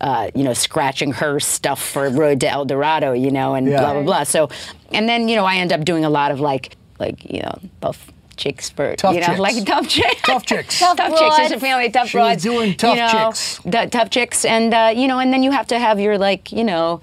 uh, 0.00 0.30
you 0.34 0.42
know, 0.42 0.52
scratching 0.52 1.12
her 1.12 1.38
stuff 1.38 1.80
for 1.80 2.08
Road 2.10 2.40
to 2.40 2.48
El 2.48 2.64
Dorado, 2.64 3.12
you 3.12 3.30
know, 3.30 3.54
and 3.54 3.68
Yeah. 3.68 3.78
blah 3.80 3.92
blah 3.92 4.02
blah. 4.02 4.22
So, 4.24 4.48
and 4.90 5.08
then 5.08 5.28
you 5.28 5.36
know, 5.36 5.44
I 5.44 5.56
end 5.56 5.72
up 5.72 5.84
doing 5.84 6.04
a 6.04 6.10
lot 6.10 6.32
of 6.32 6.40
like, 6.40 6.76
like 6.98 7.24
you 7.32 7.40
know, 7.42 7.56
buff 7.80 8.10
chicks 8.36 8.68
for 8.70 8.96
Tough 8.96 9.14
you 9.14 9.20
know, 9.20 9.26
chicks. 9.36 9.38
like 9.38 9.64
tough 9.66 9.86
chicks, 9.88 10.22
Tough 10.22 10.46
chicks. 10.46 10.78
tough, 10.80 10.96
Tough 10.96 11.18
chicks. 11.18 11.36
There's 11.36 11.50
a 11.52 11.60
family 11.60 11.88
tough 11.90 12.08
She 12.08 12.16
broads. 12.18 12.42
doing 12.42 12.74
tough 12.74 12.96
you 12.96 13.02
know, 13.02 13.30
chicks. 13.32 13.60
tough 13.92 14.10
chicks, 14.10 14.44
and 14.44 14.74
uh, 14.74 14.92
you 14.96 15.06
know, 15.06 15.20
and 15.20 15.32
then 15.32 15.44
you 15.44 15.52
have 15.52 15.68
to 15.68 15.78
have 15.78 16.00
your 16.00 16.18
like, 16.18 16.50
you 16.50 16.64
know, 16.64 17.00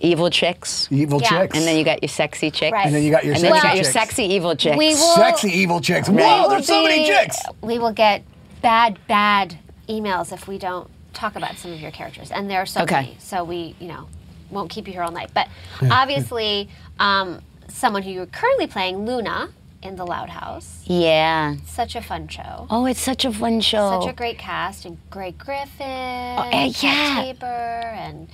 evil 0.00 0.30
chicks, 0.30 0.88
Evil 0.90 1.20
Yeah. 1.20 1.28
chicks. 1.28 1.56
and 1.56 1.66
then 1.66 1.76
you 1.76 1.84
got 1.84 2.02
your 2.02 2.08
sexy 2.08 2.50
chicks, 2.50 2.72
Right. 2.72 2.86
And 2.86 2.94
then 2.94 3.02
you 3.02 3.10
got 3.10 3.24
your 3.24 3.34
and 3.34 3.42
then 3.42 3.50
you 3.54 3.60
sexy 3.60 3.68
got 3.68 3.76
your 3.76 3.84
sexy 3.92 4.24
evil 4.24 4.54
chicks. 4.56 4.76
We 4.76 4.88
will- 4.94 5.14
Sexy 5.16 5.48
evil 5.50 5.80
chicks. 5.80 6.08
Right. 6.08 6.22
Whoa, 6.24 6.42
will 6.42 6.48
there's 6.50 6.66
so 6.66 6.82
many 6.82 7.00
be- 7.00 7.06
chicks. 7.06 7.36
We 7.62 7.78
will 7.78 7.92
get 7.92 8.22
bad, 8.62 8.98
bad 9.08 9.58
emails 9.88 10.32
if 10.32 10.46
we 10.48 10.58
don't 10.58 10.90
talk 11.14 11.34
about 11.36 11.56
some 11.56 11.72
of 11.72 11.80
your 11.80 11.90
characters, 11.90 12.30
and 12.30 12.50
there 12.50 12.60
are 12.60 12.66
so 12.66 12.82
Okay. 12.82 12.94
many. 12.94 13.16
So 13.18 13.42
we, 13.44 13.74
you 13.80 13.88
know, 13.88 14.06
won't 14.50 14.70
keep 14.70 14.86
you 14.86 14.92
here 14.92 15.02
all 15.02 15.10
night. 15.12 15.30
But 15.32 15.48
obviously, 15.90 16.68
um, 16.98 17.40
someone 17.68 18.02
who 18.02 18.10
you're 18.10 18.26
currently 18.26 18.66
playing, 18.66 19.06
Luna, 19.06 19.48
in 19.82 19.96
the 19.96 20.04
Loud 20.04 20.28
House. 20.30 20.80
yeah. 20.84 21.54
Such 21.66 21.94
a 21.94 22.02
fun 22.02 22.26
show. 22.28 22.66
Oh, 22.70 22.86
it's 22.86 23.00
such 23.00 23.24
a 23.24 23.32
fun 23.32 23.60
show. 23.60 24.00
Such 24.00 24.10
a 24.10 24.12
great 24.14 24.36
cast, 24.38 24.84
and 24.84 24.98
Grey 25.10 25.30
Griffin, 25.32 25.86
eh, 25.86 26.72
Chad 26.72 26.74
yeah. 26.82 27.22
Taber, 27.22 27.46
and 27.46 28.28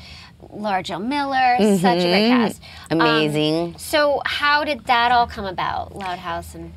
Lara 0.50 0.82
Jill 0.82 0.98
Miller. 0.98 1.56
Such 1.78 1.98
a 1.98 2.08
great 2.08 2.28
cast. 2.28 2.62
Um, 2.90 3.00
Amazing. 3.00 3.78
so, 3.78 4.20
how 4.24 4.64
did 4.64 4.84
that 4.86 5.12
all 5.12 5.26
come 5.26 5.44
about? 5.44 5.96
Loud 5.96 6.18
House 6.18 6.54
and 6.54 6.72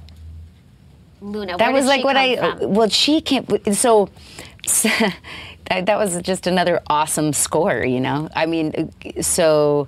Luna. 1.21 1.57
that 1.57 1.73
was 1.73 1.85
like 1.85 2.03
what 2.03 2.17
I. 2.17 2.35
from? 2.57 2.73
Well, 2.73 2.89
she 2.89 3.21
came. 3.21 3.45
So. 3.73 4.09
that, 5.69 5.85
that 5.85 5.97
was 5.97 6.19
just 6.21 6.47
another 6.47 6.81
awesome 6.89 7.33
score, 7.33 7.83
you 7.85 7.99
know. 7.99 8.29
I 8.35 8.47
mean, 8.47 8.91
so 9.21 9.87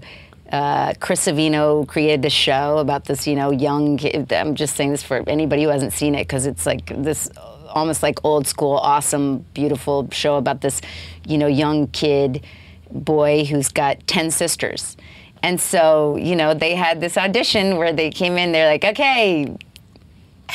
uh, 0.51 0.93
Chris 0.99 1.25
Savino 1.27 1.87
created 1.87 2.21
this 2.21 2.33
show 2.33 2.77
about 2.77 3.05
this, 3.05 3.27
you 3.27 3.35
know, 3.35 3.51
young. 3.51 3.97
kid- 3.97 4.31
I'm 4.31 4.55
just 4.55 4.75
saying 4.75 4.91
this 4.91 5.03
for 5.03 5.23
anybody 5.27 5.63
who 5.63 5.69
hasn't 5.69 5.93
seen 5.93 6.15
it 6.15 6.27
because 6.27 6.45
it's 6.45 6.65
like 6.65 6.91
this 7.03 7.29
almost 7.69 8.01
like 8.01 8.23
old 8.23 8.47
school, 8.47 8.77
awesome, 8.77 9.45
beautiful 9.53 10.07
show 10.11 10.37
about 10.37 10.61
this, 10.61 10.81
you 11.27 11.37
know, 11.37 11.47
young 11.47 11.87
kid 11.87 12.43
boy 12.91 13.45
who's 13.45 13.69
got 13.69 14.05
ten 14.07 14.31
sisters. 14.31 14.97
And 15.43 15.61
so, 15.61 16.15
you 16.15 16.35
know, 16.35 16.53
they 16.53 16.75
had 16.75 16.99
this 16.99 17.17
audition 17.17 17.77
where 17.77 17.93
they 17.93 18.09
came 18.09 18.37
in, 18.37 18.51
they're 18.51 18.71
like, 18.71 18.83
okay, 18.83 19.55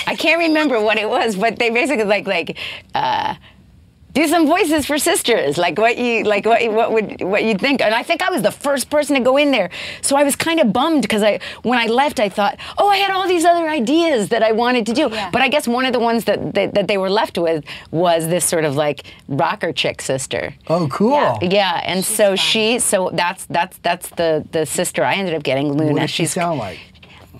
I 0.07 0.16
can't 0.16 0.38
remember 0.38 0.81
what 0.81 0.99
it 0.99 1.09
was, 1.09 1.37
but 1.37 1.59
they 1.59 1.71
basically 1.71 2.05
like 2.05 2.27
like 2.27 2.59
uh, 2.95 3.35
do 4.14 4.27
some 4.29 4.46
voices 4.46 4.85
for 4.87 4.98
sisters, 4.98 5.57
like 5.57 5.79
what 5.79 5.96
you 5.96 6.25
like 6.25 6.44
what 6.44 6.61
what 6.72 6.92
would 6.92 7.22
what 7.22 7.44
you'd 7.44 7.61
think. 7.61 7.81
And 7.81 7.94
I 7.94 8.03
think 8.03 8.20
I 8.22 8.31
was 8.31 8.42
the 8.42 8.51
first 8.53 8.90
person 8.90 9.16
to 9.16 9.22
go 9.22 9.37
in 9.37 9.51
there, 9.53 9.70
so 10.03 10.16
I 10.16 10.22
was 10.25 10.37
kind 10.37 10.61
of 10.61 10.72
bummed 10.72 11.03
because 11.03 11.22
I 11.22 11.40
when 11.62 11.79
I 11.79 11.87
left 11.87 12.20
I 12.20 12.29
thought, 12.29 12.59
oh, 12.79 12.88
I 12.88 12.96
had 12.96 13.11
all 13.11 13.27
these 13.27 13.44
other 13.44 13.68
ideas 13.68 14.29
that 14.29 14.42
I 14.42 14.53
wanted 14.53 14.85
to 14.87 14.92
do, 14.92 15.09
Yeah. 15.11 15.31
but 15.31 15.40
I 15.42 15.48
guess 15.48 15.66
one 15.66 15.85
of 15.87 15.92
the 15.92 16.01
ones 16.01 16.25
that, 16.25 16.55
that 16.55 16.75
that 16.75 16.88
they 16.88 16.98
were 16.98 17.11
left 17.11 17.38
with 17.38 17.64
was 17.90 18.29
this 18.29 18.44
sort 18.44 18.64
of 18.64 18.77
like 18.77 19.05
rocker 19.29 19.72
chick 19.72 20.03
sister. 20.03 20.55
Oh, 20.68 20.88
cool. 20.88 21.12
Yeah. 21.12 21.38
Yeah, 21.42 21.81
and 21.85 22.05
so 22.05 22.37
she, 22.37 22.79
so 22.79 23.11
that's 23.14 23.46
that's 23.46 23.79
that's 23.79 24.09
the 24.11 24.44
the 24.53 24.66
sister 24.66 25.05
I 25.05 25.14
ended 25.14 25.35
up 25.35 25.42
getting, 25.42 25.72
Luna. 25.72 25.92
What 25.92 26.01
does 26.01 26.11
she 26.11 26.22
She's 26.25 26.33
sound 26.35 26.59
like? 26.59 26.79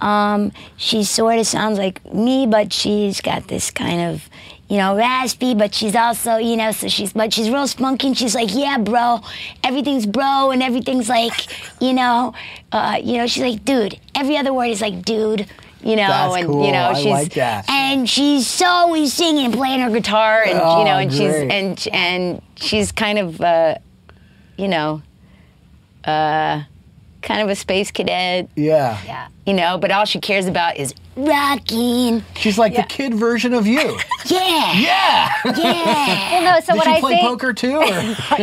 Um, 0.00 0.50
she 0.76 1.04
sort 1.04 1.38
of 1.38 1.46
sounds 1.46 1.78
like 1.78 2.04
me, 2.12 2.46
but 2.46 2.72
she's 2.72 3.20
got 3.20 3.46
this 3.46 3.70
kind 3.70 4.00
of, 4.00 4.28
you 4.72 4.78
know, 4.78 4.96
raspy, 4.96 5.54
but 5.54 5.74
she's 5.74 5.94
also, 5.94 6.37
you 6.38 6.56
know, 6.56 6.72
so 6.72 6.88
she's, 6.88 7.12
but 7.12 7.30
she's 7.35 7.50
real 7.50 7.66
spunky 7.66 8.06
and 8.06 8.16
she's 8.16 8.35
like, 8.35 8.48
yeah, 8.54 8.78
bro, 8.78 9.20
everything's 9.62 10.06
bro 10.06 10.50
and 10.50 10.62
everything's 10.62 11.11
like, 11.11 11.37
you 11.82 11.92
know, 11.92 12.32
uh, 12.72 12.98
you 13.02 13.18
know, 13.18 13.26
she's 13.26 13.42
like, 13.42 13.62
dude. 13.66 13.98
Every 14.14 14.38
other 14.38 14.54
word 14.54 14.70
is 14.70 14.80
like, 14.80 15.02
dude. 15.04 15.46
You 15.82 15.96
know, 15.96 16.06
That's 16.08 16.37
and 16.37 16.46
cool. 16.46 16.64
you 16.64 16.72
know, 16.72 16.94
she's 16.94 17.04
like 17.06 17.35
that. 17.35 17.68
and 17.68 18.08
she's 18.08 18.62
always 18.62 19.12
singing 19.12 19.44
and 19.46 19.52
playing 19.54 19.80
her 19.80 19.90
guitar, 19.90 20.40
and 20.40 20.52
and 20.52 20.58
you 20.61 20.64
Oh, 20.64 20.85
know, 20.85 20.96
and 20.98 21.11
she's 21.12 21.30
great. 21.32 21.50
and 21.50 21.88
and 21.92 22.42
she's 22.54 22.92
kind 22.92 23.18
of, 23.18 23.40
uh, 23.40 23.74
you 24.56 24.68
know, 24.68 25.02
uh, 26.04 26.62
kind 27.20 27.42
of 27.42 27.48
a 27.48 27.56
space 27.56 27.90
cadet. 27.90 28.48
Yeah. 28.56 28.98
yeah. 29.04 29.28
You 29.44 29.54
know, 29.54 29.76
but 29.76 29.90
all 29.90 30.04
she 30.04 30.20
cares 30.20 30.46
about 30.46 30.76
is 30.76 30.94
rocking. 31.16 32.25
She's 32.37 32.59
like 32.59 32.75
the 32.77 32.83
kid 32.85 33.14
version 33.14 33.55
of 33.55 33.66
you. 33.66 33.98
Yeah. 34.27 34.72
Yeah. 34.75 35.29
Yeah. 35.57 36.31
Well, 36.42 36.55
no. 36.55 36.61
So 36.61 36.72
Did 36.72 36.79
what 36.79 36.87
you 36.87 36.92
I 36.94 37.01
play 37.01 37.14
think 37.16 37.27
poker 37.29 37.53
too? 37.53 37.77
Or? 37.77 37.85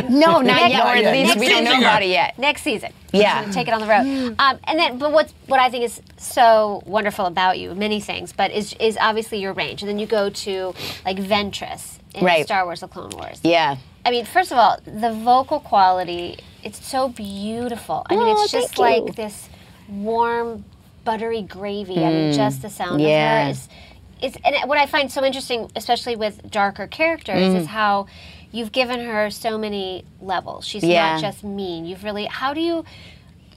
No, 0.10 0.42
not 0.42 0.44
Next- 0.44 0.70
yet. 0.72 0.84
Or 0.86 0.90
at 0.90 1.04
Yeah, 1.04 1.12
least 1.14 1.28
next 1.30 1.40
we 1.40 1.48
don't 1.50 1.64
know 1.64 1.72
season. 1.72 1.84
about 1.84 2.04
it 2.04 2.10
yet. 2.10 2.38
next 2.38 2.62
season. 2.64 2.92
Yeah. 3.14 3.50
Take 3.52 3.68
it 3.70 3.74
on 3.74 3.80
the 3.82 3.88
road. 3.88 4.36
Um, 4.40 4.60
and 4.66 4.78
then, 4.78 4.98
but 5.00 5.12
what's 5.14 5.34
what 5.48 5.60
I 5.60 5.70
think 5.70 5.86
is 5.86 6.02
so 6.18 6.84
wonderful 6.86 7.26
about 7.26 7.58
you, 7.60 7.74
many 7.74 8.02
things, 8.02 8.34
but 8.34 8.52
is 8.52 8.74
is 8.80 8.98
obviously 9.00 9.40
your 9.40 9.54
range. 9.54 9.82
And 9.82 9.90
then 9.90 9.98
you 10.00 10.06
go 10.06 10.30
to 10.30 10.74
like 11.06 11.18
Ventress 11.18 11.98
in 12.14 12.24
Right. 12.26 12.46
Star 12.46 12.66
Wars: 12.66 12.82
The 12.82 12.88
Clone 12.88 13.12
Wars. 13.12 13.40
Yeah. 13.44 13.78
I 14.06 14.12
mean, 14.12 14.26
first 14.26 14.52
of 14.52 14.58
all, 14.58 14.78
the 14.86 15.12
vocal 15.14 15.60
quality, 15.62 16.38
it's 16.64 16.86
so 16.86 17.08
beautiful. 17.10 18.06
I 18.10 18.16
mean, 18.16 18.28
Oh, 18.28 18.44
it's 18.44 18.52
just 18.52 18.76
thank 18.76 18.98
you. 18.98 19.06
like 19.06 19.16
this 19.16 19.50
warm, 19.88 20.66
buttery 21.10 21.42
gravy. 21.42 22.04
I 22.06 22.10
mean, 22.12 22.34
just 22.34 22.62
the 22.62 22.70
sound 22.70 23.02
Mm. 23.02 23.08
yeah. 23.10 23.40
of 23.42 23.46
her 23.46 23.52
is, 23.52 23.70
is. 24.22 24.38
And 24.46 24.70
what 24.70 24.78
I 24.78 24.86
find 24.86 25.12
so 25.12 25.24
interesting, 25.26 25.72
especially 25.76 26.16
with 26.16 26.36
darker 26.52 26.86
characters, 26.88 27.48
Mm. 27.54 27.56
is 27.62 27.68
how 27.68 28.06
you've 28.52 28.72
given 28.72 29.00
her 29.06 29.30
so 29.32 29.58
many 29.58 30.04
levels. 30.22 30.66
She's 30.68 30.84
Yeah. 30.84 31.14
not 31.14 31.22
just 31.22 31.44
mean. 31.44 31.86
You've 31.86 32.04
really, 32.04 32.26
how 32.26 32.54
do 32.54 32.62
you, 32.62 32.86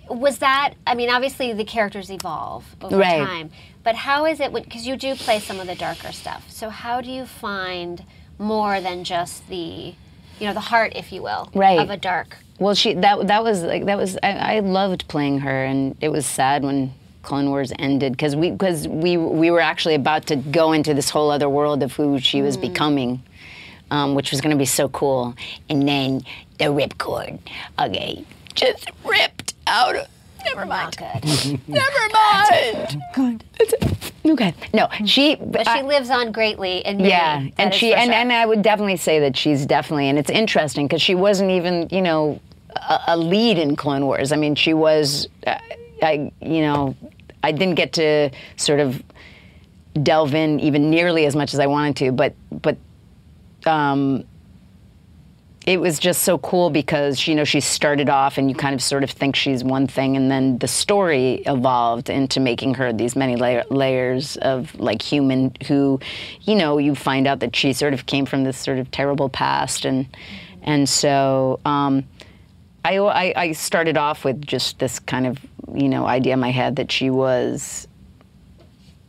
was 0.08 0.38
that, 0.38 0.70
I 0.86 0.94
mean, 0.94 1.10
obviously 1.10 1.52
the 1.52 1.64
characters 1.64 2.10
evolve 2.10 2.64
over 2.82 2.96
Right. 2.98 3.26
time, 3.26 3.50
but 3.82 3.94
how 3.96 4.24
is 4.24 4.40
it, 4.40 4.52
because 4.52 4.86
you 4.86 4.96
do 4.96 5.14
play 5.14 5.38
some 5.38 5.60
of 5.60 5.66
the 5.66 5.74
darker 5.74 6.12
stuff, 6.12 6.44
so 6.48 6.70
how 6.70 7.00
do 7.02 7.10
you 7.10 7.24
find 7.26 8.04
more 8.38 8.80
than 8.80 9.04
just 9.04 9.48
the, 9.48 9.94
you 10.40 10.46
know, 10.46 10.54
the 10.54 10.60
heart, 10.72 10.92
if 10.96 11.12
you 11.12 11.22
will, 11.22 11.48
Right. 11.54 11.78
of 11.78 11.90
a 11.90 11.96
dark 11.98 12.38
Well, 12.58 12.74
she 12.74 12.94
that 12.94 13.26
that 13.26 13.42
was 13.42 13.62
like 13.72 13.84
that 13.86 13.98
was 13.98 14.16
I, 14.22 14.32
I 14.56 14.60
loved 14.60 15.08
playing 15.08 15.38
her, 15.40 15.64
and 15.64 15.96
it 16.00 16.10
was 16.10 16.24
sad 16.26 16.62
when 16.62 16.92
Clone 17.22 17.48
Wars 17.50 17.72
ended 17.78 18.12
because 18.12 18.36
we 18.36 18.50
because 18.50 18.88
we 18.88 19.16
we 19.16 19.50
were 19.50 19.60
actually 19.60 19.94
about 19.94 20.26
to 20.26 20.36
go 20.36 20.72
into 20.72 20.94
this 20.94 21.10
whole 21.10 21.30
other 21.30 21.48
world 21.48 21.82
of 21.82 21.92
who 21.92 22.18
she 22.18 22.42
was 22.42 22.56
becoming, 22.56 23.22
um, 23.90 24.14
which 24.14 24.30
was 24.30 24.40
going 24.40 24.50
to 24.50 24.58
be 24.58 24.66
so 24.66 24.88
cool. 24.88 25.34
And 25.68 25.88
then 25.88 26.22
the 26.58 26.66
ripcord, 26.66 27.38
okay, 27.78 28.24
just 28.54 28.90
ripped 29.04 29.54
out. 29.66 29.96
of 29.96 30.08
Never 30.44 30.66
mind. 30.66 30.96
Never 31.68 32.08
mind. 32.12 33.02
Good. 33.14 33.44
Okay. 34.24 34.54
No, 34.74 34.88
she. 35.04 35.36
But 35.36 35.68
she 35.68 35.82
lives 35.82 36.10
on 36.10 36.32
greatly 36.32 36.78
in 36.78 36.98
me. 36.98 37.08
Yeah, 37.08 37.46
and 37.58 37.72
she 37.72 37.94
and, 37.94 38.06
sure. 38.06 38.14
and 38.14 38.32
I 38.32 38.44
would 38.46 38.62
definitely 38.62 38.96
say 38.96 39.20
that 39.20 39.36
she's 39.36 39.66
definitely 39.66 40.08
and 40.08 40.18
it's 40.18 40.30
interesting 40.30 40.86
because 40.86 41.02
she 41.02 41.14
wasn't 41.14 41.50
even 41.50 41.88
you 41.90 42.02
know 42.02 42.40
a, 42.76 43.00
a 43.08 43.16
lead 43.16 43.58
in 43.58 43.76
Clone 43.76 44.06
Wars. 44.06 44.32
I 44.32 44.36
mean, 44.36 44.54
she 44.54 44.74
was. 44.74 45.28
Uh, 45.46 45.58
I 46.02 46.32
you 46.40 46.60
know 46.60 46.96
I 47.42 47.52
didn't 47.52 47.74
get 47.74 47.92
to 47.94 48.30
sort 48.56 48.80
of 48.80 49.02
delve 50.02 50.34
in 50.34 50.60
even 50.60 50.90
nearly 50.90 51.26
as 51.26 51.36
much 51.36 51.54
as 51.54 51.60
I 51.60 51.66
wanted 51.66 51.96
to, 51.96 52.12
but 52.12 52.34
but. 52.50 52.76
Um, 53.64 54.24
it 55.66 55.80
was 55.80 55.98
just 55.98 56.22
so 56.22 56.38
cool 56.38 56.70
because 56.70 57.26
you 57.28 57.34
know 57.34 57.44
she 57.44 57.60
started 57.60 58.08
off 58.08 58.36
and 58.36 58.50
you 58.50 58.54
kind 58.56 58.74
of 58.74 58.82
sort 58.82 59.04
of 59.04 59.10
think 59.10 59.36
she's 59.36 59.62
one 59.62 59.86
thing 59.86 60.16
and 60.16 60.30
then 60.30 60.58
the 60.58 60.68
story 60.68 61.42
evolved 61.46 62.10
into 62.10 62.40
making 62.40 62.74
her 62.74 62.92
these 62.92 63.14
many 63.14 63.36
layer, 63.36 63.62
layers 63.70 64.36
of 64.38 64.74
like 64.80 65.00
human 65.00 65.54
who 65.68 66.00
you 66.42 66.54
know 66.54 66.78
you 66.78 66.94
find 66.94 67.26
out 67.26 67.40
that 67.40 67.54
she 67.54 67.72
sort 67.72 67.94
of 67.94 68.06
came 68.06 68.26
from 68.26 68.44
this 68.44 68.58
sort 68.58 68.78
of 68.78 68.90
terrible 68.90 69.28
past 69.28 69.84
and 69.84 70.06
and 70.62 70.88
so 70.88 71.60
um, 71.64 72.04
I, 72.84 72.98
I 72.98 73.32
I 73.36 73.52
started 73.52 73.96
off 73.96 74.24
with 74.24 74.42
just 74.42 74.78
this 74.78 74.98
kind 74.98 75.26
of 75.26 75.38
you 75.74 75.88
know 75.88 76.06
idea 76.06 76.34
in 76.34 76.40
my 76.40 76.50
head 76.50 76.76
that 76.76 76.90
she 76.90 77.10
was 77.10 77.86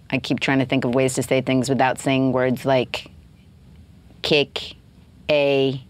I 0.10 0.20
keep 0.20 0.40
trying 0.40 0.60
to 0.60 0.66
think 0.66 0.86
of 0.86 0.94
ways 0.94 1.16
to 1.16 1.24
say 1.24 1.42
things 1.42 1.70
without 1.70 2.00
saying 2.00 2.32
words 2.34 2.66
like 2.66 3.10
kick 4.22 4.76
a 5.30 5.82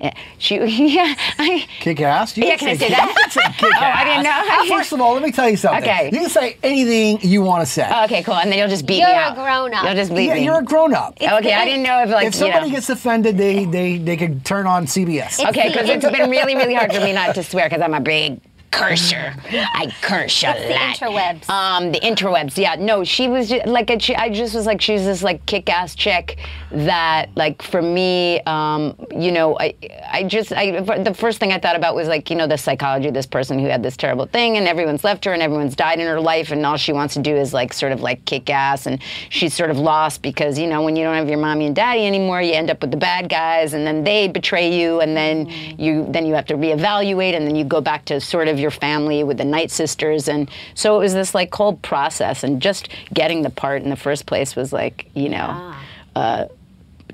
yeah, 0.00 0.12
she 0.38 0.56
yeah 0.94 1.14
I 1.38 1.66
Kick 1.80 2.00
ass? 2.00 2.36
You 2.36 2.44
Yeah, 2.46 2.56
can 2.56 2.68
I 2.68 2.76
say 2.76 2.88
that? 2.90 3.08
You 3.08 3.14
can 3.14 3.30
say 3.30 3.42
kick 3.58 3.72
Oh, 3.74 3.80
I 3.82 4.04
didn't 4.04 4.26
ass. 4.26 4.46
know. 4.68 4.74
Uh, 4.74 4.78
first 4.78 4.92
of 4.92 5.00
all, 5.00 5.14
let 5.14 5.22
me 5.22 5.32
tell 5.32 5.48
you 5.50 5.56
something. 5.56 5.82
Okay. 5.82 6.10
You 6.12 6.20
can 6.20 6.30
say 6.30 6.56
anything 6.62 7.18
you 7.28 7.42
want 7.42 7.66
to 7.66 7.72
say. 7.72 7.88
okay 8.04 8.22
cool 8.22 8.34
and 8.34 8.50
then 8.50 8.58
you'll 8.58 8.68
just 8.68 8.86
beat 8.86 8.98
You're 9.00 9.08
me 9.08 9.14
a 9.14 9.34
grown-up. 9.34 9.84
you'll 9.84 9.94
just 9.94 10.14
beat 10.14 10.26
yeah, 10.26 10.34
me 10.34 10.44
you're 10.44 10.60
a 10.60 10.62
grown 10.64 10.94
up. 10.94 11.16
okay 11.20 11.52
I 11.54 11.64
didn't 11.64 11.82
know 11.82 12.02
if 12.02 12.10
like 12.10 12.26
if 12.28 12.34
somebody 12.34 12.66
you 12.66 12.72
know. 12.72 12.76
gets 12.76 12.90
offended, 12.90 13.36
they, 13.36 13.64
they, 13.64 13.98
they 13.98 14.16
could 14.16 14.44
turn 14.44 14.66
on 14.66 14.86
CBS. 14.86 15.44
Okay, 15.48 15.68
because 15.68 15.88
it's 15.88 16.04
been 16.04 16.30
really, 16.30 16.54
really 16.54 16.74
hard 16.74 16.92
for 16.92 17.00
me 17.00 17.12
not 17.12 17.34
to 17.34 17.42
swear 17.42 17.68
because 17.68 17.82
I'm 17.82 17.94
a 17.94 18.00
big 18.00 18.40
cursor. 18.70 19.34
I 19.50 19.92
curse 20.02 20.42
a 20.42 20.48
What's 20.48 20.60
the 20.60 21.06
interwebs? 21.06 21.48
Um, 21.48 21.92
the 21.92 22.00
interwebs. 22.00 22.56
Yeah, 22.56 22.76
no, 22.76 23.04
she 23.04 23.28
was 23.28 23.48
just, 23.48 23.66
like, 23.66 23.90
a, 23.90 23.98
she, 23.98 24.14
I 24.14 24.28
just 24.30 24.54
was 24.54 24.66
like, 24.66 24.80
she's 24.80 25.04
this 25.04 25.22
like 25.22 25.44
kick-ass 25.46 25.94
chick 25.94 26.38
that, 26.70 27.30
like, 27.36 27.62
for 27.62 27.82
me, 27.82 28.40
um, 28.42 28.94
you 29.16 29.32
know, 29.32 29.58
I, 29.58 29.74
I 30.10 30.24
just, 30.24 30.52
I, 30.52 30.80
the 30.80 31.14
first 31.14 31.38
thing 31.38 31.52
I 31.52 31.58
thought 31.58 31.76
about 31.76 31.94
was 31.94 32.08
like, 32.08 32.30
you 32.30 32.36
know, 32.36 32.46
the 32.46 32.58
psychology 32.58 33.08
of 33.08 33.14
this 33.14 33.26
person 33.26 33.58
who 33.58 33.66
had 33.66 33.82
this 33.82 33.96
terrible 33.96 34.26
thing, 34.26 34.56
and 34.56 34.68
everyone's 34.68 35.04
left 35.04 35.24
her, 35.24 35.32
and 35.32 35.42
everyone's 35.42 35.74
died 35.76 35.98
in 36.00 36.06
her 36.06 36.20
life, 36.20 36.50
and 36.50 36.64
all 36.66 36.76
she 36.76 36.92
wants 36.92 37.14
to 37.14 37.20
do 37.20 37.34
is 37.34 37.54
like, 37.54 37.72
sort 37.72 37.92
of 37.92 38.00
like 38.00 38.24
kick 38.24 38.50
ass, 38.50 38.86
and 38.86 39.00
she's 39.30 39.54
sort 39.54 39.70
of 39.70 39.78
lost 39.78 40.22
because, 40.22 40.58
you 40.58 40.66
know, 40.66 40.82
when 40.82 40.96
you 40.96 41.04
don't 41.04 41.14
have 41.14 41.28
your 41.28 41.38
mommy 41.38 41.66
and 41.66 41.76
daddy 41.76 42.06
anymore, 42.06 42.42
you 42.42 42.52
end 42.52 42.70
up 42.70 42.80
with 42.80 42.90
the 42.90 42.96
bad 42.96 43.28
guys, 43.28 43.72
and 43.72 43.86
then 43.86 44.04
they 44.04 44.28
betray 44.28 44.72
you, 44.78 45.00
and 45.00 45.16
then 45.16 45.48
you, 45.78 46.06
then 46.10 46.26
you 46.26 46.34
have 46.34 46.46
to 46.46 46.54
reevaluate, 46.54 47.34
and 47.34 47.46
then 47.46 47.56
you 47.56 47.64
go 47.64 47.80
back 47.80 48.04
to 48.04 48.20
sort 48.20 48.48
of 48.48 48.57
your 48.58 48.70
family 48.70 49.24
with 49.24 49.38
the 49.38 49.44
Night 49.44 49.70
Sisters, 49.70 50.28
and 50.28 50.50
so 50.74 50.96
it 50.96 50.98
was 51.00 51.14
this 51.14 51.34
like 51.34 51.50
cold 51.50 51.80
process, 51.82 52.44
and 52.44 52.60
just 52.60 52.88
getting 53.14 53.42
the 53.42 53.50
part 53.50 53.82
in 53.82 53.90
the 53.90 53.96
first 53.96 54.26
place 54.26 54.56
was 54.56 54.72
like, 54.72 55.10
you 55.14 55.28
know, 55.28 55.74
uh, 56.16 56.46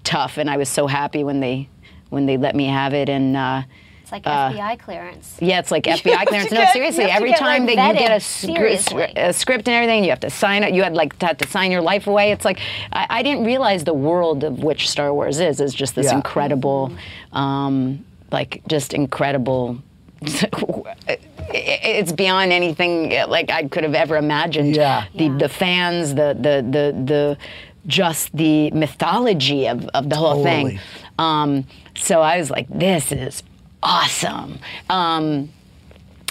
tough, 0.03 0.39
and 0.39 0.49
I 0.51 0.57
was 0.57 0.69
so 0.69 0.87
happy 0.87 1.25
when 1.25 1.41
they 1.41 1.69
when 2.11 2.27
they 2.27 2.37
let 2.37 2.55
me 2.55 2.67
have 2.67 2.95
it, 2.95 3.09
and. 3.09 3.37
Uh, 3.37 3.63
It's 4.03 4.13
like 4.13 4.25
FBI 4.25 4.79
clearance. 4.79 5.39
yeah, 5.41 5.59
it's 5.61 5.71
like 5.71 5.85
FBI 6.01 6.27
clearance. 6.27 6.51
No, 6.53 6.59
get- 6.59 6.73
seriously, 6.75 7.05
you 7.05 7.11
have 7.11 7.17
to 7.21 7.25
every 7.25 7.31
get, 7.31 7.39
time 7.39 7.65
like, 7.67 7.77
that 7.77 7.95
you 7.95 7.99
get 8.01 8.11
a, 8.13 8.17
vetted, 8.17 8.79
scr- 8.79 9.19
a 9.19 9.33
script 9.33 9.67
and 9.67 9.75
everything, 9.75 10.05
you 10.05 10.11
have 10.11 10.21
to 10.21 10.31
sign 10.31 10.63
it. 10.63 10.75
You 10.75 10.83
had 10.83 10.93
like 10.95 11.19
to 11.21 11.27
have 11.27 11.39
to 11.39 11.49
sign 11.49 11.73
your 11.73 11.81
life 11.81 12.07
away. 12.07 12.31
It's 12.31 12.45
like 12.45 12.61
I, 12.93 13.07
I 13.19 13.23
didn't 13.23 13.45
realize 13.47 13.83
the 13.85 13.95
world 13.95 14.45
of 14.45 14.63
which 14.63 14.91
Star 14.91 15.13
Wars 15.15 15.41
is 15.41 15.59
is 15.59 15.73
just 15.75 15.95
this 15.95 16.07
Yeah. 16.11 16.17
incredible, 16.17 16.93
um, 17.33 18.05
like 18.31 18.61
just 18.69 18.93
incredible. 18.93 19.79
it's 21.53 22.13
beyond 22.13 22.53
anything 22.53 23.11
like 23.29 23.51
I 23.51 23.69
could 23.69 23.85
have 23.85 23.95
ever 23.95 24.17
imagined. 24.17 24.77
Yeah. 24.77 25.05
The 25.17 25.25
Yeah. 25.25 25.37
the 25.39 25.49
fans, 25.49 26.15
the 26.15 26.35
the 26.39 26.65
the 26.69 27.03
the 27.05 27.39
just 27.87 28.35
the 28.37 28.71
mythology 28.71 29.67
of, 29.69 29.87
of 29.89 30.09
the 30.09 30.17
whole 30.17 30.43
Totally. 30.43 30.77
thing. 30.77 30.81
Um, 31.19 31.67
so 31.97 32.23
I 32.23 32.39
was 32.39 32.51
like, 32.51 32.67
this 32.71 33.13
is 33.13 33.43
awesome. 33.83 34.59
Um, 34.89 35.51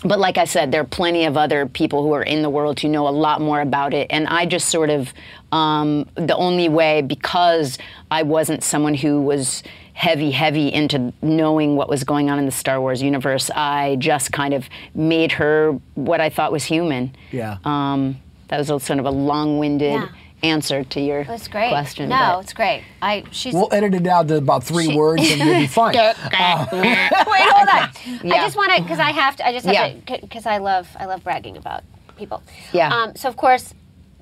but 0.04 0.20
like 0.20 0.38
I 0.38 0.46
said, 0.46 0.72
there 0.72 0.82
are 0.82 0.86
plenty 0.86 1.26
of 1.26 1.38
other 1.38 1.66
people 1.66 2.04
who 2.04 2.14
are 2.14 2.24
in 2.24 2.42
the 2.42 2.50
world 2.50 2.80
who 2.80 2.90
know 2.90 3.08
a 3.08 3.10
lot 3.10 3.42
more 3.42 3.62
about 3.62 3.94
it. 3.94 4.08
And 4.10 4.28
I 4.28 4.46
just 4.46 4.70
sort 4.70 4.90
of, 4.90 5.14
um, 5.52 6.10
the 6.16 6.36
only 6.36 6.70
way, 6.70 7.02
because 7.02 7.78
I 8.12 8.24
wasn't 8.24 8.64
someone 8.64 8.94
who 8.94 9.22
was 9.22 9.64
heavy, 9.94 10.32
heavy 10.32 10.74
into 10.74 11.14
knowing 11.22 11.76
what 11.76 11.88
was 11.88 12.04
going 12.04 12.30
on 12.30 12.40
in 12.40 12.46
the 12.46 12.52
Star 12.52 12.82
Wars 12.82 13.02
universe, 13.02 13.50
I 13.52 13.96
just 14.00 14.32
kind 14.32 14.54
of 14.54 14.68
made 14.96 15.32
her 15.34 15.80
what 15.96 16.20
I 16.20 16.30
thought 16.30 16.52
was 16.52 16.64
human. 16.64 17.16
Yeah. 17.32 17.58
Um, 17.64 18.18
that 18.50 18.58
was 18.58 18.70
a 18.70 18.80
sort 18.80 19.00
of 19.00 19.06
a 19.06 19.12
long 19.12 19.58
winded 19.60 19.94
Yeah. 19.94 20.08
Answer 20.44 20.84
to 20.84 21.00
your 21.00 21.24
That's 21.24 21.48
great. 21.48 21.70
question. 21.70 22.10
no, 22.10 22.18
but- 22.36 22.40
it's 22.42 22.54
great. 22.54 22.84
I 23.02 23.24
she's 23.32 23.54
We'll 23.54 23.70
edit 23.72 23.94
it 23.96 24.04
down 24.04 24.28
to 24.28 24.36
about 24.38 24.64
three 24.64 24.88
She- 24.88 24.96
words 24.96 25.24
and 25.30 25.40
you'll 25.40 25.60
be 25.60 25.68
fine. 25.82 25.96
Wait, 25.96 26.08
hold 26.32 27.70
on. 27.70 27.90
I 27.90 27.92
Yeah. 28.24 28.44
just 28.44 28.56
want 28.58 28.74
to 28.76 28.82
because 28.84 29.00
I 29.00 29.12
have 29.12 29.36
to. 29.38 29.48
I 29.48 29.52
just 29.54 29.66
have 29.66 29.74
Yeah. 29.74 30.18
to 30.18 30.22
because 30.22 30.46
I 30.46 30.58
love 30.58 30.88
I 31.00 31.06
love 31.06 31.24
bragging 31.24 31.58
about 31.58 31.84
people. 32.18 32.44
Yeah. 32.74 32.94
Um, 32.94 33.16
so 33.16 33.30
of 33.30 33.38
course, 33.38 33.74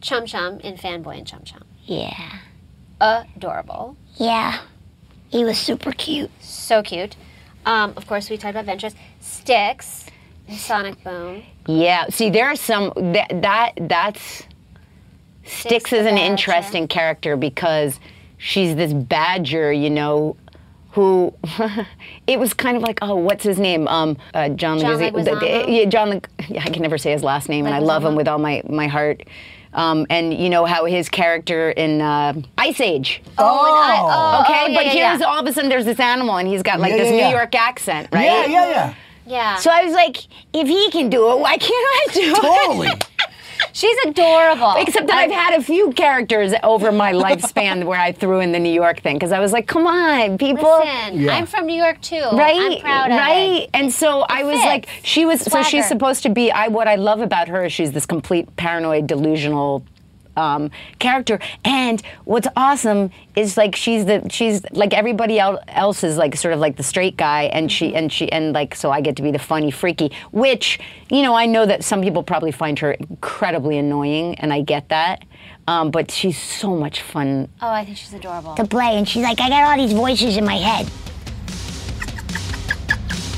Chum 0.02 0.26
Chum 0.26 0.60
in 0.62 0.76
Fanboy 0.76 1.18
and 1.18 1.28
Chum 1.28 1.42
Chum, 1.44 1.64
Yeah. 1.86 2.14
adorable, 3.00 3.98
Yeah. 4.16 4.60
He 5.30 5.44
was 5.46 5.58
super 5.58 5.92
cute. 5.92 6.30
so 6.42 6.84
cute. 6.84 7.16
Um, 7.66 7.94
of 7.96 8.06
course, 8.08 8.30
we 8.30 8.38
talked 8.38 8.56
about 8.56 8.66
Ventress, 8.66 8.96
Sticks, 9.22 10.06
and 10.48 10.58
Sonic 10.58 11.04
Boom. 11.04 11.44
Yeah. 11.68 12.06
See, 12.10 12.30
there 12.30 12.48
are 12.50 12.56
some 12.56 12.92
that 13.14 13.30
that 13.42 13.72
that's 13.88 14.44
Sticks 15.46 15.92
is 15.94 16.06
an 16.06 16.16
Badger. 16.16 16.24
interesting 16.32 16.88
character 16.88 17.36
because 17.36 18.00
she's 18.38 18.76
this 18.76 18.94
badger, 18.94 19.72
you 19.72 19.90
know, 19.90 20.36
who 20.92 21.34
it 22.28 22.38
was 22.40 22.54
kind 22.54 22.76
of 22.76 22.84
like, 22.84 23.00
oh, 23.02 23.16
what's 23.16 23.44
his 23.44 23.58
name? 23.60 23.88
Um, 23.88 24.18
uh, 24.34 24.50
John, 24.50 24.78
John 24.80 25.00
Leguizamo- 25.00 25.24
the- 25.26 25.32
Leguizamo? 25.32 25.78
yeah, 25.78 25.86
John. 25.86 26.10
Leg- 26.10 26.28
yeah, 26.50 26.64
I 26.66 26.70
can 26.70 26.82
never 26.82 26.98
say 26.98 27.12
his 27.12 27.24
last 27.24 27.48
name, 27.50 27.66
and 27.66 27.74
I 27.74 27.80
love 27.80 28.04
him 28.04 28.16
with 28.16 28.28
all 28.28 28.40
my 28.40 28.62
my 28.70 28.88
heart. 28.88 29.24
Um, 29.74 30.06
and 30.10 30.34
you 30.34 30.50
know 30.50 30.66
how 30.66 30.84
his 30.84 31.08
character 31.08 31.70
in 31.72 32.02
uh, 32.02 32.34
Ice 32.58 32.82
Age. 32.82 33.22
Oh, 33.38 33.44
and 33.44 33.94
I- 33.94 34.00
oh, 34.02 34.42
okay, 34.42 34.64
oh, 34.66 34.68
yeah, 34.68 34.78
but 34.78 34.86
yeah, 34.88 34.92
here's 35.10 35.22
yeah. 35.22 35.28
all 35.28 35.40
of 35.40 35.48
a 35.48 35.54
sudden 35.54 35.70
there's 35.70 35.86
this 35.86 36.00
animal, 36.02 36.36
and 36.38 36.48
he's 36.48 36.62
got 36.62 36.82
like 36.82 36.92
Yeah, 36.92 36.98
this 36.98 37.06
yeah, 37.08 37.12
New 37.12 37.18
yeah. 37.20 37.32
York 37.32 37.56
accent, 37.56 38.10
right? 38.12 38.26
Yeah, 38.26 38.46
yeah, 38.48 38.70
yeah. 38.70 38.94
Yeah. 39.28 39.56
So 39.58 39.72
I 39.72 39.84
was 39.86 39.94
like, 39.94 40.18
if 40.52 40.68
he 40.68 40.92
can 40.92 41.10
do 41.10 41.32
it, 41.32 41.40
why 41.40 41.56
can't 41.58 41.72
I 41.72 42.08
do 42.14 42.20
it? 42.22 42.36
Totally. 42.36 42.90
She's 43.74 43.98
adorable. 44.06 44.74
Except 44.78 45.08
that 45.08 45.18
I've 45.18 45.32
had 45.32 45.60
a 45.60 45.64
few 45.64 45.92
characters 45.94 46.54
over 46.64 46.92
my 46.92 47.14
lifespan 47.26 47.86
where 47.86 48.00
I 48.00 48.12
threw 48.12 48.40
in 48.40 48.52
the 48.52 48.60
New 48.60 48.74
York 48.74 49.02
thing 49.02 49.16
because 49.16 49.32
I 49.32 49.40
was 49.40 49.54
like, 49.54 49.68
come 49.68 49.88
on, 49.88 50.38
people. 50.38 50.80
Listen, 50.80 51.20
Yeah. 51.22 51.34
I'm 51.36 51.46
from 51.46 51.66
New 51.66 51.76
York 51.76 52.02
too. 52.02 52.24
Right, 52.34 52.56
I'm 52.78 52.82
proud 52.82 53.12
of 53.12 53.18
right, 53.18 53.70
and 53.74 53.92
so 53.94 54.22
I 54.28 54.44
was 54.44 54.56
fits. 54.56 54.66
like, 54.66 54.90
she 55.04 55.26
was, 55.26 55.42
so 55.42 55.64
she's 55.64 55.88
supposed 55.88 56.24
to 56.24 56.30
be. 56.30 56.52
I 56.52 56.68
what 56.68 56.88
I 56.88 56.96
love 56.96 57.22
about 57.22 57.48
her 57.48 57.66
is 57.66 57.74
she's 57.74 57.92
this 57.92 58.06
complete 58.06 58.56
paranoid, 58.56 59.08
delusional 59.08 59.84
um, 60.38 60.72
character, 61.00 61.40
and 61.66 62.02
what's 62.26 62.48
awesome 62.56 63.12
is 63.36 63.58
like 63.58 63.76
she's 63.76 64.06
the 64.06 64.28
she's 64.30 64.64
like 64.72 64.94
everybody 64.94 65.40
else 65.40 66.04
is 66.04 66.18
like 66.18 66.36
sort 66.36 66.54
of 66.54 66.60
like 66.60 66.78
the 66.78 66.84
straight 66.84 67.18
guy, 67.18 67.44
and 67.44 67.72
she 67.72 67.94
and 67.96 68.12
she 68.12 68.32
and 68.32 68.54
like 68.54 68.76
so 68.76 68.92
I 68.92 69.02
get 69.02 69.16
to 69.18 69.22
be 69.24 69.32
the 69.32 69.40
funny, 69.40 69.72
freaky, 69.72 70.12
which 70.32 70.80
you 71.10 71.22
know 71.22 71.36
I 71.36 71.46
know 71.46 71.66
that 71.66 71.84
some 71.84 72.02
people 72.02 72.24
probably 72.24 72.52
find 72.52 72.78
her 72.80 72.92
incredibly 72.94 73.78
annoying, 73.78 74.36
and 74.36 74.52
I 74.54 74.62
get 74.62 74.90
that. 74.90 75.24
Um, 75.68 75.92
but 75.92 76.10
she's 76.10 76.42
so 76.42 76.76
much 76.76 77.02
fun 77.04 77.48
Oh, 77.62 77.70
I 77.70 77.86
think 77.86 77.96
she's 77.96 78.14
adorable. 78.14 78.56
to 78.56 78.66
play, 78.66 78.98
and 78.98 79.08
she's 79.08 79.24
like, 79.24 79.40
I 79.40 79.48
got 79.50 79.64
all 79.64 79.78
these 79.78 79.94
voices 79.94 80.36
in 80.36 80.44
my 80.44 80.56
head. 80.58 80.90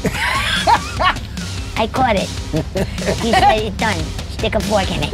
I 1.76 1.88
caught 1.92 2.16
it. 2.16 2.30
He 3.20 3.32
said 3.34 3.58
it's 3.60 3.78
done. 3.78 4.00
Stick 4.32 4.56
a 4.56 4.60
fork 4.62 4.90
in 4.92 5.04
it. 5.04 5.14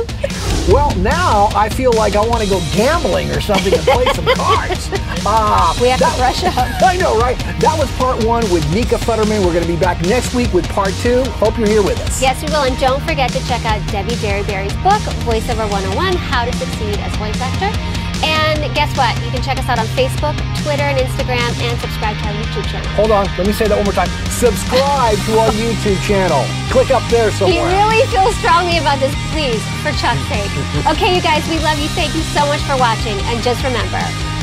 Well, 0.72 0.96
now 0.98 1.50
I 1.56 1.68
feel 1.70 1.92
like 1.94 2.16
I 2.16 2.26
want 2.26 2.44
to 2.44 2.50
go 2.50 2.60
gambling 2.74 3.32
or 3.32 3.42
something 3.42 3.74
and 3.74 3.82
play 3.84 4.06
some 4.14 4.26
cards. 4.36 4.90
Ah, 5.26 5.76
We 5.82 5.90
have 5.90 6.00
to 6.00 6.06
that- 6.06 6.16
brush 6.18 6.44
up. 6.46 6.56
I 6.82 6.96
know, 6.96 7.20
right? 7.20 7.38
That 7.60 7.76
was 7.78 7.92
part 8.00 8.24
one 8.24 8.42
with 8.54 8.64
Nika 8.74 8.96
Futterman. 8.96 9.44
We're 9.46 9.52
going 9.52 9.66
to 9.66 9.68
be 9.68 9.76
back 9.76 10.00
next 10.04 10.34
week 10.34 10.54
with 10.54 10.66
part 10.70 10.94
two. 11.04 11.24
Hope 11.44 11.58
you're 11.58 11.68
here 11.68 11.84
with 11.84 12.00
us. 12.00 12.22
Yes, 12.22 12.40
we 12.42 12.48
will. 12.48 12.64
And 12.64 12.78
don't 12.80 13.02
forget 13.04 13.30
to 13.34 13.40
check 13.46 13.66
out 13.66 13.82
Debi 13.92 14.16
Derryberry's 14.24 14.72
book, 14.80 15.02
Voiceover 15.28 15.70
101 15.70 16.16
How 16.16 16.46
to 16.46 16.54
Succeed 16.54 16.98
as 17.00 17.14
Voice 17.18 17.36
Actor. 17.42 17.99
And 18.24 18.60
guess 18.76 18.92
what? 19.00 19.16
You 19.24 19.32
can 19.32 19.42
check 19.42 19.58
us 19.60 19.68
out 19.72 19.80
on 19.80 19.88
Facebook, 19.96 20.36
Twitter, 20.64 20.84
and 20.84 20.98
Instagram, 21.00 21.50
and 21.64 21.74
subscribe 21.80 22.18
to 22.20 22.24
our 22.28 22.36
YouTube 22.36 22.66
channel. 22.68 22.90
Hold 23.00 23.12
on. 23.12 23.26
Let 23.40 23.48
me 23.48 23.54
say 23.54 23.68
that 23.68 23.76
one 23.80 23.88
more 23.88 23.96
time. 23.96 24.12
Subscribe 24.36 25.16
to 25.28 25.32
our 25.40 25.52
YouTube 25.56 26.00
channel. 26.04 26.44
Click 26.72 26.92
up 26.92 27.04
there 27.08 27.32
He 27.32 27.38
somewhere. 27.40 27.64
really 27.72 28.04
feels 28.12 28.36
strongly 28.44 28.78
about 28.80 29.00
this, 29.00 29.16
please, 29.32 29.64
for 29.82 29.92
Chuck's 29.96 30.22
sake. 30.28 30.52
Okay, 30.92 31.16
you 31.16 31.22
guys, 31.22 31.44
we 31.48 31.60
love 31.64 31.78
you. 31.80 31.88
Thank 31.96 32.16
you 32.16 32.24
so 32.36 32.44
much 32.48 32.60
for 32.68 32.76
watching. 32.80 33.16
And 33.32 33.40
just 33.44 33.64
remember, 33.64 34.02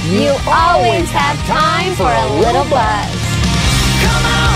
you, 0.09 0.33
always 0.47 1.11
have 1.11 1.37
time 1.49 1.93
for 1.99 2.09
a 2.09 2.27
little 2.41 2.65
buzz. 2.71 3.13
Come 4.01 4.25
on, 4.25 4.56